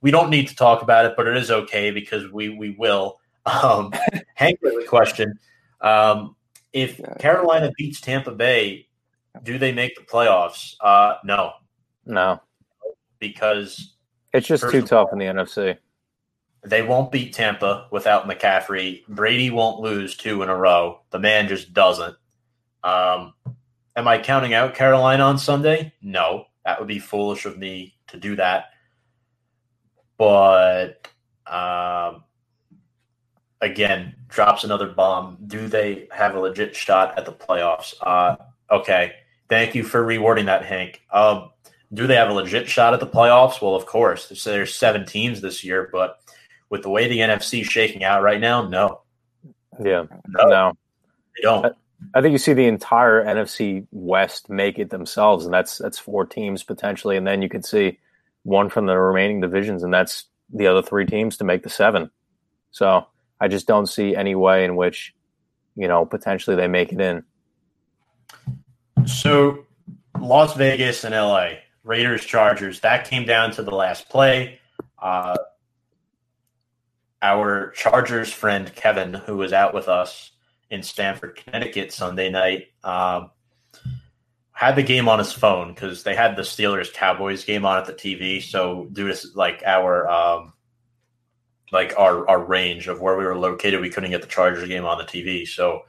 [0.00, 3.18] we don't need to talk about it, but it is okay because we we will.
[3.46, 3.92] Um,
[4.34, 5.38] Hank has a question.
[5.80, 6.36] Um,
[6.72, 7.14] if Yeah.
[7.14, 8.88] Carolina beats Tampa Bay,
[9.42, 10.74] do they make the playoffs?
[10.80, 11.52] Uh, no,
[12.04, 12.40] No,
[13.18, 13.94] because
[14.32, 15.76] it's just too of tough in the NFC.
[16.64, 19.06] they won't beat Tampa without McCaffrey.
[19.08, 21.00] Brady won't lose two in a row.
[21.10, 22.16] The man just doesn't.
[22.84, 23.32] Um,
[23.96, 25.92] am I counting out Carolina on Sunday?
[26.02, 28.66] No, that would be foolish of me to do that.
[30.18, 31.08] But
[31.46, 32.24] um,
[33.60, 35.38] again, drops another bomb.
[35.46, 37.94] Do they have a legit shot at the playoffs?
[38.02, 38.36] Uh,
[38.70, 39.12] okay.
[39.48, 41.00] Thank you for rewarding that, Hank.
[41.10, 41.50] Um,
[41.94, 43.62] do they have a legit shot at the playoffs?
[43.62, 44.30] Well, of course.
[44.38, 46.18] So there's seven teams this year, but
[46.68, 49.00] with the way the NFC is shaking out right now, no,
[49.82, 50.72] Yeah, no, no.
[51.36, 51.74] they don't.
[52.14, 56.26] I think you see the entire NFC West make it themselves, and that's that's four
[56.26, 57.98] teams potentially, and then you could see
[58.48, 62.10] one from the remaining divisions, and that's the other three teams to make the seven.
[62.70, 63.06] So
[63.40, 65.14] I just don't see any way in which
[65.76, 67.24] you know potentially they make it in.
[69.06, 69.66] So
[70.18, 71.50] Las Vegas and LA,
[71.84, 74.58] Raiders, Chargers, that came down to the last play.
[75.00, 75.36] Uh,
[77.20, 80.30] our Chargers friend Kevin, who was out with us
[80.70, 83.30] in Stamford, Connecticut Sunday night, um,
[84.58, 87.86] had the game on his phone because they had the Steelers Cowboys game on at
[87.86, 88.42] the TV.
[88.42, 90.52] So due to like our um,
[91.70, 94.84] like our our range of where we were located, we couldn't get the Chargers game
[94.84, 95.46] on the TV.
[95.46, 95.82] So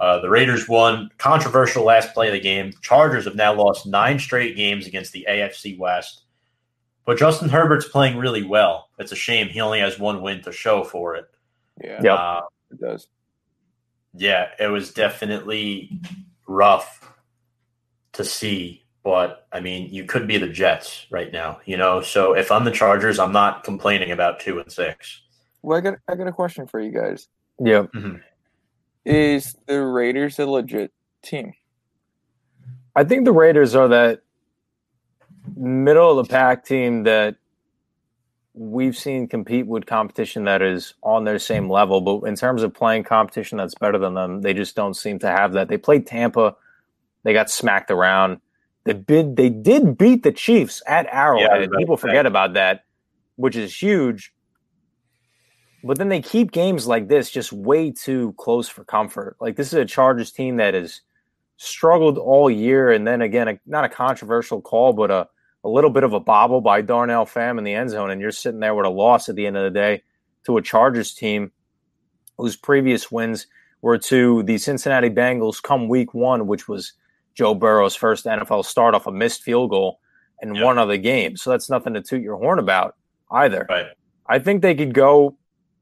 [0.00, 1.10] uh, the Raiders won.
[1.18, 2.72] Controversial last play of the game.
[2.82, 6.22] Chargers have now lost nine straight games against the AFC West.
[7.04, 8.88] But Justin Herbert's playing really well.
[8.98, 11.26] It's a shame he only has one win to show for it.
[11.80, 12.18] Yeah, Yep.
[12.18, 12.40] Uh,
[12.72, 13.06] it does.
[14.14, 16.00] yeah, it was definitely
[16.48, 17.08] rough
[18.12, 18.84] to see.
[19.04, 22.02] But I mean, you could be the Jets right now, you know.
[22.02, 25.22] So if I'm the Chargers, I'm not complaining about two and six.
[25.62, 27.28] Well, I got I got a question for you guys.
[27.58, 28.16] Yeah, mm-hmm.
[29.04, 31.54] Is the Raiders a legit team?
[32.94, 34.22] I think the Raiders are that
[35.56, 37.36] middle of the pack team that
[38.54, 42.00] we've seen compete with competition that is on their same level.
[42.00, 45.28] But in terms of playing competition that's better than them, they just don't seem to
[45.28, 45.68] have that.
[45.68, 46.56] They played Tampa,
[47.28, 48.40] they got smacked around.
[48.84, 51.60] They did they did beat the Chiefs at Arrowhead.
[51.60, 52.00] Yeah, People right.
[52.00, 52.84] forget about that,
[53.36, 54.32] which is huge.
[55.84, 59.36] But then they keep games like this just way too close for comfort.
[59.42, 61.02] Like this is a Chargers team that has
[61.58, 65.28] struggled all year, and then again, a, not a controversial call, but a,
[65.64, 68.30] a little bit of a bobble by Donald Parham in the end zone, and you're
[68.30, 70.02] sitting there with a loss at the end of the day
[70.46, 71.52] to a Chargers team
[72.38, 73.48] whose previous wins
[73.82, 76.94] were to the Cincinnati Bengals come week one, which was
[77.38, 80.00] Joe Burrow's first NFL start off a missed field goal
[80.42, 80.64] and Yep.
[80.64, 81.36] one other game.
[81.36, 82.96] So that's nothing to toot your horn about
[83.30, 83.64] either.
[83.68, 83.86] Right.
[84.26, 85.36] I think they could go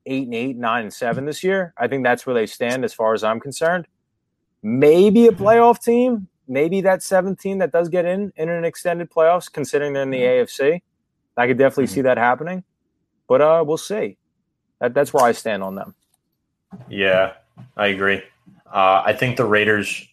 [0.04, 1.72] eight and eight, nine and seven this year.
[1.78, 3.86] I think that's where they stand as far as I'm concerned.
[4.62, 9.50] Maybe a playoff team, maybe that 17 that does get in in an extended playoffs,
[9.50, 10.82] considering they're in the AFC.
[11.38, 12.64] I could definitely see that happening,
[13.28, 14.18] but uh, we'll see.
[14.80, 15.94] That, that's where I stand on them.
[16.90, 17.32] Yeah,
[17.78, 18.22] I agree.
[18.66, 20.06] Uh, I think the Raiders,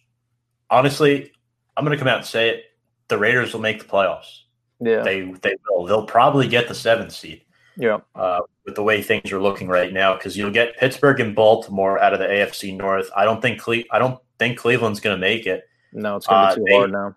[0.70, 1.32] honestly,
[1.76, 2.64] I'm going to come out and say it.
[3.08, 4.40] The Raiders will make the playoffs.
[4.80, 5.84] Yeah, They they will.
[5.86, 7.42] They'll probably get the seventh seed
[7.76, 10.14] yeah, uh, with the way things are looking right now.
[10.14, 13.10] Because you'll get Pittsburgh and Baltimore out of the AFC North.
[13.16, 15.64] I don't think Cle- I don't think Cleveland's going to make it.
[15.92, 17.14] no, it's gonna Uh, be too they- hard now.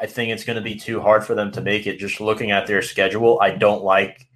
[0.00, 1.98] I think it's going to be too hard for them to make it.
[1.98, 4.26] Just looking at their schedule, I don't like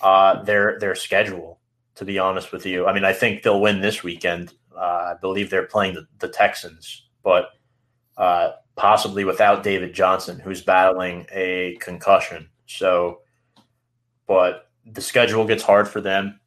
[0.00, 1.60] uh, their their schedule.
[1.96, 4.54] To be honest with you, I mean, I think they'll win this weekend.
[4.74, 7.50] Uh, I believe they're playing the, the Texans, but
[8.16, 12.48] uh, possibly without David Johnson, who's battling a concussion.
[12.66, 13.20] So,
[14.26, 16.38] but the schedule gets hard for them.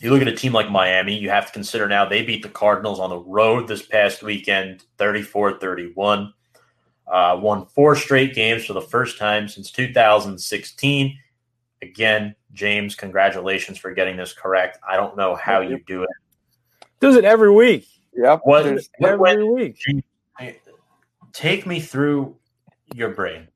[0.00, 2.48] You look at a team like Miami, you have to consider now they beat the
[2.48, 6.32] Cardinals on the road this past weekend, 34 31
[7.06, 11.18] uh, won four straight games for the first time since 2016.
[11.82, 14.78] Again, James, congratulations for getting this correct.
[14.88, 16.08] I don't know how you do it.
[17.00, 17.86] Does it every week?
[18.14, 18.40] Yep.
[18.44, 18.64] What-
[18.98, 19.78] what Every went- week.
[21.34, 22.36] I- Take me through
[22.94, 23.48] your brain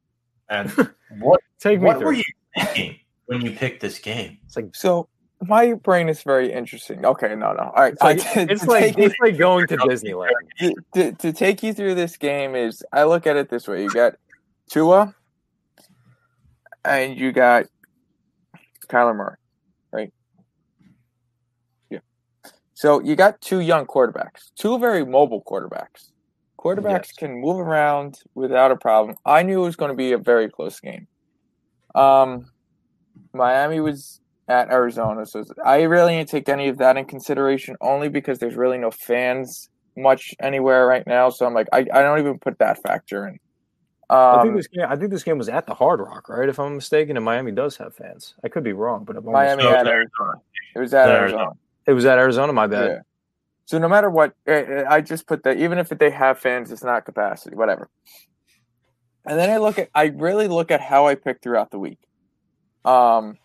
[0.48, 0.70] and
[1.20, 2.06] what Take me what through.
[2.06, 2.24] were you
[2.56, 2.96] thinking
[3.26, 4.38] when you picked this game?
[4.46, 5.08] It's like So
[5.42, 7.04] my brain is very interesting.
[7.06, 7.70] Okay, no, no.
[7.74, 7.92] All right.
[7.92, 10.30] it's like, I- it's to like you- it's like going to Disneyland.
[10.58, 13.82] to, to, to take you through this game is I look at it this way:
[13.82, 14.14] you got
[14.70, 15.14] Tua,
[16.84, 17.66] and you got
[18.88, 19.36] Kyler Murray,
[19.92, 20.12] right?
[21.90, 22.00] Yeah.
[22.74, 26.10] So you got two young quarterbacks, two very mobile quarterbacks.
[26.58, 27.12] Quarterbacks Yes.
[27.12, 29.16] can move around without a problem.
[29.24, 31.06] I knew it was going to be a very close game.
[31.94, 32.46] Um,
[33.32, 35.24] Miami was at Arizona.
[35.26, 38.90] So I really didn't take any of that in consideration, only because there's really no
[38.90, 41.28] fans much anywhere right now.
[41.30, 43.38] So I'm like, I, I don't even put that factor in.
[44.10, 44.86] Um, I think this game.
[44.88, 46.48] I think this game was at the Hard Rock, right?
[46.48, 48.34] If I'm mistaken, and Miami does have fans.
[48.42, 50.40] I could be wrong, but I'm Miami at Arizona.
[50.74, 51.50] It was at It's Arizona.
[51.86, 52.52] it was at Arizona.
[52.54, 53.02] My bad.
[53.68, 55.58] So no matter what, eh, eh, I just put that.
[55.58, 57.54] Even if they have fans, it's not capacity.
[57.54, 57.90] Whatever.
[59.26, 59.90] And then I look at.
[59.94, 61.98] I really look at how I pick throughout the week.
[62.86, 63.36] Um,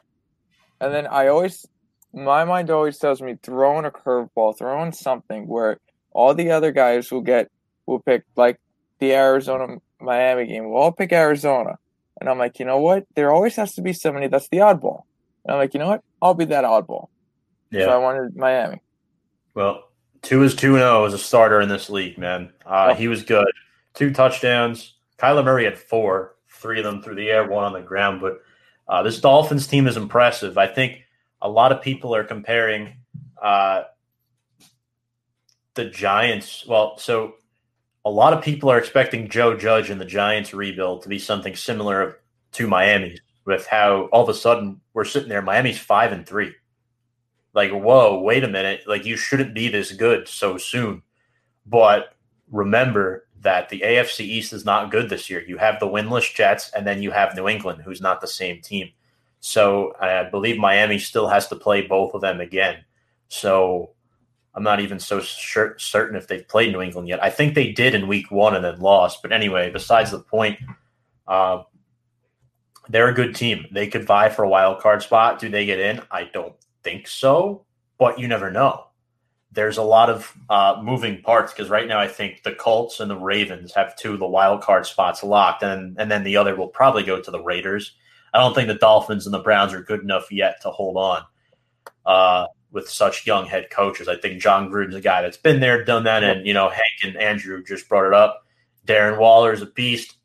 [0.80, 1.66] and then I always,
[2.14, 5.78] my mind always tells me throwing a curveball, throwing something where
[6.14, 7.52] all the other guys will get
[7.86, 8.62] will pick like
[9.00, 10.70] the Arizona Miami game.
[10.70, 11.78] We'll all pick Arizona,
[12.22, 13.04] and I'm like, you know what?
[13.16, 15.02] There always has to be somebody that's the oddball.
[15.44, 16.02] And I'm like, you know what?
[16.22, 17.10] I'll be that oddball.
[17.72, 17.88] Yeah.
[17.88, 18.82] So I wanted Miami.
[19.54, 19.84] Well,
[20.24, 22.52] two is two zero as a starter in this league, man.
[22.66, 22.94] Uh, Oh.
[22.96, 23.52] He was good.
[23.94, 24.96] Two touchdowns.
[25.20, 28.20] Kyler Murray had four, three of them through the air, one on the ground.
[28.20, 28.42] But
[28.88, 30.58] uh, this Dolphins team is impressive.
[30.58, 31.04] I think
[31.42, 32.98] a lot of people are comparing
[33.42, 33.84] uh,
[35.76, 36.66] the Giants.
[36.68, 37.36] Well, so
[38.06, 41.56] a lot of people are expecting Joe Judge and the Giants rebuild to be something
[41.56, 42.20] similar
[42.54, 45.42] to Miami's, with how all of a sudden we're sitting there.
[45.42, 46.54] Miami's five and three
[47.54, 51.02] like whoa wait a minute like you shouldn't be this good so soon.
[51.66, 52.16] But
[52.52, 55.44] remember that the afc east is not good this year.
[55.46, 58.62] You have the winless jets and then you have new england who's not the same
[58.62, 58.90] team.
[59.40, 62.84] So i believe miami still has to play both of them again.
[63.28, 63.92] So
[64.56, 67.24] i'm not even so sure, certain if they've played new england yet.
[67.24, 69.22] I think they did in week one and then lost.
[69.22, 70.60] But anyway besides the point
[71.28, 71.64] uh,
[72.90, 73.66] they're a good team.
[73.72, 75.40] They could vie for a wild card spot.
[75.40, 76.02] Do they get in?
[76.12, 77.66] I don't think so,
[77.98, 78.88] but you never know.
[79.52, 83.10] There's a lot of uh, moving parts because right now I think the Colts and
[83.10, 86.56] the Ravens have two of the wild card spots locked, and and then the other
[86.56, 87.96] will probably go to the Raiders.
[88.34, 91.24] I don't think the Dolphins and the Browns are good enough yet to hold on
[92.06, 94.08] uh, with such young head coaches.
[94.08, 97.04] I think Jon Gruden's a guy that's been there, done that, and you know Hank
[97.04, 98.46] and Andrew just brought it up.
[98.86, 100.18] Darren Waller is a beast.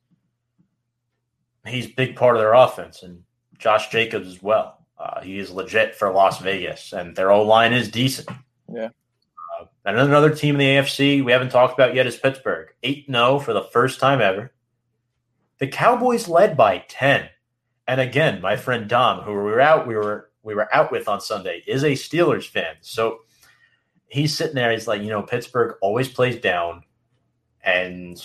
[1.66, 3.22] He's a big part of their offense, and
[3.58, 4.77] Josh Jacobs as well.
[4.98, 8.28] Uh, he is legit for Las Vegas, and their O line is decent.
[8.72, 8.90] Yeah.
[9.60, 12.68] Uh, and another team in the AFC we haven't talked about yet is Pittsburgh.
[12.82, 14.52] 8 0 for the first time ever.
[15.58, 17.28] The Cowboys led by 10.
[17.86, 21.08] And again, my friend Dom, who we were out, we were we were out with
[21.08, 22.76] on Sunday, is a Steelers fan.
[22.80, 23.20] So
[24.08, 26.82] he's sitting there, he's like, you know, Pittsburgh always plays down.
[27.62, 28.20] And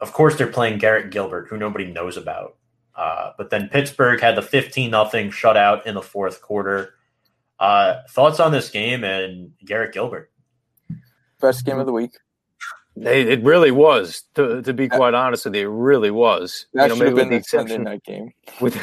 [0.00, 2.56] of course they're playing Garrett Gilbert, who nobody knows about.
[2.96, 6.94] Uh, but then Pittsburgh had the 15 nothing shutout in the fourth quarter.
[7.58, 10.30] Uh, thoughts on this game and Garrett Gilbert?
[11.40, 12.12] Best game of the week.
[12.96, 14.22] It, it really was.
[14.36, 16.66] To, to be quite honest with you, it really was.
[16.72, 18.32] That you know, should have maybe with been the the Sunday exception night game.
[18.60, 18.80] with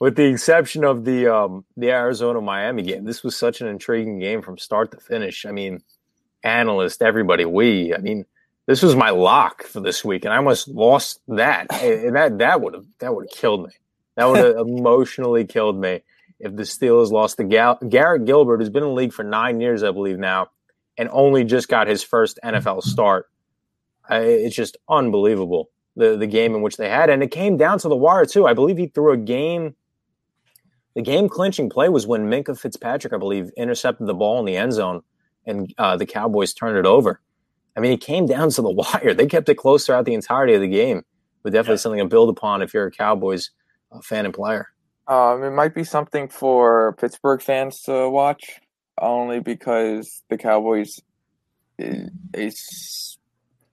[0.00, 3.04] with the exception of the um the Arizona Miami game.
[3.04, 5.44] This was such an intriguing game from start to finish.
[5.44, 5.82] I mean,
[6.44, 7.92] analyst, everybody, we.
[7.94, 8.26] I mean,
[8.66, 11.72] this was my lock for this week, and I almost lost that.
[11.82, 13.72] And that that would have that would have killed me.
[14.16, 16.02] That would have emotionally killed me
[16.38, 19.60] if the Steelers lost to Gal- Garrett Gilbert, who's been in the league for nine
[19.60, 20.48] years, I believe now,
[20.98, 23.30] and only just got his first NFL start.
[24.08, 27.78] I, it's just unbelievable the the game in which they had, and it came down
[27.80, 28.46] to the wire too.
[28.46, 29.74] I believe he threw a game.
[30.94, 34.56] The game clinching play was when Minkah Fitzpatrick, I believe, intercepted the ball in the
[34.56, 35.02] end zone,
[35.46, 37.20] and uh, the Cowboys turned it over.
[37.76, 39.14] I mean, it came down to the wire.
[39.14, 41.02] They kept it close throughout the entirety of the game.
[41.42, 41.78] But definitely Yeah.
[41.78, 43.50] something to build upon if you're a Cowboys
[43.90, 44.68] uh, fan and player.
[45.08, 48.60] Um, it might be something for Pittsburgh fans to watch,
[49.00, 51.00] only because the Cowboys
[51.78, 53.18] is, is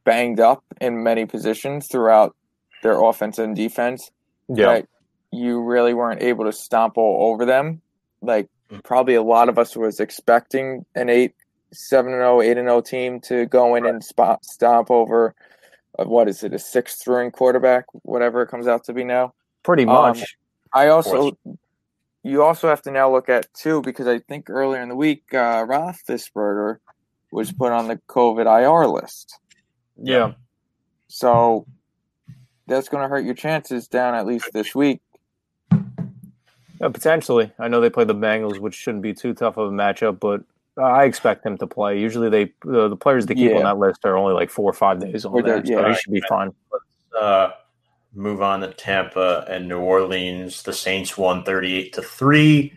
[0.04, 2.36] banged up in many positions throughout
[2.82, 4.10] their offense and defense.
[4.52, 4.88] that
[5.32, 7.82] you really weren't able to stomp all over them.
[8.22, 8.84] Like Mm.
[8.84, 11.34] probably a lot of us was expecting an eight,
[11.72, 15.36] seven and 0, 8 and 0 team to go in and spot stomp over.
[15.98, 16.54] Uh, what is it?
[16.54, 19.34] A sixth string quarterback, whatever it comes out to be now.
[19.64, 20.38] pretty Um, much.
[20.74, 21.38] I also,
[22.24, 25.24] you also have to now look at too because I think earlier in the week,
[25.34, 26.78] uh, Roethlisberger
[27.32, 29.40] was put on the COVID IR list.
[29.98, 30.34] yeah.
[31.08, 31.66] So
[32.68, 35.02] that's going to hurt your chances down at least this week.
[35.72, 37.52] Yeah, potentially.
[37.60, 40.44] I know they play the Bengals, which shouldn't be too tough of a matchup, but
[40.80, 42.00] I expect them to play.
[42.00, 44.74] Usually, they uh, the players they keep on that list are only like four or
[44.74, 45.88] five days on Or they're- there, so yeah.
[45.90, 46.52] they should be fine.
[46.72, 47.52] Let's uh,
[48.14, 50.64] move on to Tampa and New Orleans.
[50.64, 52.74] The Saints won 38 to 3.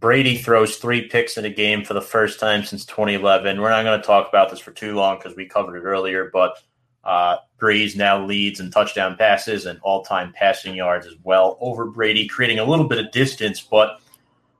[0.00, 3.60] Brady throws three picks in a game for the first time since 2011.
[3.60, 6.28] We're not going to talk about this for too long because we covered it earlier,
[6.32, 6.58] but
[7.02, 11.86] uh, Brees now leads in touchdown passes and all time passing yards as well over
[11.86, 13.60] Brady, creating a little bit of distance.
[13.60, 14.00] But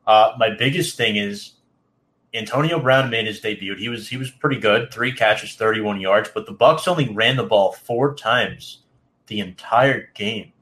[0.07, 1.56] Uh, my biggest thing is
[2.37, 3.75] Antonio Brown made his debut.
[3.77, 7.37] He was he was pretty good, three catches, 31 yards, but the Bucks only ran
[7.37, 8.83] the ball four times
[9.27, 10.53] the entire game.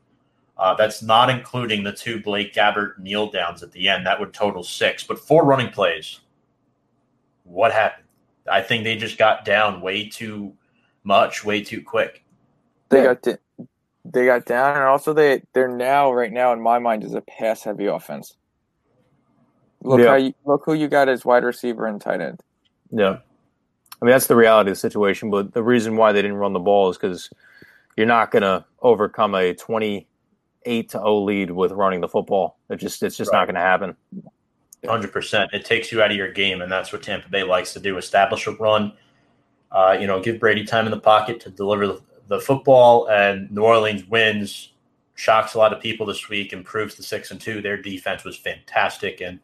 [0.57, 4.07] Uh, that's not including the two Blaine Gabbert kneel downs at the end.
[4.07, 6.21] That would total six, but four running plays.
[7.43, 8.07] What happened?
[8.51, 10.55] I think they just got down way too
[11.03, 12.25] much, way too quick.
[12.91, 13.39] They got di-
[14.05, 17.21] they got down, and also they they're now right now in my mind is a
[17.23, 18.37] pass heavy offense.
[19.85, 20.09] Look Yeah.
[20.09, 22.41] how you, look who you got as wide receiver and tight end.
[22.91, 23.19] Yeah.
[24.01, 25.31] I mean, that's the reality of the situation.
[25.31, 27.31] But the reason why they didn't run the ball is because
[27.97, 32.59] you're not going to overcome a 28 to 0 lead with running the football.
[32.71, 33.41] It just It's just Right.
[33.41, 33.97] not going to happen.
[34.87, 35.51] Hundred percent.
[35.55, 37.97] It takes you out of your game, and that's what Tampa Bay likes to do:
[37.97, 38.93] establish a run.
[39.73, 43.51] Uh, you know, give Brady time in the pocket to deliver the, the football, and
[43.51, 44.73] New Orleans wins.
[45.15, 47.63] Shocks a lot of people this week, improves to six and two.
[47.63, 49.41] Their defense was fantastic, and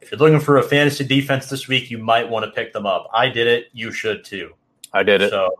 [0.00, 2.86] if you're looking for a fantasy defense this week, you might want to pick them
[2.86, 3.08] up.
[3.12, 3.66] I did it.
[3.72, 4.54] You should too.
[4.92, 5.30] I did it.
[5.30, 5.54] So,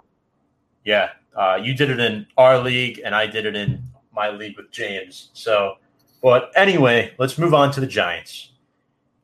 [0.84, 4.56] yeah, uh, you did it in our league, and I did it in my league
[4.56, 5.30] with James.
[5.34, 5.76] So,
[6.22, 8.52] but anyway, let's move on to the Giants.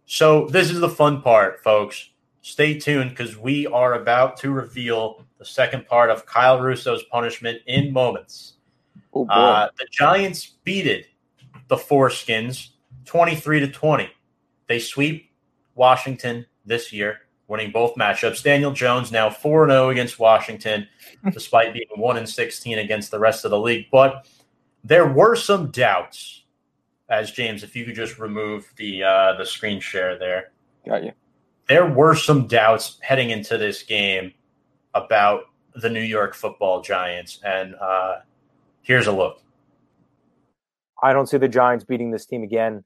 [0.04, 2.10] So, this is the fun part, folks.
[2.42, 7.58] Stay tuned because we are about to reveal the second part of Kyle Russo's punishment
[7.66, 8.54] in moments.
[9.12, 11.06] Oh Uh, the Giants beated
[11.68, 12.68] the Foreskins
[13.04, 14.08] 23 to 20.
[14.68, 15.30] They sweep
[15.74, 18.42] Washington this year, winning both matchups.
[18.42, 20.88] Daniel Jones now 4 0 against Washington,
[21.32, 23.86] despite being 1 and 16 against the rest of the league.
[23.90, 24.26] But
[24.84, 26.44] there were some doubts,
[27.08, 30.52] as James, if you could just remove the uh, the screen share there
[30.86, 31.12] got you.
[31.68, 34.32] there were some doubts heading into this game
[34.94, 35.42] about
[35.76, 37.38] the New York football giants.
[37.44, 38.16] And uh,
[38.82, 39.42] here's a look.
[41.02, 42.82] I don't see the Giants beating this team again.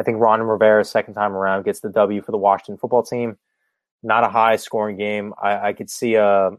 [0.00, 3.36] I think Ron Rivera, second time around, gets the W for the Washington football team.
[4.02, 5.34] Not a high scoring game.
[5.40, 6.52] I, I could see a,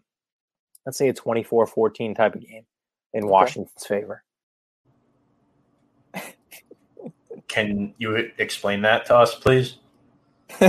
[0.86, 2.68] let's say a 24 14 type of game
[3.14, 4.24] in Washington's favor.
[7.48, 9.78] Can you explain that to us, please?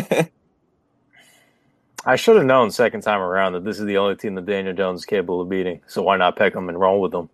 [2.04, 4.72] I should have known second time around that this is the only team that Daniel
[4.72, 5.82] Jones is capable of beating.
[5.88, 7.28] So why not pick them and roll with them?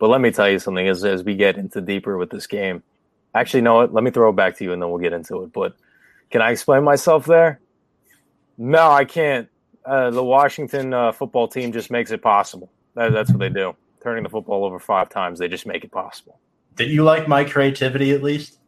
[0.00, 2.82] But let me tell you something as, as we get into deeper with this game.
[3.34, 3.94] Actually, know what?
[3.94, 5.52] Let me throw it back to you and then we'll get into it.
[5.52, 5.76] But
[6.30, 7.60] can I explain myself there?
[8.58, 9.48] No, I can't.
[9.84, 12.70] Uh, the Washington uh, football team just makes it possible.
[12.94, 13.74] That, that's what they do.
[14.02, 16.38] Turning the football over five times, they just make it possible.
[16.76, 18.58] Did you like my creativity at least?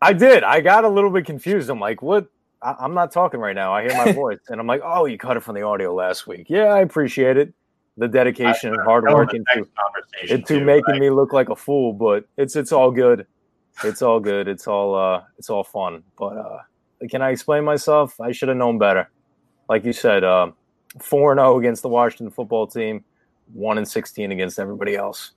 [0.00, 0.42] I did.
[0.42, 1.70] I got a little bit confused.
[1.70, 2.26] I'm like, what?
[2.62, 3.72] I, I'm not talking right now.
[3.72, 6.26] I hear my voice, and I'm like, oh, you cut it from the audio last
[6.26, 6.46] week.
[6.48, 7.52] Yeah, I appreciate it.
[7.96, 9.66] The dedication and hard work into
[10.28, 11.00] into too, making right?
[11.00, 13.26] me look like a fool, but it's it's all good.
[13.84, 14.48] It's all good.
[14.48, 16.02] It's all uh it's all fun.
[16.18, 16.58] But uh
[17.08, 18.20] can I explain myself?
[18.20, 19.10] I should have known better.
[19.68, 20.50] Like you said, uh,
[21.00, 23.04] four and zero against the Washington football team,
[23.52, 25.32] one and sixteen against everybody else.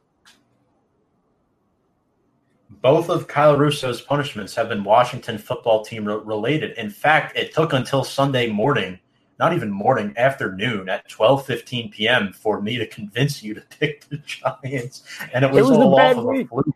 [2.82, 6.78] Both of Kyle Russo's punishments have been Washington football team related.
[6.78, 9.00] In fact, it took until Sunday morning,
[9.40, 12.34] not even morning, afternoon at 12:15 p.m.
[12.34, 15.04] for me to convince you to pick the Giants,
[15.34, 16.50] and it was, was a all bad off of a week.
[16.50, 16.68] fluke.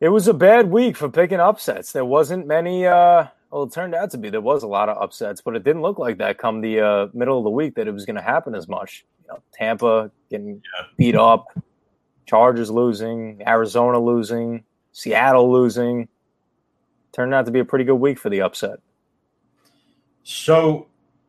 [0.00, 1.92] It was a bad week for picking upsets.
[1.92, 2.86] There wasn't many.
[2.86, 5.64] Uh, well, it turned out to be there was a lot of upsets, but it
[5.64, 8.16] didn't look like that come the uh, middle of the week that it was going
[8.16, 9.06] to happen as much.
[9.22, 10.86] You know, Tampa getting Yeah.
[10.98, 11.46] beat up,
[12.26, 16.08] Chargers losing, Arizona losing, Seattle losing.
[17.12, 18.80] Turned out to be a pretty good week for the upset.
[20.24, 20.88] So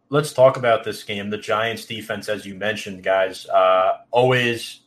[0.09, 1.29] let's talk about this game.
[1.29, 4.81] The Giants defense, as you mentioned, guys, uh, always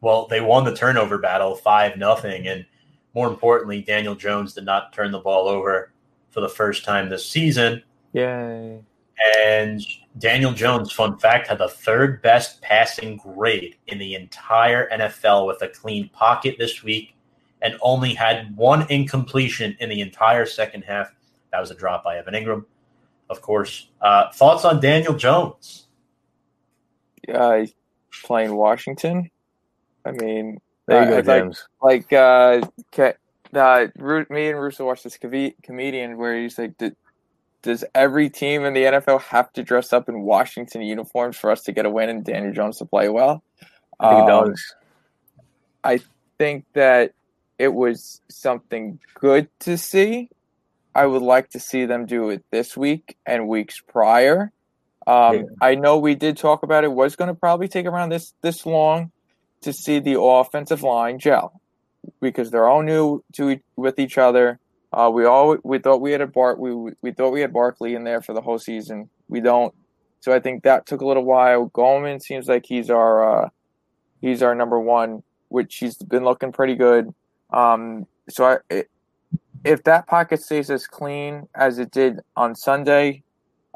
[0.00, 2.66] well, they won the turnover battle five nothing, and
[3.14, 5.92] more importantly, Daniel Jones did not turn the ball over
[6.30, 7.82] for the first time this season.
[8.12, 8.80] Yay!
[9.42, 9.82] And
[10.18, 15.62] Daniel Jones, fun fact, had the third best passing grade in the entire NFL with
[15.62, 17.14] a clean pocket this week
[17.62, 21.14] and only had one incompletion in the entire second half.
[21.52, 22.66] That was a drop by Evan Engram,
[23.30, 23.88] of course.
[24.00, 25.82] Uh, thoughts on Daniel Jones?
[27.32, 27.66] uh,
[28.24, 29.30] playing Washington.
[30.04, 32.60] I mean, There you I- go, I'd like- like uh,
[32.92, 33.14] ca-
[33.52, 33.86] uh,
[34.30, 36.94] me and Russo watched this com- comedian where he's like, "Did-
[37.62, 41.62] "Does every team in the NFL have to dress up in Washington uniforms for us
[41.64, 43.42] to get a win and Daniel Jones to play well?"
[43.98, 44.74] I think it Um, does.
[46.38, 47.12] think that
[47.58, 50.28] it was something good to see.
[50.96, 54.50] I would like to see them do it this week and weeks prior.
[55.06, 55.42] Um, Yeah.
[55.60, 58.64] I know we did talk about it was going to probably take around this this
[58.64, 59.12] long
[59.60, 61.60] to see the offensive line gel
[62.20, 64.58] because they're all new to e- with each other.
[64.92, 67.94] Uh, we all we thought we had a Bart we we thought we had Barkley
[67.94, 69.10] in there for the whole season.
[69.28, 69.74] We don't.
[70.20, 71.68] So I think that took a little while.
[71.70, 73.48] Gallman seems like he's our uh,
[74.20, 77.14] he's our number one, which he's been looking pretty good.
[77.50, 78.90] Um, so I, it,
[79.66, 83.22] if that pocket stays as clean as it did on Sunday,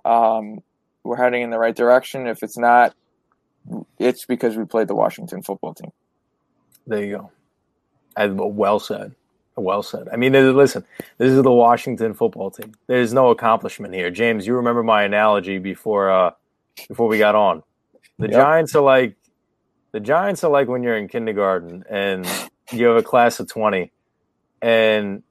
[0.04, 0.60] um,
[1.02, 2.26] we're heading in the right direction.
[2.26, 2.94] If it's not,
[3.98, 5.90] it's because we played the Washington football team.
[6.86, 7.30] There you go.
[8.16, 9.14] As well said.
[9.56, 10.08] Well said.
[10.10, 10.84] I mean, listen,
[11.18, 12.72] this is the Washington football team.
[12.86, 14.10] There's no accomplishment here.
[14.10, 16.30] James, you remember my analogy before uh
[16.88, 17.62] before we got on.
[18.18, 18.36] The yep.
[18.36, 19.16] Giants are like
[19.92, 22.26] the Giants are like when you're in kindergarten and
[22.72, 23.90] you have a class of 20
[24.62, 25.22] and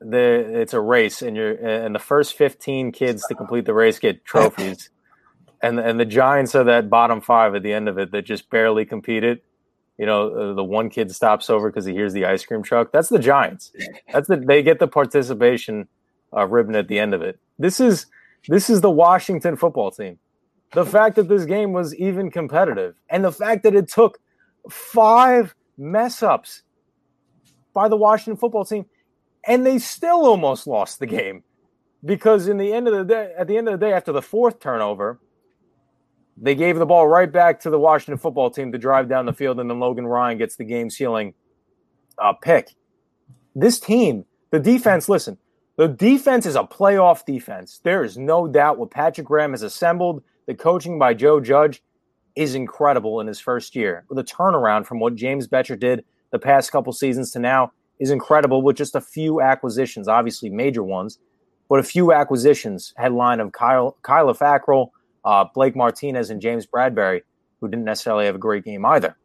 [0.00, 3.98] the it's a race and you're and the first 15 kids to complete the race
[3.98, 4.90] get trophies.
[5.62, 8.48] and and the Giants are that bottom 5 at the end of it that just
[8.50, 9.40] barely competed
[10.00, 12.90] you know, uh, the one kid stops over because he hears the ice cream truck.
[12.90, 13.70] That's the Giants.
[14.10, 15.88] That's the they get the participation
[16.34, 17.38] uh, ribbon at the end of it.
[17.58, 18.06] This is
[18.48, 20.18] this is the Washington football team.
[20.72, 24.18] The fact that this game was even competitive, and the fact that it took
[24.70, 26.62] five mess ups
[27.74, 28.86] by the Washington football team,
[29.46, 31.42] and they still almost lost the game
[32.04, 34.22] because in the end of the day, at the end of the day, after the
[34.22, 35.20] fourth turnover,
[36.36, 39.32] they gave the ball right back to the Washington football team to drive down the
[39.32, 41.34] field, and then Logan Ryan gets the game sealing
[42.18, 42.70] uh, pick.
[43.54, 45.36] This team, the defense, listen,
[45.76, 47.80] the defense is a playoff defense.
[47.82, 50.22] There is no doubt what Patrick Graham has assembled.
[50.46, 51.82] The coaching by Joe Judge
[52.36, 54.04] is incredible in his first year.
[54.10, 58.62] The turnaround from what James Bettcher did the past couple seasons to now is incredible
[58.62, 61.18] with just a few acquisitions, obviously major ones,
[61.68, 62.92] but a few acquisitions.
[62.96, 64.88] Headline of Kyle, Kyler Fackrell,
[65.24, 67.20] uh, Blake Martinez and James Bradberry,
[67.60, 69.16] who didn't necessarily have a great game either.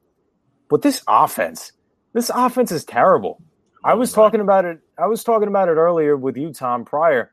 [0.69, 1.72] But this offense,
[2.14, 3.41] this offense is terrible.
[3.84, 4.80] I was talking about it.
[4.97, 6.85] I was talking about it earlier with you, Tom.
[6.85, 7.31] Prior,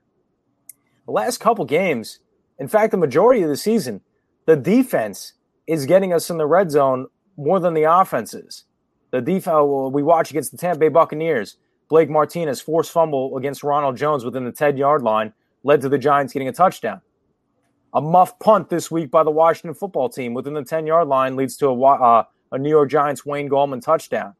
[1.07, 2.21] the last couple games,
[2.59, 4.03] in fact, the majority of the season,
[4.47, 5.33] the defense
[5.67, 7.07] is getting us in the red zone
[7.37, 8.65] more than the offense is.
[9.13, 11.59] The defense we watch against the Tampa Bay Buccaneers,
[11.89, 15.99] Blake Martinez forced fumble against Ronald Jones within the 10 yard line led to the
[15.99, 17.03] Giants getting a touchdown.
[17.93, 21.37] A muff punt this week by the Washington football team within the 10 yard line
[21.37, 24.35] leads to a, uh, a New York Giants Wayne Gallman touchdown.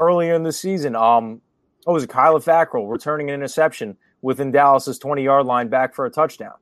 [0.00, 1.40] Earlier in the season, um,
[1.86, 6.04] oh, it was Kyler Fackrell returning an interception within Dallas's 20 yard line back for
[6.04, 6.54] a touchdown.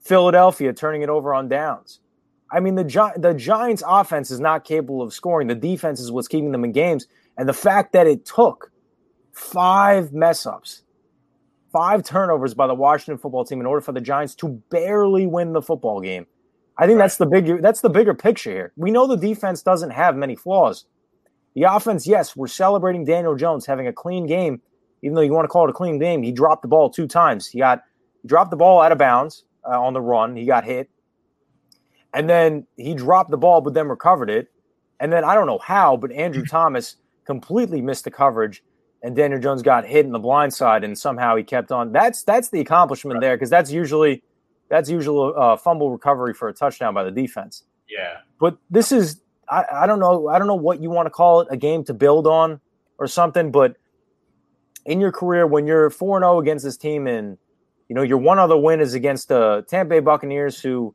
[0.00, 1.98] Philadelphia turning it over on downs.
[2.52, 5.48] I mean, the Gi- the Giants' offense is not capable of scoring.
[5.48, 7.06] The defense is what's keeping them in games,
[7.36, 8.72] and the fact that it took
[9.32, 10.82] five mess ups
[11.72, 15.52] five turnovers by the Washington football team in order for the Giants to barely win
[15.52, 16.26] the football game.
[16.76, 17.04] I think right.
[17.04, 18.72] that's the bigger that's the bigger picture here.
[18.76, 20.86] We know the defense doesn't have many flaws.
[21.54, 24.62] The offense, yes, we're celebrating Daniel Jones having a clean game,
[25.02, 26.22] even though you want to call it a clean game.
[26.22, 27.46] He dropped the ball two times.
[27.46, 27.82] He got
[28.22, 30.36] he dropped the ball out of bounds uh, on the run.
[30.36, 30.88] He got hit,
[32.12, 34.48] and then he dropped the ball, but then recovered it.
[34.98, 38.62] And then I don't know how, but Andrew Thomas completely missed the coverage
[39.02, 41.92] and Daniel Jones got hit in the blind side, and somehow he kept on.
[41.92, 43.20] That's that's the accomplishment right.
[43.20, 44.22] there because that's usually
[44.68, 47.64] that's usually a uh, fumble recovery for a touchdown by the defense.
[47.88, 51.10] Yeah, but this is I, I don't know I don't know what you want to
[51.10, 52.60] call it a game to build on
[52.98, 53.76] or something, but
[54.84, 57.38] in your career when you're four and zero oh against this team and
[57.88, 60.94] you know your one other win is against the Tampa Bay Buccaneers who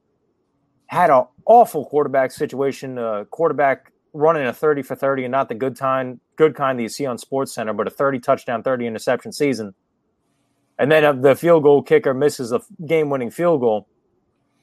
[0.88, 5.56] had an awful quarterback situation, uh, quarterback running a 30 for 30 and not the
[5.56, 8.88] good time good kind that you see on sports center but a 30 touchdown 30
[8.88, 9.74] interception season.
[10.80, 13.88] And then the field goal kicker misses a game winning field goal.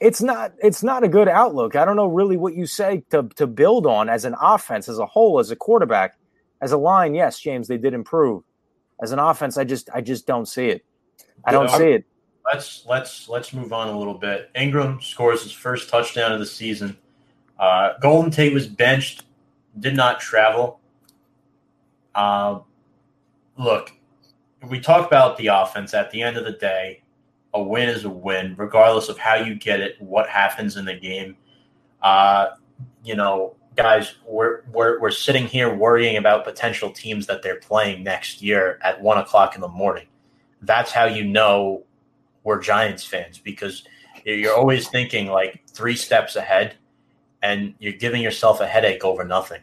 [0.00, 1.76] It's not it's not a good outlook.
[1.76, 4.98] I don't know really what you say to, to build on as an offense as
[4.98, 6.16] a whole as a quarterback.
[6.62, 8.44] As a line yes james they did improve.
[9.02, 10.84] As an offense i just i just don't see it.
[11.44, 12.04] I don't yeah, see it
[12.44, 16.46] let's let's let's move on a little bit engram scores his first touchdown of the
[16.46, 16.96] season
[17.58, 19.24] uh, golden tate was benched
[19.78, 20.80] did not travel.
[22.14, 22.60] Uh,
[23.56, 23.92] look,
[24.68, 25.94] we talk about the offense.
[25.94, 27.02] At the end of the day,
[27.54, 30.94] a win is a win, regardless of how you get it, what happens in the
[30.94, 31.36] game.
[32.02, 32.48] Uh,
[33.04, 38.02] you know, guys, we're, we're we're sitting here worrying about potential teams that they're playing
[38.02, 40.06] next year at one o'clock in the morning.
[40.62, 41.84] That's how you know
[42.44, 43.84] we're Giants fans because
[44.24, 46.76] you're always thinking like three steps ahead
[47.42, 49.60] and you're giving yourself a headache over nothing.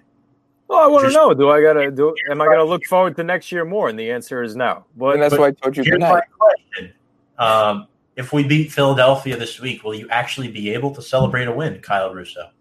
[0.68, 2.14] Well, I want to know: Do I gotta do?
[2.30, 3.90] Am I gonna look forward to next year more?
[3.90, 4.86] And the answer is no.
[4.96, 5.84] But and that's but why I told you.
[5.84, 6.94] Here's my question:
[7.40, 11.52] um, If we beat Philadelphia this week, will you actually be able to celebrate a
[11.52, 12.52] win, Kyle Russo?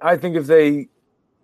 [0.00, 0.88] I think if they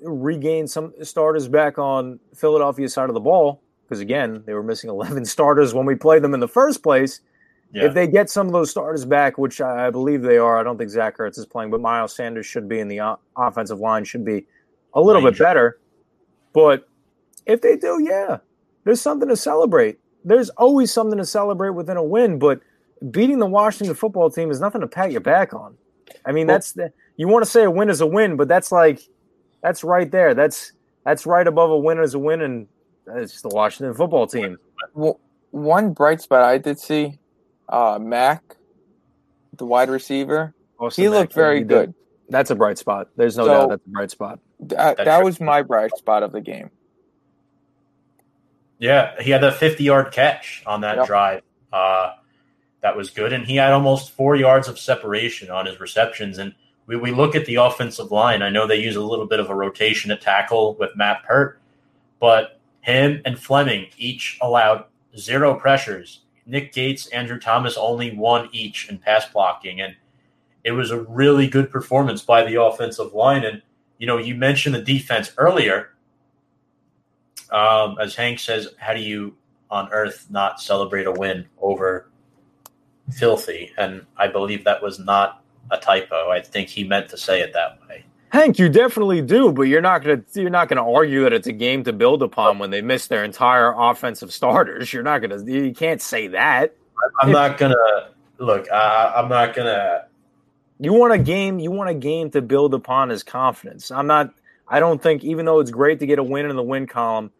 [0.00, 4.88] regain some starters back on Philadelphia's side of the ball, because again, they were missing
[4.88, 7.20] 11 starters when we played them in the first place.
[7.72, 7.86] Yeah.
[7.86, 10.62] If they get some of those starters back, which I, I believe they are, I
[10.62, 13.80] don't think Zach Ertz is playing, but Miles Sanders should be in the o- offensive
[13.80, 14.46] line, should be
[14.94, 15.38] a little Range.
[15.38, 15.78] bit better.
[16.52, 16.86] But
[17.46, 18.38] if they do, yeah,
[18.84, 19.98] there's something to celebrate.
[20.24, 22.60] There's always something to celebrate within a win, but
[23.10, 25.74] beating the Washington football team is nothing to pat your back on.
[26.26, 28.48] I mean, Well- that's the you want to say a win is a win, but
[28.48, 29.00] that's like
[29.62, 30.34] that's right there.
[30.34, 30.72] That's
[31.04, 32.68] that's right above a win is a win, and
[33.06, 34.58] it's the Washington football team.
[34.94, 35.18] Well,
[35.52, 37.18] one bright spot I did see,
[37.72, 38.56] uh, Mack,
[39.56, 41.68] the wide receiver, Austin he Mack, looked very did.
[41.68, 41.94] good.
[42.28, 43.08] That's a bright spot.
[43.16, 44.38] There's no So- doubt that's a bright spot.
[44.60, 46.70] That, That that was my bright spot of the game.
[48.78, 51.06] Yeah, he had a 50 yard catch on that Yep.
[51.06, 51.42] drive.
[51.72, 52.12] Uh,
[52.80, 53.32] that was good.
[53.32, 56.38] And he had almost four yards of separation on his receptions.
[56.38, 56.54] And
[56.86, 58.42] we, we look at the offensive line.
[58.42, 61.60] I know they use a little bit of a rotation at tackle with Matt Peart,
[62.18, 64.84] but him and Fleming each allowed
[65.16, 66.21] zero pressures.
[66.46, 69.80] Nick Gates, Andrew Thomas only one each in pass blocking.
[69.80, 69.96] And
[70.64, 73.44] it was a really good performance by the offensive line.
[73.44, 73.62] And,
[73.98, 75.92] you know, you mentioned the defense earlier
[77.52, 79.36] um, as Hank says, how do you
[79.70, 82.10] on earth not celebrate a win over
[83.12, 83.72] filthy?
[83.76, 86.30] And I believe that was not a typo.
[86.30, 88.04] I think he meant to say it that way.
[88.32, 91.52] Hank, you definitely do, but you're not gonna you're not gonna argue that it's a
[91.52, 94.90] game to build upon when they miss their entire offensive starters.
[94.90, 96.74] You're not gonna you can't say that.
[97.20, 97.74] I'm not gonna
[98.38, 98.66] look.
[98.72, 100.06] Uh, I'm not gonna.
[100.80, 101.58] You want a game.
[101.58, 103.90] You want a game to build upon his confidence.
[103.90, 104.32] I'm not.
[104.66, 107.32] I don't think, even though it's great to get a win in the win column,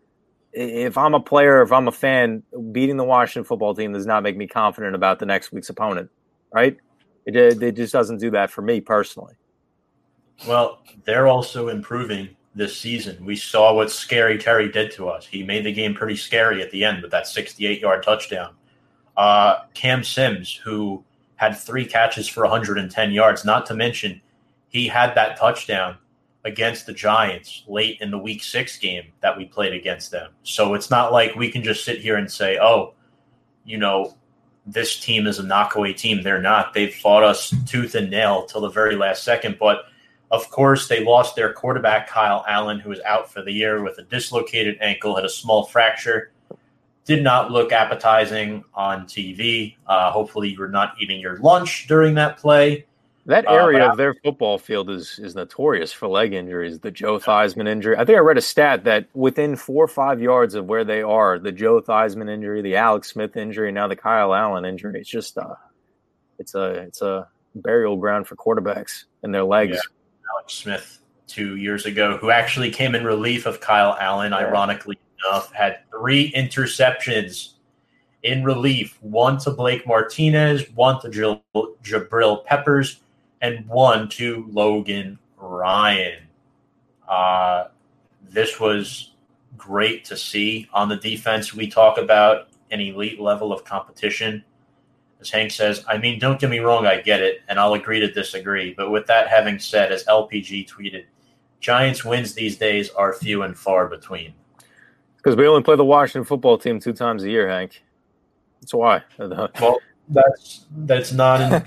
[0.52, 4.22] if I'm a player, if I'm a fan, beating the Washington football team does not
[4.22, 6.10] make me confident about the next week's opponent.
[6.52, 6.76] Right?
[7.24, 9.36] It it just doesn't do that for me personally.
[10.46, 13.24] Well, they're also improving this season.
[13.24, 15.26] We saw what Scary Terry did to us.
[15.26, 18.54] He made the game pretty scary at the end with that 68 yard touchdown.
[19.16, 21.04] Uh, Cam Sims, who
[21.36, 24.20] had three catches for 110 yards, not to mention
[24.68, 25.96] he had that touchdown
[26.44, 30.32] against the Giants late in the week six game that we played against them.
[30.42, 32.94] So it's not like we can just sit here and say, oh,
[33.64, 34.16] you know,
[34.66, 36.22] this team is a knockaway team.
[36.22, 36.74] They're not.
[36.74, 39.56] They've fought us tooth and nail till the very last second.
[39.58, 39.84] But
[40.32, 43.98] of course, they lost their quarterback, Kyle Allen, who was out for the year with
[43.98, 46.32] a dislocated ankle, had a small fracture.
[47.04, 49.76] Did not look appetizing on TV.
[49.86, 52.86] Uh, hopefully, you were not eating your lunch during that play.
[53.26, 56.80] That Uh, area but of their football field is is notorious for leg injuries.
[56.80, 57.96] The Joe Theismann injury.
[57.96, 61.02] I think I read a stat that within four or five yards of where they
[61.02, 64.98] are, the Joe Theismann injury, the Alex Smith injury, now the Kyle Allen injury.
[65.00, 65.54] It's just uh,
[66.38, 69.74] it's a it's a burial ground for quarterbacks and their legs.
[69.74, 70.01] Yeah.
[70.32, 75.52] Alex Smith two years ago, who actually came in relief of Kyle Allen, ironically enough,
[75.52, 77.52] had three interceptions
[78.22, 81.08] in relief one to Blake Martinez, one to
[81.82, 83.00] Jabril Peppers,
[83.40, 86.22] and one to Logan Ryan.
[87.08, 87.64] Uh,
[88.30, 89.12] this was
[89.56, 91.52] great to see on the defense.
[91.52, 94.44] We talk about an elite level of competition.
[95.22, 98.00] As Hank says, I mean, don't get me wrong, I get it, and I'll agree
[98.00, 98.74] to disagree.
[98.74, 101.04] But with that having said, as LPG tweeted,
[101.60, 104.34] Giants wins these days are few and far between.
[105.16, 107.82] Because we only play the Washington football team two times a year, Hank.
[108.60, 109.02] That's why.
[109.60, 109.78] Well,
[110.08, 111.62] that's that's not in,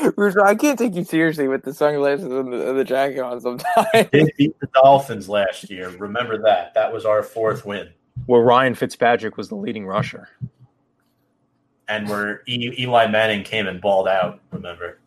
[0.16, 3.40] Russo, I can't take you seriously with the sunglasses and the, and the jacket on
[3.40, 4.08] sometimes.
[4.10, 5.90] They beat the Dolphins last year.
[5.90, 6.72] Remember that.
[6.74, 7.90] That was our fourth win.
[8.26, 10.28] Where Ryan Fitzpatrick was the leading rusher.
[11.88, 14.98] And where e- Eli Manning came and balled out, remember?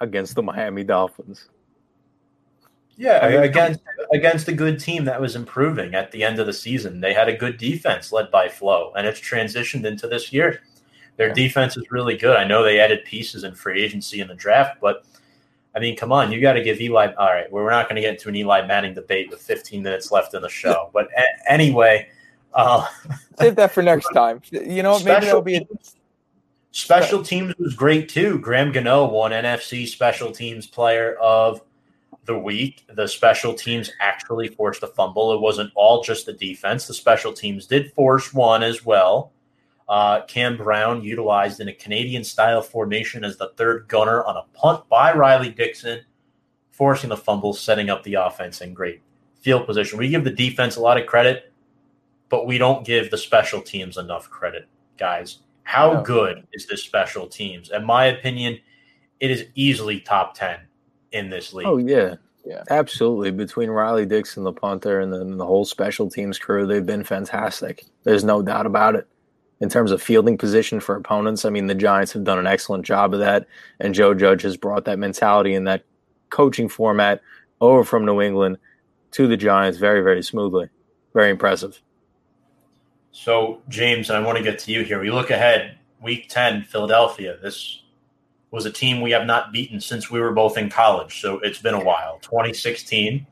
[0.00, 1.48] against the Miami Dolphins.
[2.98, 3.80] Yeah, I mean, against
[4.12, 7.00] against a good team that was improving at the end of the season.
[7.00, 10.60] They had a good defense led by Flo, and it's transitioned into this year.
[11.16, 11.32] Their Yeah.
[11.34, 12.36] defense is really good.
[12.36, 15.04] I know they added pieces in free agency in the draft, but
[15.74, 17.12] I mean, come on, you got to give Eli.
[17.14, 19.82] All right, well, we're not going to get into an Eli Manning debate with 15
[19.82, 22.08] minutes left in the show, but a- anyway,
[22.54, 22.86] uh,
[23.38, 24.40] Save that for next time.
[24.50, 25.56] You know, maybe it'll be.
[25.56, 25.62] A,
[26.70, 28.38] special teams was great too.
[28.38, 31.62] Graham Gano won NFC Special Teams Player of
[32.26, 32.84] the Week.
[32.94, 35.32] The special teams actually forced a fumble.
[35.32, 36.86] It wasn't all just the defense.
[36.86, 39.32] The special teams did force one as well.
[39.88, 44.42] Uh, Cam Brown utilized in a Canadian style formation as the third gunner on a
[44.52, 46.00] punt by Riley Dixon,
[46.72, 49.00] forcing the fumble, setting up the offense in great
[49.40, 49.98] field position.
[49.98, 51.52] We give the defense a lot of credit,
[52.28, 54.66] but we don't give the special teams enough credit,
[54.98, 55.38] guys.
[55.62, 56.02] How No.
[56.02, 57.70] good is this special teams?
[57.70, 58.58] In my opinion,
[59.20, 60.60] it is easily top 10
[61.12, 61.66] in this league.
[61.66, 62.62] Oh yeah, Yeah.
[62.70, 63.32] Absolutely.
[63.32, 67.84] Between Riley Dixon, the punter, and then the whole special teams crew, they've been fantastic.
[68.04, 69.08] There's no doubt about it.
[69.58, 72.84] In terms of fielding position for opponents, I mean, the Giants have done an excellent
[72.84, 73.46] job of that.
[73.80, 75.82] And Joe Judge has brought that mentality and that
[76.30, 77.20] coaching format
[77.60, 78.58] over from New England
[79.12, 80.68] to the Giants very, very smoothly.
[81.14, 81.80] Very impressive.
[83.16, 85.00] So, James, I want to get to you here.
[85.00, 87.38] We look ahead, week 10, Philadelphia.
[87.40, 87.82] This
[88.50, 91.22] was a team we have not beaten since we were both in college.
[91.22, 92.18] So it's been a while.
[92.20, 93.26] 2016.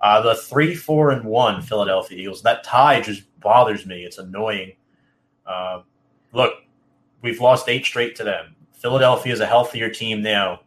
[0.00, 2.42] Uh, the three, four, and one Philadelphia Eagles.
[2.42, 4.02] That tie just bothers me.
[4.02, 4.72] It's annoying.
[5.46, 5.82] Uh,
[6.32, 6.54] look,
[7.22, 8.56] we've lost eight straight to them.
[8.72, 10.62] Philadelphia is a healthier team now.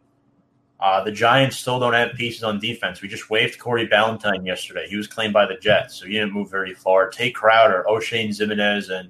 [0.84, 3.02] Uh, the Giants still don't have pieces on defense.
[3.02, 4.86] We just waived Corey Ballentine yesterday.
[4.86, 7.10] He was claimed by the Jets, so he didn't move very far.
[7.10, 9.10] Tae Crowder, Oshane Ximines, and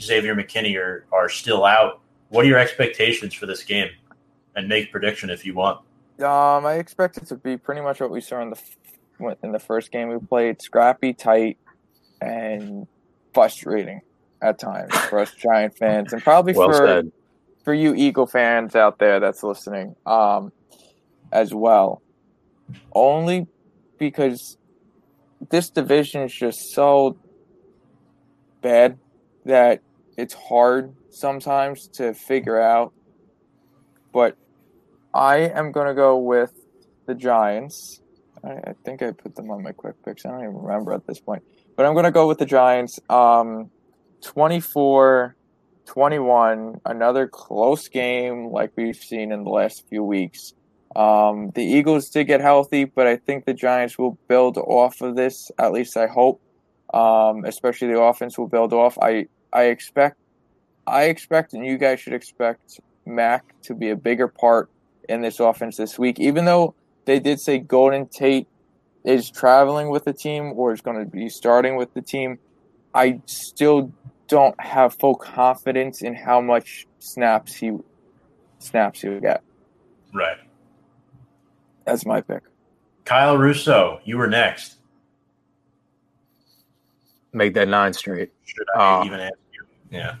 [0.00, 2.00] Xavier McKinney are, are still out.
[2.30, 3.88] What are your expectations for this game?
[4.56, 5.78] And make prediction if you want.
[6.18, 8.60] Um, I expect it to be pretty much what we saw in the
[9.44, 11.56] in the first game we played: scrappy, tight,
[12.20, 12.88] and
[13.32, 14.00] frustrating
[14.42, 17.12] at times for us Giant fans, and probably Well for said.
[17.62, 20.50] for you Eagle fans out there that's listening, um,
[21.32, 22.02] as well.
[22.92, 23.46] Only
[23.98, 24.56] because
[25.50, 27.16] this division is just so
[28.62, 28.98] bad
[29.44, 29.80] that
[30.16, 32.92] it's hard sometimes to figure out.
[34.12, 34.36] But
[35.14, 36.52] I am going to go with
[37.06, 38.00] the Giants.
[38.42, 40.24] I, I think I put them on my quick picks.
[40.26, 41.42] I don't even remember at this point.
[41.76, 42.98] But I'm going to go with the Giants.
[43.08, 43.70] Um,
[44.22, 45.36] 24
[45.86, 50.52] 21, another close game like we've seen in the last few weeks.
[50.96, 55.14] Um, the Eagles did get healthy, but I think the Giants will build off of
[55.14, 55.50] this.
[55.58, 56.40] At least I hope.
[56.94, 58.96] Um, especially the offense will build off.
[59.02, 60.16] I I expect,
[60.86, 64.70] I expect, and you guys should expect Mack to be a bigger part
[65.08, 66.18] in this offense this week.
[66.18, 66.74] Even though
[67.04, 68.48] they did say Golden Tate
[69.04, 72.38] is traveling with the team or is going to be starting with the team,
[72.94, 73.92] I still
[74.28, 77.72] don't have full confidence in how much snaps he
[78.58, 79.42] snaps he will get.
[80.14, 80.38] Right.
[81.86, 82.42] That's my pick.
[83.04, 84.74] Kyle Russo, you were next.
[87.32, 88.32] Make that nine straight.
[88.44, 89.64] Should I Uh, even ask you?
[89.90, 90.14] Yeah.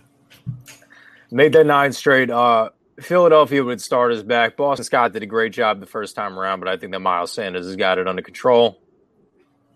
[1.30, 2.30] Made that nine straight.
[2.30, 2.70] Uh,
[3.00, 4.56] Philadelphia would start us back.
[4.56, 7.32] Boston Scott did a great job the first time around, but I think that Miles
[7.32, 8.78] Sanders has got it under control.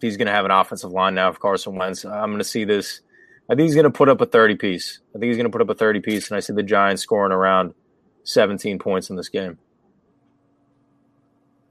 [0.01, 2.05] He's going to have an offensive line now of Carson Wentz.
[2.05, 3.01] I'm going to see this.
[3.51, 5.01] I think he's going to put up a 30 piece.
[5.15, 7.03] I think he's going to put up a 30 piece, and I see the Giants
[7.03, 7.75] scoring around
[8.25, 9.59] 17 points in this game.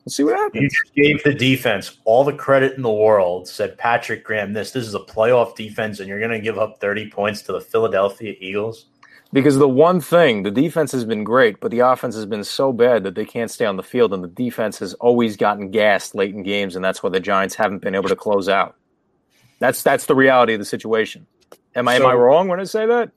[0.10, 3.48] Let's see what You just gave the defense all the credit in the world.
[3.48, 6.82] Said Patrick Graham, this this is a playoff defense, and you're going to give up
[6.82, 8.88] 30 points to the Philadelphia Eagles.
[9.34, 12.74] Because the one thing, the defense has been great, but the offense has been so
[12.74, 16.16] bad that they can't stay on the field, and the defense has always gotten gassed
[16.16, 18.78] late in games, and that's why the Giants haven't been able to close out.
[19.60, 21.28] That's that's the reality of the situation.
[21.76, 23.12] Am I am I wrong when I say that?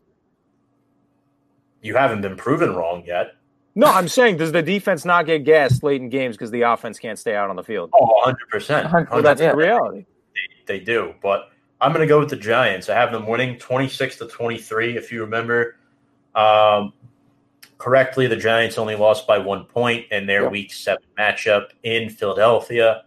[1.80, 3.28] You haven't been proven wrong yet.
[3.74, 6.98] No, I'm saying does the defense not get gassed late in games because the offense
[6.98, 7.90] can't stay out on the field?
[7.94, 9.10] Oh, 100%.
[9.10, 9.52] Well, That's yeah.
[9.52, 10.04] the reality.
[10.66, 11.50] They do, but
[11.80, 12.88] I'm going to go with the Giants.
[12.88, 14.96] I have them winning 26 to 23.
[14.96, 15.76] If you remember
[16.34, 16.92] um,
[17.78, 20.48] correctly, the Giants only lost by one point in their Yeah.
[20.48, 23.04] Week Seven matchup in Philadelphia.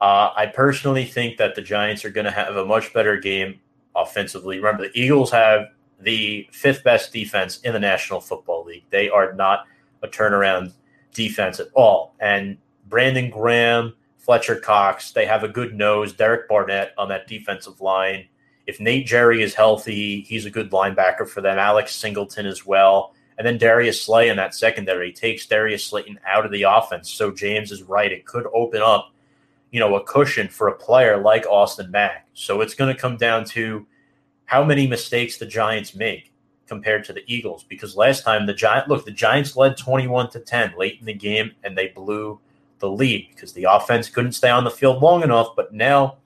[0.00, 3.60] Uh, I personally think that the Giants are going to have a much better game
[3.94, 4.58] offensively.
[4.58, 5.68] Remember, the Eagles have
[6.00, 8.84] the fifth best defense in the National Football League.
[8.90, 9.66] They are not
[10.02, 10.72] a turnaround
[11.12, 12.58] defense at all, and
[12.88, 13.94] Brandon Graham.
[14.26, 15.12] Fletcher Cox.
[15.12, 16.12] They have a good nose.
[16.12, 18.26] Derek Barnett on that defensive line.
[18.66, 21.60] If Nate Gerry is healthy, he's a good linebacker for them.
[21.60, 23.14] Alex Singleton as well.
[23.38, 27.08] And then Darius Slay in that secondary takes Darius Slayton out of the offense.
[27.08, 28.10] So James is right.
[28.10, 29.12] It could open up,
[29.70, 32.26] you know, a cushion for a player like Austin Mack.
[32.34, 33.86] So it's going to come down to
[34.46, 36.32] how many mistakes the Giants make
[36.66, 37.64] compared to the Eagles.
[37.64, 41.14] Because last time the Giant look, the Giants led 21 to 10 late in the
[41.14, 42.40] game and they blew
[42.78, 45.54] the lead because the offense couldn't stay on the field long enough.
[45.56, 46.18] But now,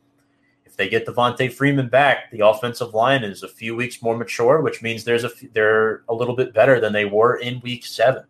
[0.64, 4.60] if they get Devonta Freeman back, the offensive line is a few weeks more mature,
[4.60, 7.86] which means there's a f- they're a little bit better than they were in Week
[7.86, 8.24] Seven.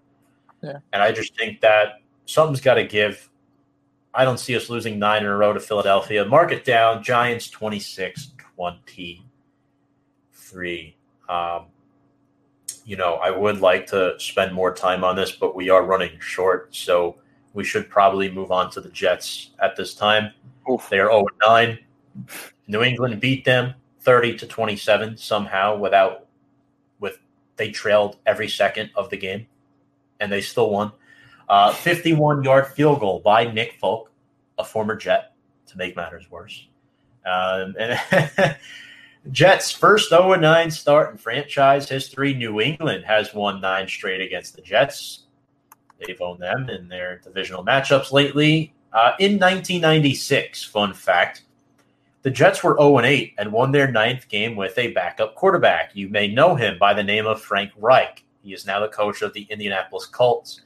[0.62, 0.78] Yeah.
[0.92, 3.28] And I just think that something's got to give.
[4.12, 6.24] I don't see us losing nine in a row to Philadelphia.
[6.24, 7.02] Mark it down.
[7.02, 10.96] Giants 26 23.
[11.28, 11.66] Um,
[12.85, 16.19] you know, I would like to spend more time on this, but we are running
[16.20, 16.74] short.
[16.74, 17.16] So
[17.52, 20.32] we should probably move on to the Jets at this time.
[20.70, 20.89] Oof.
[20.89, 21.78] They are 0 9.
[22.69, 26.27] New England beat them 30 to 27 somehow without
[26.98, 27.19] with
[27.57, 29.47] they trailed every second of the game
[30.20, 30.93] and they still won.
[31.48, 34.11] Uh, 51 yard field goal by Nick Folk
[34.61, 35.32] a former Jet,
[35.66, 36.69] to make matters worse.
[37.27, 38.57] Um, and
[39.30, 42.32] Jets' first 0 9 start in franchise history.
[42.32, 45.24] New England has won nine straight against the Jets.
[45.98, 48.72] They've owned them in their divisional matchups lately.
[48.92, 51.42] Uh, in 1996, fun fact,
[52.22, 55.90] the Jets were 0 8 and won their ninth game with a backup quarterback.
[55.94, 58.24] You may know him by the name of Frank Reich.
[58.42, 60.62] He is now the coach of the Indianapolis Colts.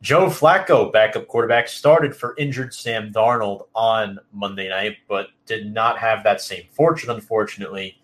[0.00, 5.98] Joe Flacco, backup quarterback, started for injured Sam Darnold on Monday night, but did not
[5.98, 8.00] have that same fortune, unfortunately,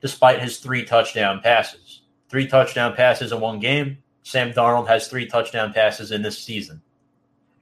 [0.00, 2.00] despite his three touchdown passes.
[2.30, 3.98] Three touchdown passes in one game.
[4.22, 6.80] Sam Darnold has three touchdown passes in this season.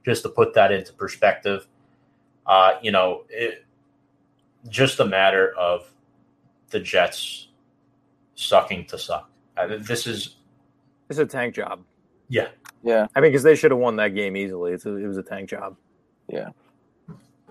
[0.05, 1.67] Just to put that into perspective,
[2.47, 3.65] uh, you know, it,
[4.69, 5.91] just a matter of
[6.69, 7.49] the Jets
[8.35, 9.29] sucking to suck.
[9.57, 10.37] Uh, this is
[11.09, 11.83] It's a tank job.
[12.29, 12.47] yeah,
[12.83, 13.07] Yeah.
[13.15, 14.71] I mean, because they should have won that game easily.
[14.73, 15.75] It's a, it was a tank job.
[16.27, 16.49] Yeah.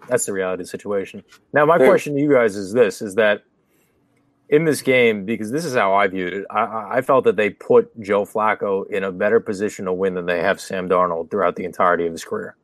[0.09, 1.23] That's the reality of the situation.
[1.52, 3.43] Now, my question to you guys is this: is that
[4.48, 7.36] in this game, because this is how I viewed it, I- I, I felt that
[7.36, 11.31] they put Joe Flacco in a better position to win than they have Sam Darnold
[11.31, 12.57] throughout the entirety of his career.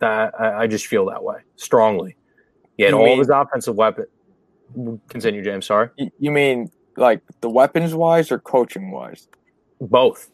[0.00, 2.16] That I, I just feel that way strongly.
[2.76, 4.06] He had You all mean- his offensive weapon.
[5.08, 5.66] Continue, James.
[5.66, 9.28] Sorry, You mean like the weapons wise or coaching wise?
[9.80, 10.30] both.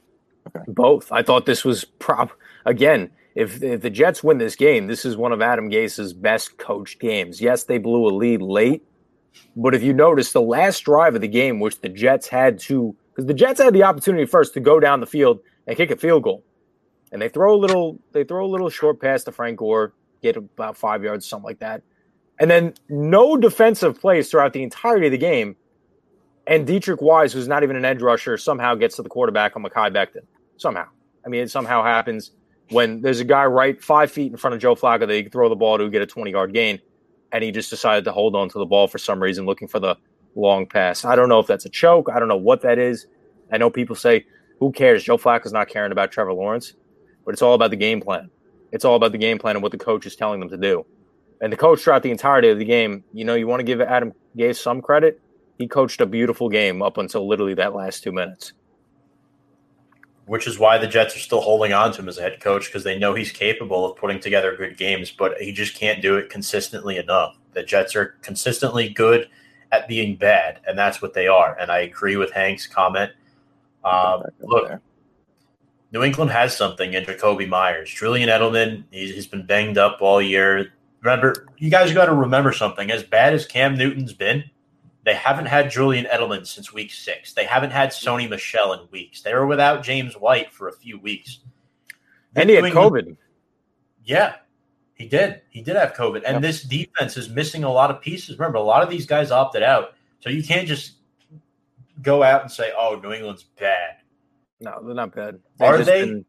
[0.49, 0.65] Okay.
[0.69, 1.13] Both.
[1.13, 2.33] I thought this was prop
[2.65, 3.11] again.
[3.35, 6.99] If, if the Jets win this game, this is one of Adam Gase's best coached
[6.99, 7.41] games.
[7.41, 8.83] Yes, they blew a lead late,
[9.55, 12.97] but if you notice, the last drive of the game, which the Jets had to,
[13.11, 15.97] because the Jets had the opportunity first to go down the field and kick a
[15.97, 16.43] field goal,
[17.13, 19.93] and they throw a little, they throw a little short pass to Frank Gore,
[20.23, 21.83] get about five yards, something like that,
[22.41, 25.55] and then no defensive plays throughout the entirety of the game.
[26.51, 29.63] And Deatrich Wise, who's not even an edge rusher, somehow gets to the quarterback on
[29.63, 30.27] Mekhi Becton.
[30.57, 30.87] Somehow.
[31.25, 32.33] I mean, it somehow happens
[32.71, 35.31] when there's a guy right five feet in front of Joe Flacco that he can
[35.31, 36.81] throw the ball to get a 20 yard gain.
[37.31, 39.79] And he just decided to hold on to the ball for some reason, looking for
[39.79, 39.97] the
[40.35, 41.05] long pass.
[41.05, 42.09] I don't know if that's a choke.
[42.13, 43.07] I don't know what that is.
[43.53, 44.27] I know people say,
[44.59, 45.05] who cares?
[45.05, 46.75] Joe Flacco's not caring about Trevor Lawrence,
[47.25, 48.29] but it's all about the game plan.
[48.73, 50.85] It's all about the game plan and what the coach is telling them to do.
[51.41, 53.81] And the coach throughout the entirety of the game, you know, you want to give
[53.81, 55.21] Adam Gase some credit.
[55.61, 58.55] He coached a beautiful game up until literally that last two minutes.
[60.31, 62.67] which is why the Jets are still holding on to him as a head coach
[62.67, 66.17] because they know he's capable of putting together good games, but he just can't do
[66.19, 67.37] it consistently enough.
[67.53, 69.29] The Jets are consistently good
[69.73, 71.59] at being bad, and that's what they are.
[71.59, 73.11] And I agree with Hank's comment.
[73.85, 74.81] Um, look,
[75.93, 77.91] New England has something in Jakobi Meyers.
[77.91, 80.73] Julian Edelman, he's, he's been banged up all year.
[81.03, 82.91] Remember, you guys got to remember something.
[82.93, 84.45] As bad as Cam Newton's been,
[85.05, 87.33] they haven't had Julian Edelman since week six.
[87.33, 89.23] They haven't had Sony Michel in weeks.
[89.23, 91.41] They were without James White for a few weeks.
[92.37, 93.17] And he had New COVID.
[94.05, 94.35] Yeah,
[94.95, 95.41] he did.
[95.51, 96.23] He did have COVID.
[96.27, 96.43] And Yep.
[96.43, 98.39] this defense is missing a lot of pieces.
[98.39, 99.95] Remember, a lot of these guys opted out.
[100.21, 100.97] So you can't just
[102.03, 103.97] go out and say, oh, New England's bad.
[104.61, 105.41] No, they're not bad.
[105.61, 106.05] Are just they?
[106.05, 106.25] Been,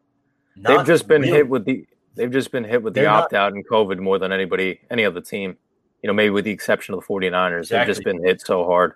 [0.56, 1.34] they've just been really.
[1.34, 1.86] hit with the.
[2.16, 5.06] They've just been hit with the They're opt out and COVID more than anybody, any
[5.06, 5.58] other team.
[6.02, 7.70] You know, maybe with the exception of the 49ers.
[7.70, 8.94] They've just been hit so hard.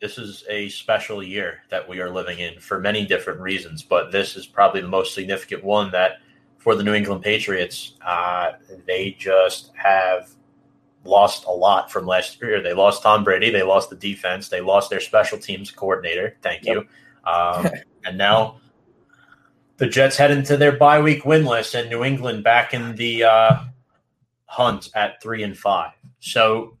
[0.00, 4.12] this is a special year that we are living in for many different reasons, but
[4.12, 6.18] this is probably the most significant one that
[6.58, 8.52] for the New England Patriots, uh,
[8.86, 10.30] they just have
[11.04, 12.60] lost a lot from last year.
[12.60, 16.36] They lost Tom Brady, they lost the defense, they lost their special teams coordinator.
[16.42, 16.84] Thank you.
[17.24, 17.70] Um,
[18.04, 18.60] and now
[19.78, 23.64] the Jets head into their bye week winless, and New England back in the uh,
[24.56, 25.92] hunt at three and five.
[26.20, 26.78] So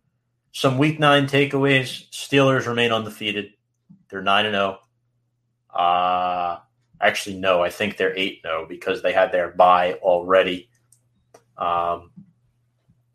[0.52, 2.08] some week nine takeaways.
[2.10, 3.50] Steelers remain undefeated.
[4.08, 4.78] They're nine and zero.
[5.74, 6.58] Uh
[7.00, 10.70] actually no, I think they're eight zero because they had their bye already.
[11.58, 12.10] Um,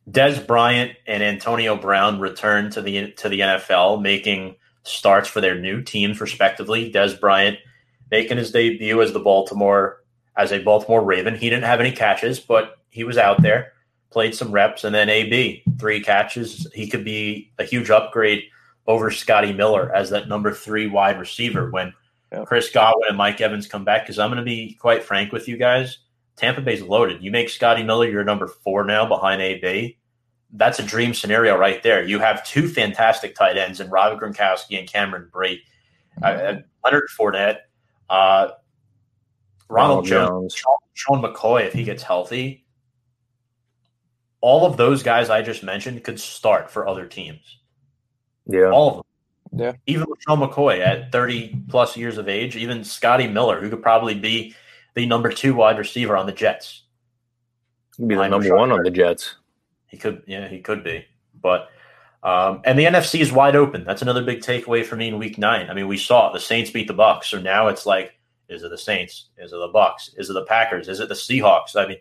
[0.09, 5.59] Dez Bryant and Antonio Brown returned to the to the NFL, making starts for their
[5.59, 6.91] new teams respectively.
[6.91, 7.57] Dez Bryant
[8.09, 10.03] making his debut as the Baltimore
[10.37, 11.35] as a Baltimore Raven.
[11.35, 13.73] He didn't have any catches, but he was out there
[14.11, 16.67] played some reps, and then AB three catches.
[16.73, 18.43] He could be a huge upgrade
[18.87, 21.93] over Scotty Miller as that number three wide receiver when
[22.31, 22.45] Yep.
[22.45, 24.03] Chris Godwin and Mike Evans come back.
[24.03, 25.99] Because I'm going to be quite frank with you guys,
[26.35, 27.23] Tampa Bay's loaded.
[27.23, 29.97] You make Scotty Miller your number four now behind AB.
[30.53, 32.03] That's a dream scenario right there.
[32.03, 35.61] You have two fantastic tight ends in Rob Gronkowski and Cameron Brate.
[36.21, 37.59] Uh, Leonard Fournette,
[38.09, 38.49] uh,
[39.69, 42.60] Ronald Jones, Sean, Sean McCoy, if he gets healthy,
[44.41, 47.59] all of those guys I just mentioned could start for other teams.
[48.47, 48.71] Yeah.
[48.71, 49.05] All of them.
[49.53, 49.73] Yeah.
[49.85, 54.15] Even Sean McCoy at 30 plus years of age, even Scotty Miller, who could probably
[54.15, 54.55] be
[54.95, 56.83] the number two wide receiver on the Jets.
[57.97, 59.35] He'd be the Behind number Rashaad one on the Jets.
[59.87, 61.05] He could, yeah, he could be.
[61.41, 61.69] But
[62.23, 63.83] um, and the NFC is wide open.
[63.83, 65.69] That's another big takeaway for me in Week Nine.
[65.69, 68.13] I mean, we saw the Saints beat the Bucks, so now it's like,
[68.47, 69.29] is it the Saints?
[69.37, 70.11] Is it the Bucks?
[70.17, 70.87] Is it the Packers?
[70.87, 71.75] Is it the Seahawks?
[71.75, 71.97] I mean,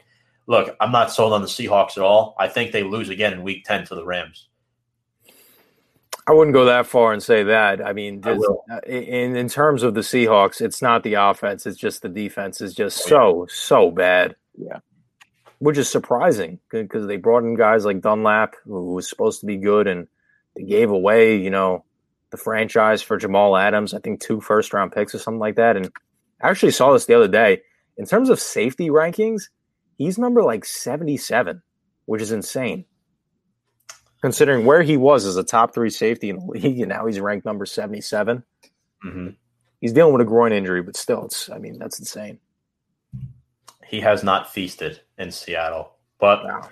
[0.51, 2.35] look, I'm not sold on the Seahawks at all.
[2.37, 4.49] I think they lose again in Week Ten to the Rams.
[6.27, 7.81] I wouldn't go that far and say that.
[7.85, 8.65] I mean, this- will.
[8.71, 12.61] uh, in in terms of the Seahawks, it's not the offense; it's just the defense
[12.61, 14.35] is just so so bad.
[14.57, 14.81] Yeah.
[15.61, 19.57] which is surprising because they brought in guys like Dunlap, who was supposed to be
[19.57, 20.09] good, and
[20.57, 21.85] they gave away, you know,
[22.31, 23.95] the franchise for Jamal Adams.
[23.95, 25.77] I think two first round picks or something like that.
[25.77, 25.91] And
[26.43, 27.61] I actually saw this the other day.
[27.99, 29.49] In terms of safety rankings,
[30.01, 31.63] he's number like seventy seven,
[32.07, 32.87] which is insane
[34.23, 37.19] considering where he was as a top three safety in the league, and now he's
[37.21, 38.43] ranked number 77.
[39.03, 39.29] hmm
[39.81, 42.39] He's dealing with a groin injury, but still, it's, I mean, that's insane.
[43.87, 46.69] He has not feasted in Seattle, but Wow.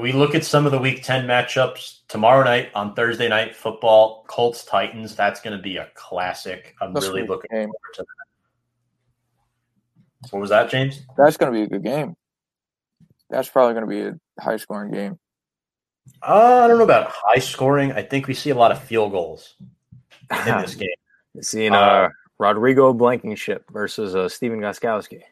[0.00, 4.24] we look at some of the Week Ten matchups tomorrow night on Thursday night football.
[4.28, 5.14] Colts Titans.
[5.14, 6.74] That's going to be a classic.
[6.80, 7.64] I'm That's really looking game.
[7.68, 8.02] forward to
[10.22, 10.30] that.
[10.32, 11.02] What was that, James?
[11.18, 12.16] That's going to be a good game.
[13.30, 15.18] That's probably going to be a high scoring game.
[16.22, 17.92] Uh, I don't know about high scoring.
[17.92, 19.54] I think we see a lot of field goals
[20.30, 20.88] in this game.
[21.40, 22.08] Seeing Uh, uh,
[22.38, 25.22] Rodrigo Blankenship versus uh, Stephen Gostkowski.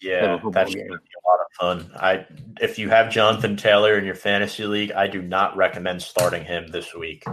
[0.00, 1.92] Yeah, football that's going to be a lot of fun.
[1.96, 2.26] I
[2.60, 6.66] if you have Jonathan Taylor in your fantasy league, I do not recommend starting him
[6.68, 7.24] this week.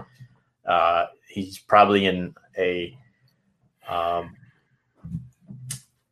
[0.65, 2.95] Uh, he's probably in a
[3.89, 4.35] um,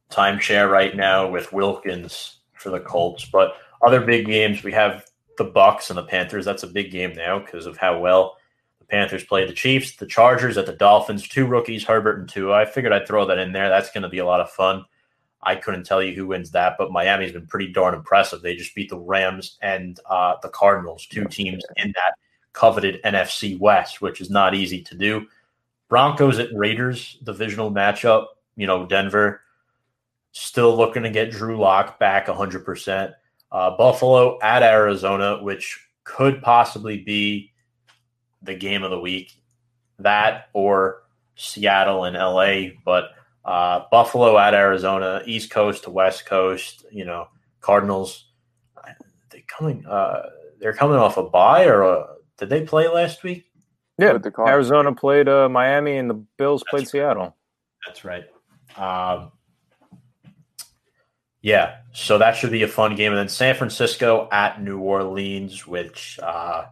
[0.10, 3.26] timeshare right now with Wilkins for the Colts.
[3.26, 5.06] But other big games, we have
[5.38, 6.46] the Bucks and the Panthers.
[6.46, 8.38] That's a big game now because of how well
[8.80, 12.54] the Panthers play the Chiefs, the Chargers at the Dolphins, two rookies, Herbert and two.
[12.54, 13.70] I figured I'd throw that in there.
[13.70, 14.86] That's going to be a lot of fun.
[15.42, 18.42] I couldn't tell you who wins that, but Miami's been pretty darn impressive.
[18.42, 22.16] They just beat the Rams and uh, the Cardinals, two teams in that
[22.52, 25.28] coveted NFC West, which is not easy to do.
[25.88, 28.28] Broncos at Raiders divisional matchup.
[28.58, 29.42] You know, Denver
[30.34, 33.14] still looking to get Drew Lock back 100%.
[33.52, 37.52] Uh, Buffalo at Arizona, which could possibly be
[38.42, 39.32] the game of the week.
[40.00, 41.04] That or
[41.36, 43.12] Seattle and LA, but
[43.44, 46.86] uh, Buffalo at Arizona, East Coast to West Coast.
[46.92, 47.28] You know,
[47.62, 48.26] Cardinals.
[49.30, 49.86] They coming.
[49.86, 52.08] Uh, they're coming off a bye, or a,
[52.38, 53.46] did they play last week?
[53.98, 57.36] Yeah, the Arizona played uh, Miami, and the Bills played That's Seattle.
[57.86, 58.24] That's right.
[58.78, 59.32] Um,
[61.42, 65.66] yeah, so that should be a fun game, and then San Francisco at New Orleans,
[65.66, 66.66] which uh,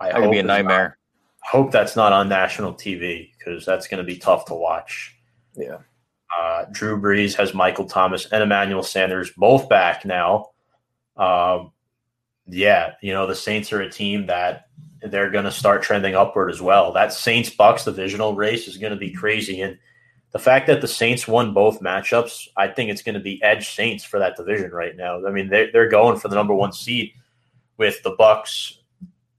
[0.00, 0.98] I That hope be a is not- nightmare.
[1.42, 5.14] hope that's not on national TV because that's going to be tough to watch.
[5.56, 5.78] Yeah.
[6.36, 10.50] Uh, Drew Brees has Michael Thomas and Emmanuel Sanders both back now.
[11.16, 11.70] Um,
[12.46, 14.64] yeah, you know the Saints are a team that
[15.00, 16.92] they're going to start trending upward as well.
[16.92, 19.78] That Saints Bucks divisional race is going to be crazy, and
[20.34, 23.70] the fact that the Saints won both matchups, I think it's going to be edge
[23.70, 25.24] Saints for that division right now.
[25.24, 27.12] I mean, they're, they're going for the number one seed
[27.76, 28.80] with the Bucks,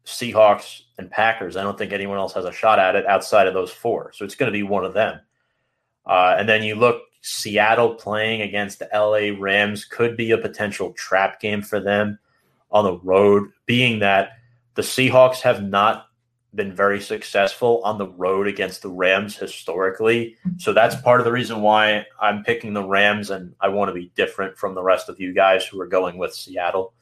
[0.05, 1.57] Seahawks, and Packers.
[1.57, 4.13] I don't think anyone else has a shot at it outside of those four.
[4.13, 5.19] So it's going to be one of them.
[6.05, 10.93] Uh, and then you look Seattle playing against the LA Rams could be a potential
[10.93, 12.19] trap game for them
[12.71, 14.37] on the road, being that
[14.75, 16.07] the Seahawks have not
[16.55, 20.35] been very successful on the road against the Rams historically.
[20.57, 23.93] So that's part of the reason why I'm picking the Rams, and I want to
[23.93, 26.93] be different from the rest of you guys who are going with Seattle.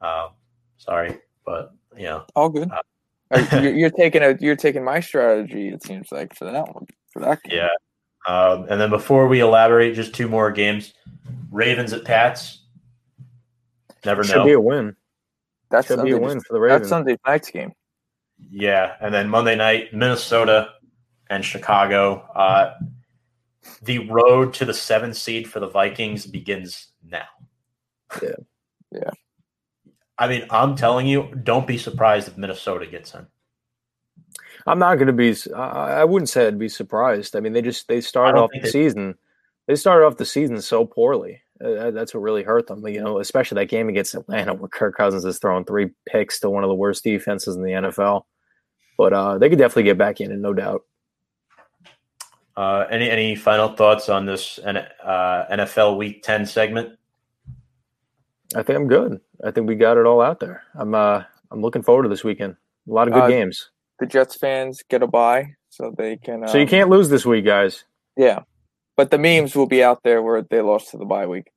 [0.00, 0.30] Um,
[0.76, 2.70] sorry, but you know, All good.
[2.70, 5.68] Uh, you're, you're taking a you're taking my strategy.
[5.68, 7.42] It seems like for that one for that.
[7.42, 7.58] Game.
[7.58, 7.68] yeah.
[8.28, 10.92] Um, and then before we elaborate, just two more games:
[11.50, 12.60] Ravens at Pats.
[14.04, 14.44] Never Should know.
[14.44, 14.94] be a win.
[15.70, 16.80] that's Should be a Sunday- win for the Ravens.
[16.82, 17.72] That's Sunday night's game.
[18.50, 20.70] Yeah, and then Monday night, Minnesota
[21.28, 22.28] and Chicago.
[22.34, 22.74] Uh,
[23.82, 27.26] the road to the seventh seed for the Vikings begins now.
[28.22, 28.30] Yeah.
[28.92, 29.10] Yeah.
[30.18, 33.26] I mean, I'm telling you, don't be surprised if Minnesota gets in.
[34.66, 35.34] I'm not going to be.
[35.54, 37.36] I I wouldn't say I'd be surprised.
[37.36, 39.16] I mean, they just they started off the they- season.
[39.66, 41.42] They started off the season so poorly.
[41.62, 42.86] Uh, that's what really hurt them.
[42.86, 46.50] You know, especially that game against Atlanta, where Kirk Cousins is throwing three picks to
[46.50, 48.22] one of the worst defenses in the NFL.
[48.96, 50.82] But uh, they could definitely get back in, and no doubt.
[52.56, 56.98] Uh, any any final thoughts on this uh, NFL Week Ten segment?
[58.54, 59.20] I think I'm good.
[59.44, 60.62] I think we got it all out there.
[60.74, 62.56] I'm uh, I'm looking forward to this weekend.
[62.88, 63.70] A lot of good Uh, games.
[63.98, 66.42] The Jets fans get a bye, so they can.
[66.42, 67.84] Um, so you can't lose this week, guys.
[68.16, 68.40] Yeah,
[68.96, 71.50] but the memes will be out there where they lost to the bye week.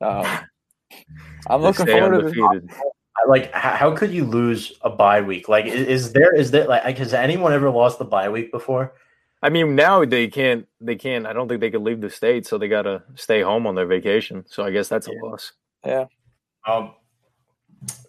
[0.00, 0.24] Um,
[1.48, 2.78] I'm looking Stay forward to this.
[3.26, 3.26] Undefeated.
[3.26, 5.48] I- like how, how could you lose a bye week?
[5.48, 8.94] Like, is, is there is there like has anyone ever lost the bye week before?
[9.42, 10.66] I mean, now they can't.
[10.80, 11.24] They can't.
[11.26, 13.74] I don't think they could leave the state, so they got to stay home on
[13.76, 14.44] their vacation.
[14.48, 15.22] So I guess that's a Yeah.
[15.30, 15.52] loss.
[15.86, 16.04] Yeah.
[16.66, 16.94] Um,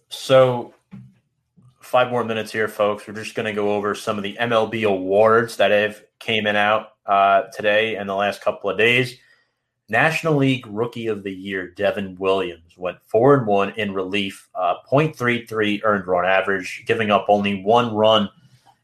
[0.10, 0.74] so
[1.82, 3.08] five more minutes here, folks.
[3.08, 6.56] We're just going to go over some of the MLB awards that have came in
[6.56, 9.16] out uh, today and the last couple of days.
[9.90, 14.76] National League Rookie of the Year Devin Williams went four and one in relief, uh,
[14.92, 18.30] .33 earned run average, giving up only one run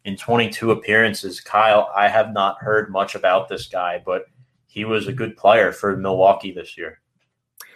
[0.05, 1.39] in 22 appearances.
[1.39, 4.25] Kyle, I have not heard much about this guy, but
[4.67, 6.99] he was a good player for Milwaukee this year.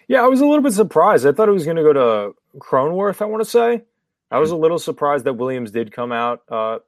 [0.07, 1.26] Yeah, I was a little bit surprised.
[1.26, 3.22] I thought it was going to go to Cronworth.
[3.22, 3.84] I want to say
[4.31, 6.80] I was a little surprised that Williams did come out uh,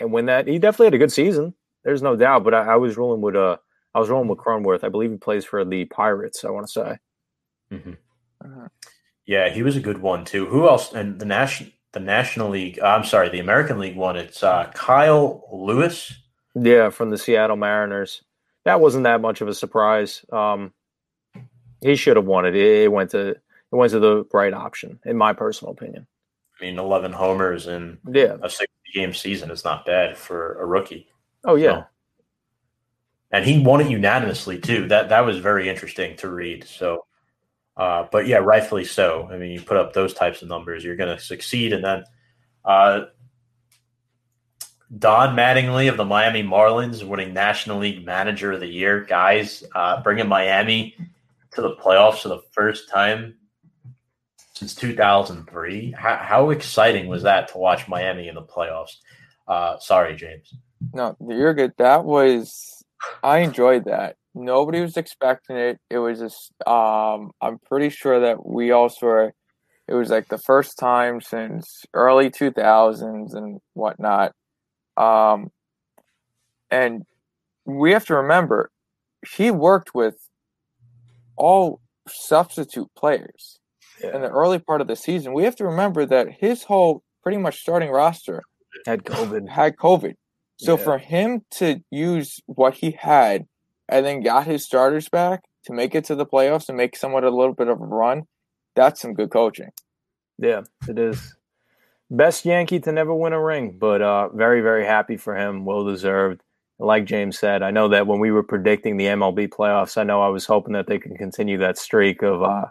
[0.00, 0.48] and win that.
[0.48, 1.54] He definitely had a good season.
[1.82, 2.42] There's no doubt.
[2.42, 3.58] But I, I was rolling with uh,
[3.94, 4.82] I was rolling with Cronworth.
[4.84, 6.44] I believe he plays for the Pirates.
[6.44, 6.98] I want to say.
[8.44, 8.68] Uh,
[9.26, 10.46] Yeah, he was a good one too.
[10.46, 10.92] Who else?
[10.92, 12.80] And the national the National League.
[12.82, 14.16] uh, I'm sorry, the American League one.
[14.16, 16.12] It's uh, Kyle Lewis.
[16.56, 18.22] Yeah, from the Seattle Mariners.
[18.64, 20.24] That wasn't that much of a surprise.
[20.32, 20.72] Um,
[21.80, 22.56] he should have won it.
[22.56, 23.38] It went to it
[23.70, 26.06] went to the right option, in my personal opinion.
[26.60, 28.36] I mean, 11 homers in Yeah.
[28.42, 31.08] a 60 game season is not bad for a rookie.
[31.44, 31.72] Oh yeah.
[31.82, 31.86] So-
[33.34, 34.86] and he won it unanimously too.
[34.86, 36.68] That that was very interesting to read.
[36.68, 37.04] So,
[37.76, 39.28] uh, but yeah, rightfully so.
[39.28, 41.72] I mean, you put up those types of numbers, you're going to succeed.
[41.72, 42.04] And then
[42.64, 43.00] uh,
[44.96, 50.00] Don Mattingly of the Miami Marlins winning National League Manager of the Year, guys, uh,
[50.00, 50.94] bringing Miami
[51.54, 53.34] to the playoffs for the first time
[54.54, 55.92] since 2003.
[55.98, 58.98] How, how exciting was that to watch Miami in the playoffs?
[59.48, 60.54] Uh, sorry, James.
[60.92, 61.72] No, you're good.
[61.78, 62.73] That was
[63.22, 64.16] I enjoyed that.
[64.34, 65.78] Nobody was expecting it.
[65.90, 69.32] It was just um I'm pretty sure that we also were
[69.86, 74.32] it was like the first time since early two thousands and whatnot.
[74.96, 75.50] Um
[76.70, 77.04] and
[77.64, 78.70] we have to remember
[79.36, 80.16] he worked with
[81.36, 83.58] all substitute players
[84.02, 85.32] in the early part of the season.
[85.32, 88.42] We have to remember that his whole pretty much starting roster
[88.86, 89.48] Had COVID.
[89.48, 90.14] had COVID.
[90.56, 90.84] So Yeah.
[90.84, 93.46] for him to use what he had
[93.88, 97.24] and then got his starters back to make it to the playoffs and make somewhat
[97.24, 98.24] a little bit of a run,
[98.76, 99.70] that's some good coaching.
[100.38, 101.36] Yeah, it is.
[102.10, 105.64] Best Yankee to never win a ring, but uh, very, very happy for him.
[105.64, 106.42] Well deserved.
[106.78, 110.20] Like James said, I know that when we were predicting the MLB playoffs, I know
[110.20, 112.66] I was hoping that they can continue that streak of uh,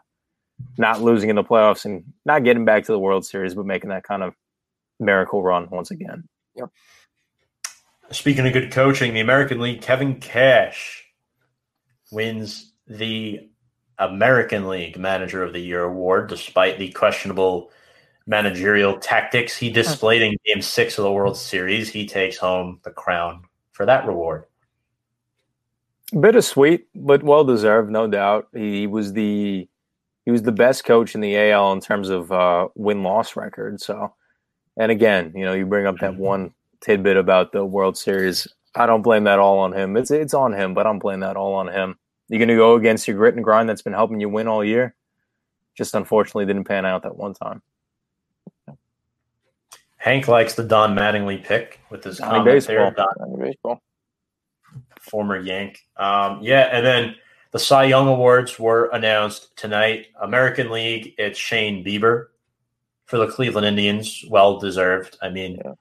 [0.78, 3.90] not losing in the playoffs and not getting back to the World Series, but making
[3.90, 4.34] that kind of
[5.00, 6.26] miracle run once again.
[8.14, 11.04] Speaking of good coaching, the American League, Kevin Cash
[12.12, 13.50] wins the
[13.98, 17.72] American League Manager of the Year award despite the questionable
[18.28, 21.90] managerial tactics he displayed in game six of the World Series.
[21.90, 24.46] He takes home the crown for that reward.
[26.12, 28.48] Bittersweet, but well deserved, no doubt.
[28.54, 29.68] He was the
[30.26, 33.82] he was the best coach in the AL in terms of uh, win loss record.
[33.82, 34.14] So,
[34.78, 36.54] and again, you know, you bring up that one
[36.84, 38.48] tidbit about the World Series.
[38.76, 39.98] I don't blame that all on him.
[39.98, 41.98] It's it's on him, but I don't blame that all on him.
[42.28, 44.64] You're going to go against your grit and grind that's been helping you win all
[44.64, 44.96] year.
[45.76, 47.62] Just unfortunately didn't pan out that one time.
[49.98, 52.92] Hank likes the Don Mattingly pick with his Donnie comment there.
[52.92, 53.14] Baseball.
[53.18, 53.82] Don baseball.
[55.00, 55.80] former Yank.
[55.98, 57.16] Um, yeah, and then
[57.52, 60.08] the Cy Young Awards were announced tonight.
[60.22, 62.28] American League, it's Shane Bieber
[63.06, 64.26] for the Cleveland Indians.
[64.30, 65.18] Well deserved.
[65.22, 65.74] I mean, Yeah.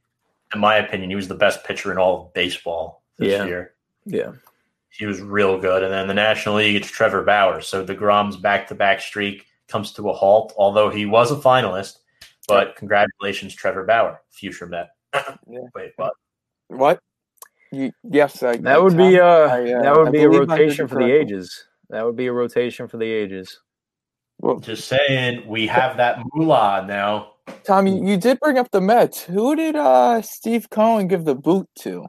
[0.55, 3.45] In my opinion, he was the best pitcher in all of baseball this Yeah.
[3.45, 3.75] year.
[4.05, 4.33] Yeah.
[4.91, 5.83] He was real good.
[5.83, 7.61] And then the National League, it's Trevor Bauer.
[7.61, 11.99] So DeGrom's back to back streak comes to a halt, although he was a finalist.
[12.47, 14.91] But congratulations, Trevor Bauer, future Met.
[15.15, 15.37] Yeah.
[15.75, 16.13] Wait, what?
[16.69, 16.99] What?
[17.71, 20.51] You, yes, I, That would be uh, I, uh, that would I be a believe
[20.51, 21.67] I heard rotation for the ages.
[21.89, 23.61] That would be a rotation for the ages.
[24.41, 27.35] Well, Just saying, we have that moolah now.
[27.65, 29.23] Tommy, you did bring up the Mets.
[29.23, 32.07] Who did uh, Steve Cohen give the boot to?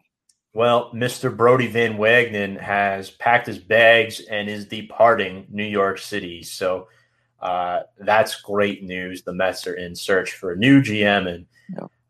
[0.53, 1.35] Well, Mr.
[1.35, 6.43] Brodie Van Wagenen has packed his bags and is departing New York City.
[6.43, 6.87] So
[7.41, 9.23] uh, that's great news.
[9.23, 11.45] The Mets are in search for a new GM, and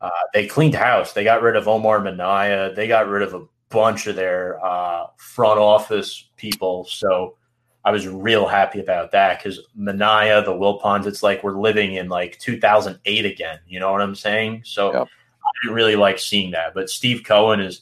[0.01, 1.13] uh, they cleaned house.
[1.13, 2.73] They got rid of Omar Minaya.
[2.73, 6.85] They got rid of a bunch of their uh, front office people.
[6.85, 7.37] So
[7.85, 12.07] I was real happy about that because Minaya, the Wilpons, it's like we're living in
[12.07, 13.59] like 2008 again.
[13.67, 14.63] You know what I'm saying?
[14.65, 15.07] So Yep.
[15.07, 16.73] I didn't really like seeing that.
[16.73, 17.81] But Steve Cohen is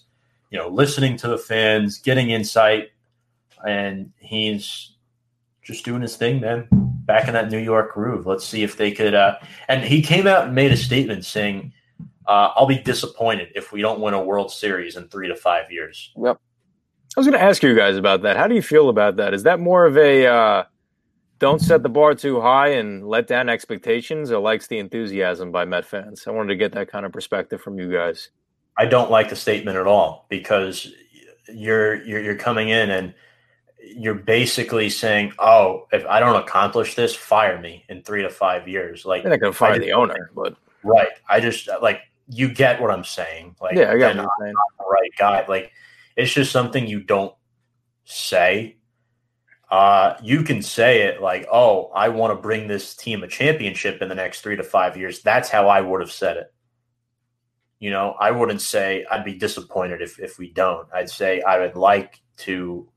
[0.52, 2.92] you know, listening to the fans, getting insight,
[3.66, 4.92] and he's
[5.64, 6.68] just doing his thing, man.
[7.06, 8.26] back in that New York groove.
[8.28, 9.14] Let's see if they could.
[9.16, 9.38] Uh,
[9.68, 11.74] and he came out and made a statement saying,
[12.28, 15.72] uh, "I'll be disappointed if we don't win a World Series in three to five
[15.72, 16.40] years." Yep.
[17.16, 18.38] I was going to ask you guys about that.
[18.38, 19.34] How do you feel about that?
[19.34, 20.64] Is that more of a uh,
[21.40, 25.66] don't set the bar too high and let down expectations, or likes the enthusiasm by
[25.66, 26.26] Met fans?
[26.26, 28.30] I wanted to get that kind of perspective from you guys.
[28.78, 30.94] I don't like the statement at all because
[31.54, 33.14] you're you're, you're coming in and
[33.84, 38.70] you're basically saying, "Oh, if I don't accomplish this, fire me in three to five
[38.70, 41.10] years." Like They're not going to fire I the owner, but right?
[41.28, 43.58] I just like you get what I'm saying.
[43.60, 44.54] Like, yeah, I got you're saying.
[44.80, 45.46] the right guy.
[45.48, 45.74] Like
[46.22, 47.34] it's just something you don't
[48.06, 48.78] say.
[49.70, 54.02] Uh, you can say it like, "Oh, I want to bring this team a championship
[54.02, 56.54] in the next three to five years." That's how I would have said it.
[57.80, 60.88] You know, I wouldn't say I'd be disappointed if if we don't.
[60.94, 62.88] I'd say I would like to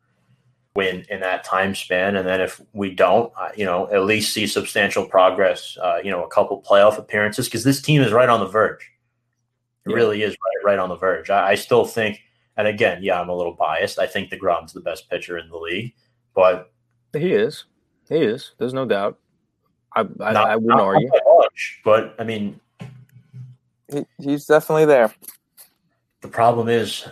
[0.74, 4.46] win in that time span, and then if we don't, you know, at least see
[4.46, 5.78] substantial progress.
[5.80, 8.90] Uh, you know, a couple playoff appearances because this team is right on the verge.
[9.86, 9.96] It Yeah.
[9.96, 11.30] really is right, right on the verge.
[11.30, 12.18] I, I still think,
[12.56, 13.98] and again, yeah, I'm a little biased.
[13.98, 15.94] I think Degrom's the best pitcher in the league,
[16.34, 16.72] but
[17.12, 17.64] He is.
[18.08, 18.52] He is.
[18.58, 19.18] There's no doubt.
[19.96, 21.08] I I, not, I wouldn't not argue.
[21.10, 21.80] by much.
[21.84, 22.60] But I mean,
[23.92, 25.12] He, he's definitely there.
[26.22, 27.06] the problem is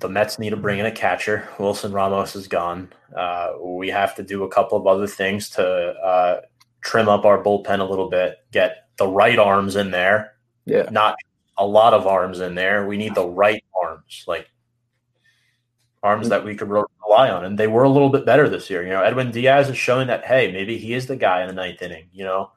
[0.00, 1.48] the Mets need to bring in a catcher.
[1.58, 2.92] Wilson Ramos is gone.
[3.16, 6.40] Uh, we have to do a couple of other things to uh,
[6.80, 10.32] trim up our bullpen a little bit, get the right arms in there,
[10.66, 10.88] Yeah.
[10.90, 11.14] not
[11.58, 12.86] a lot of arms in there.
[12.88, 14.48] We need the right arms, like
[16.04, 17.44] arms that we could rely on.
[17.44, 18.82] And they were a little bit better this year.
[18.84, 21.54] You know, Edwin Diaz is showing that, hey, maybe he is the guy in the
[21.54, 22.52] ninth inning, you know.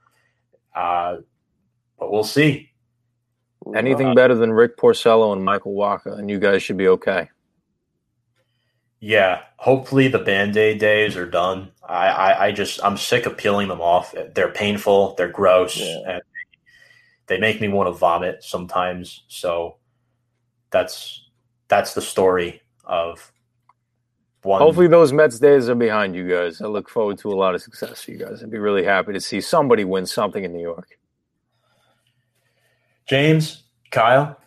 [0.76, 1.18] Uh,
[1.98, 2.70] but we'll see.
[3.76, 7.30] Anything better than Rick Porcello and Michael Wacha, and you guys should be okay.
[9.00, 11.72] Yeah, hopefully the band aid days are done.
[11.84, 14.14] I, I, I just I'm sick of peeling them off.
[14.34, 16.02] They're painful, they're gross, Yeah.
[16.08, 16.22] and
[17.28, 19.24] they make me want to vomit sometimes.
[19.28, 19.78] So
[20.72, 21.30] that's
[21.68, 23.32] that's the story of
[24.44, 24.62] one.
[24.62, 26.62] Hopefully, those Mets days are behind you guys.
[26.62, 28.44] I look forward to a lot of success for you guys.
[28.44, 30.98] I'd be really happy to see somebody win something in New York.
[33.08, 34.38] James, Kyle,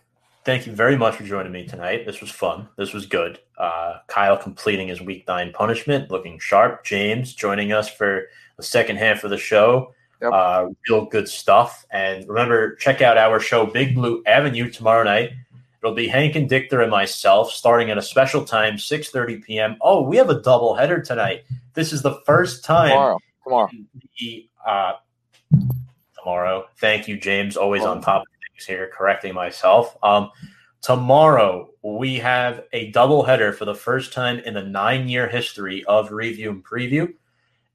[0.45, 2.05] thank you very much for joining me tonight.
[2.07, 2.69] This was fun.
[2.77, 3.39] This was good.
[3.57, 6.85] Uh, Kyle completing his week nine punishment, looking sharp.
[6.85, 9.95] James joining us for the second half of the show.
[10.21, 10.33] Yep.
[10.33, 11.87] Uh, real good stuff.
[11.91, 15.31] And remember, check out our show, Big Blue Avenue, tomorrow night.
[15.83, 19.77] It'll be Hank and Dichter and myself, starting at a special time, 6.30 p.m.
[19.81, 21.45] Oh, we have a double header tonight.
[21.73, 23.19] This is the first time Tomorrow.
[23.45, 23.71] Tomorrow.
[24.19, 24.93] the uh,
[26.19, 26.67] tomorrow.
[26.79, 27.57] Thank you, James.
[27.57, 29.97] Always on top of things here, correcting myself.
[30.03, 30.31] Um,
[30.83, 36.51] tomorrow we have a doubleheader for the first time in the nine-year history of review
[36.51, 37.13] and preview.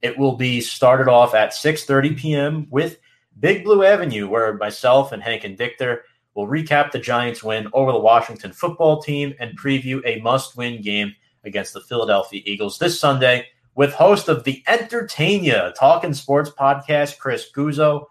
[0.04, 2.68] It will be started off at 6:30 p.m.
[2.70, 3.00] with
[3.40, 6.04] Big Blue Avenue, where myself and Hank and Dichter
[6.36, 11.16] will recap the Giants' win over the Washington football team and preview a must-win game
[11.44, 17.50] against the Philadelphia Eagles this Sunday with host of the Entertainia Talking Sports podcast, Chris
[17.56, 18.06] Guzzo.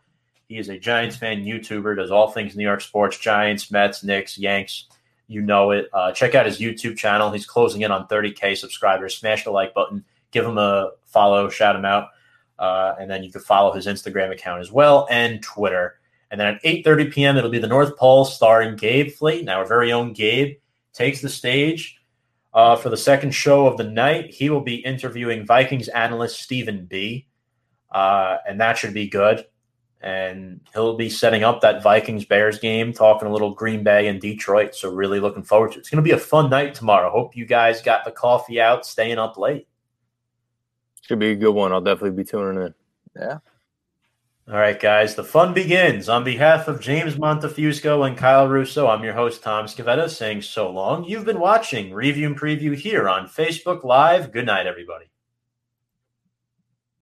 [0.49, 4.39] He is a Giants fan YouTuber, does all things New York sports, Giants, Mets, Knicks,
[4.39, 4.89] Yanks.
[5.27, 5.89] You know it.
[5.93, 7.31] Uh, check out his YouTube channel.
[7.31, 9.17] He's closing in on 30K subscribers.
[9.17, 12.09] Smash the like button, give him a follow, shout him out.
[12.59, 15.99] Uh, and then you can follow his Instagram account as well and Twitter.
[16.35, 19.45] And then at 8.30 p.m., it'll be the North Pole starring Gabe Fleet.
[19.45, 20.57] Now, our very own Gabe
[20.93, 22.01] takes the stage
[22.53, 24.35] uh, for the second show of the night.
[24.35, 27.29] He will be interviewing Vikings analyst Stephen B.
[27.89, 29.47] Uh, and that should be good.
[30.01, 34.21] And he'll be setting up that Vikings Bears game, talking a little Green Bay and
[34.21, 34.75] Detroit.
[34.75, 35.83] So, really looking forward to it.
[35.83, 37.13] It's going to be a fun night tomorrow.
[37.13, 39.69] Hope you guys got the coffee out, staying up late.
[41.03, 41.73] Should be a good one.
[41.73, 42.75] I'll definitely be tuning in.
[43.15, 43.39] Yeah.
[44.47, 46.07] All right, guys, the fun begins.
[46.11, 50.71] On behalf of James Montefusco and Kyle Russo, I'm your host, Tom Scavetta, saying so
[50.71, 51.05] long.
[51.05, 54.33] You've been watching Review and Preview here on Facebook Live.
[54.33, 55.07] Good night, everybody.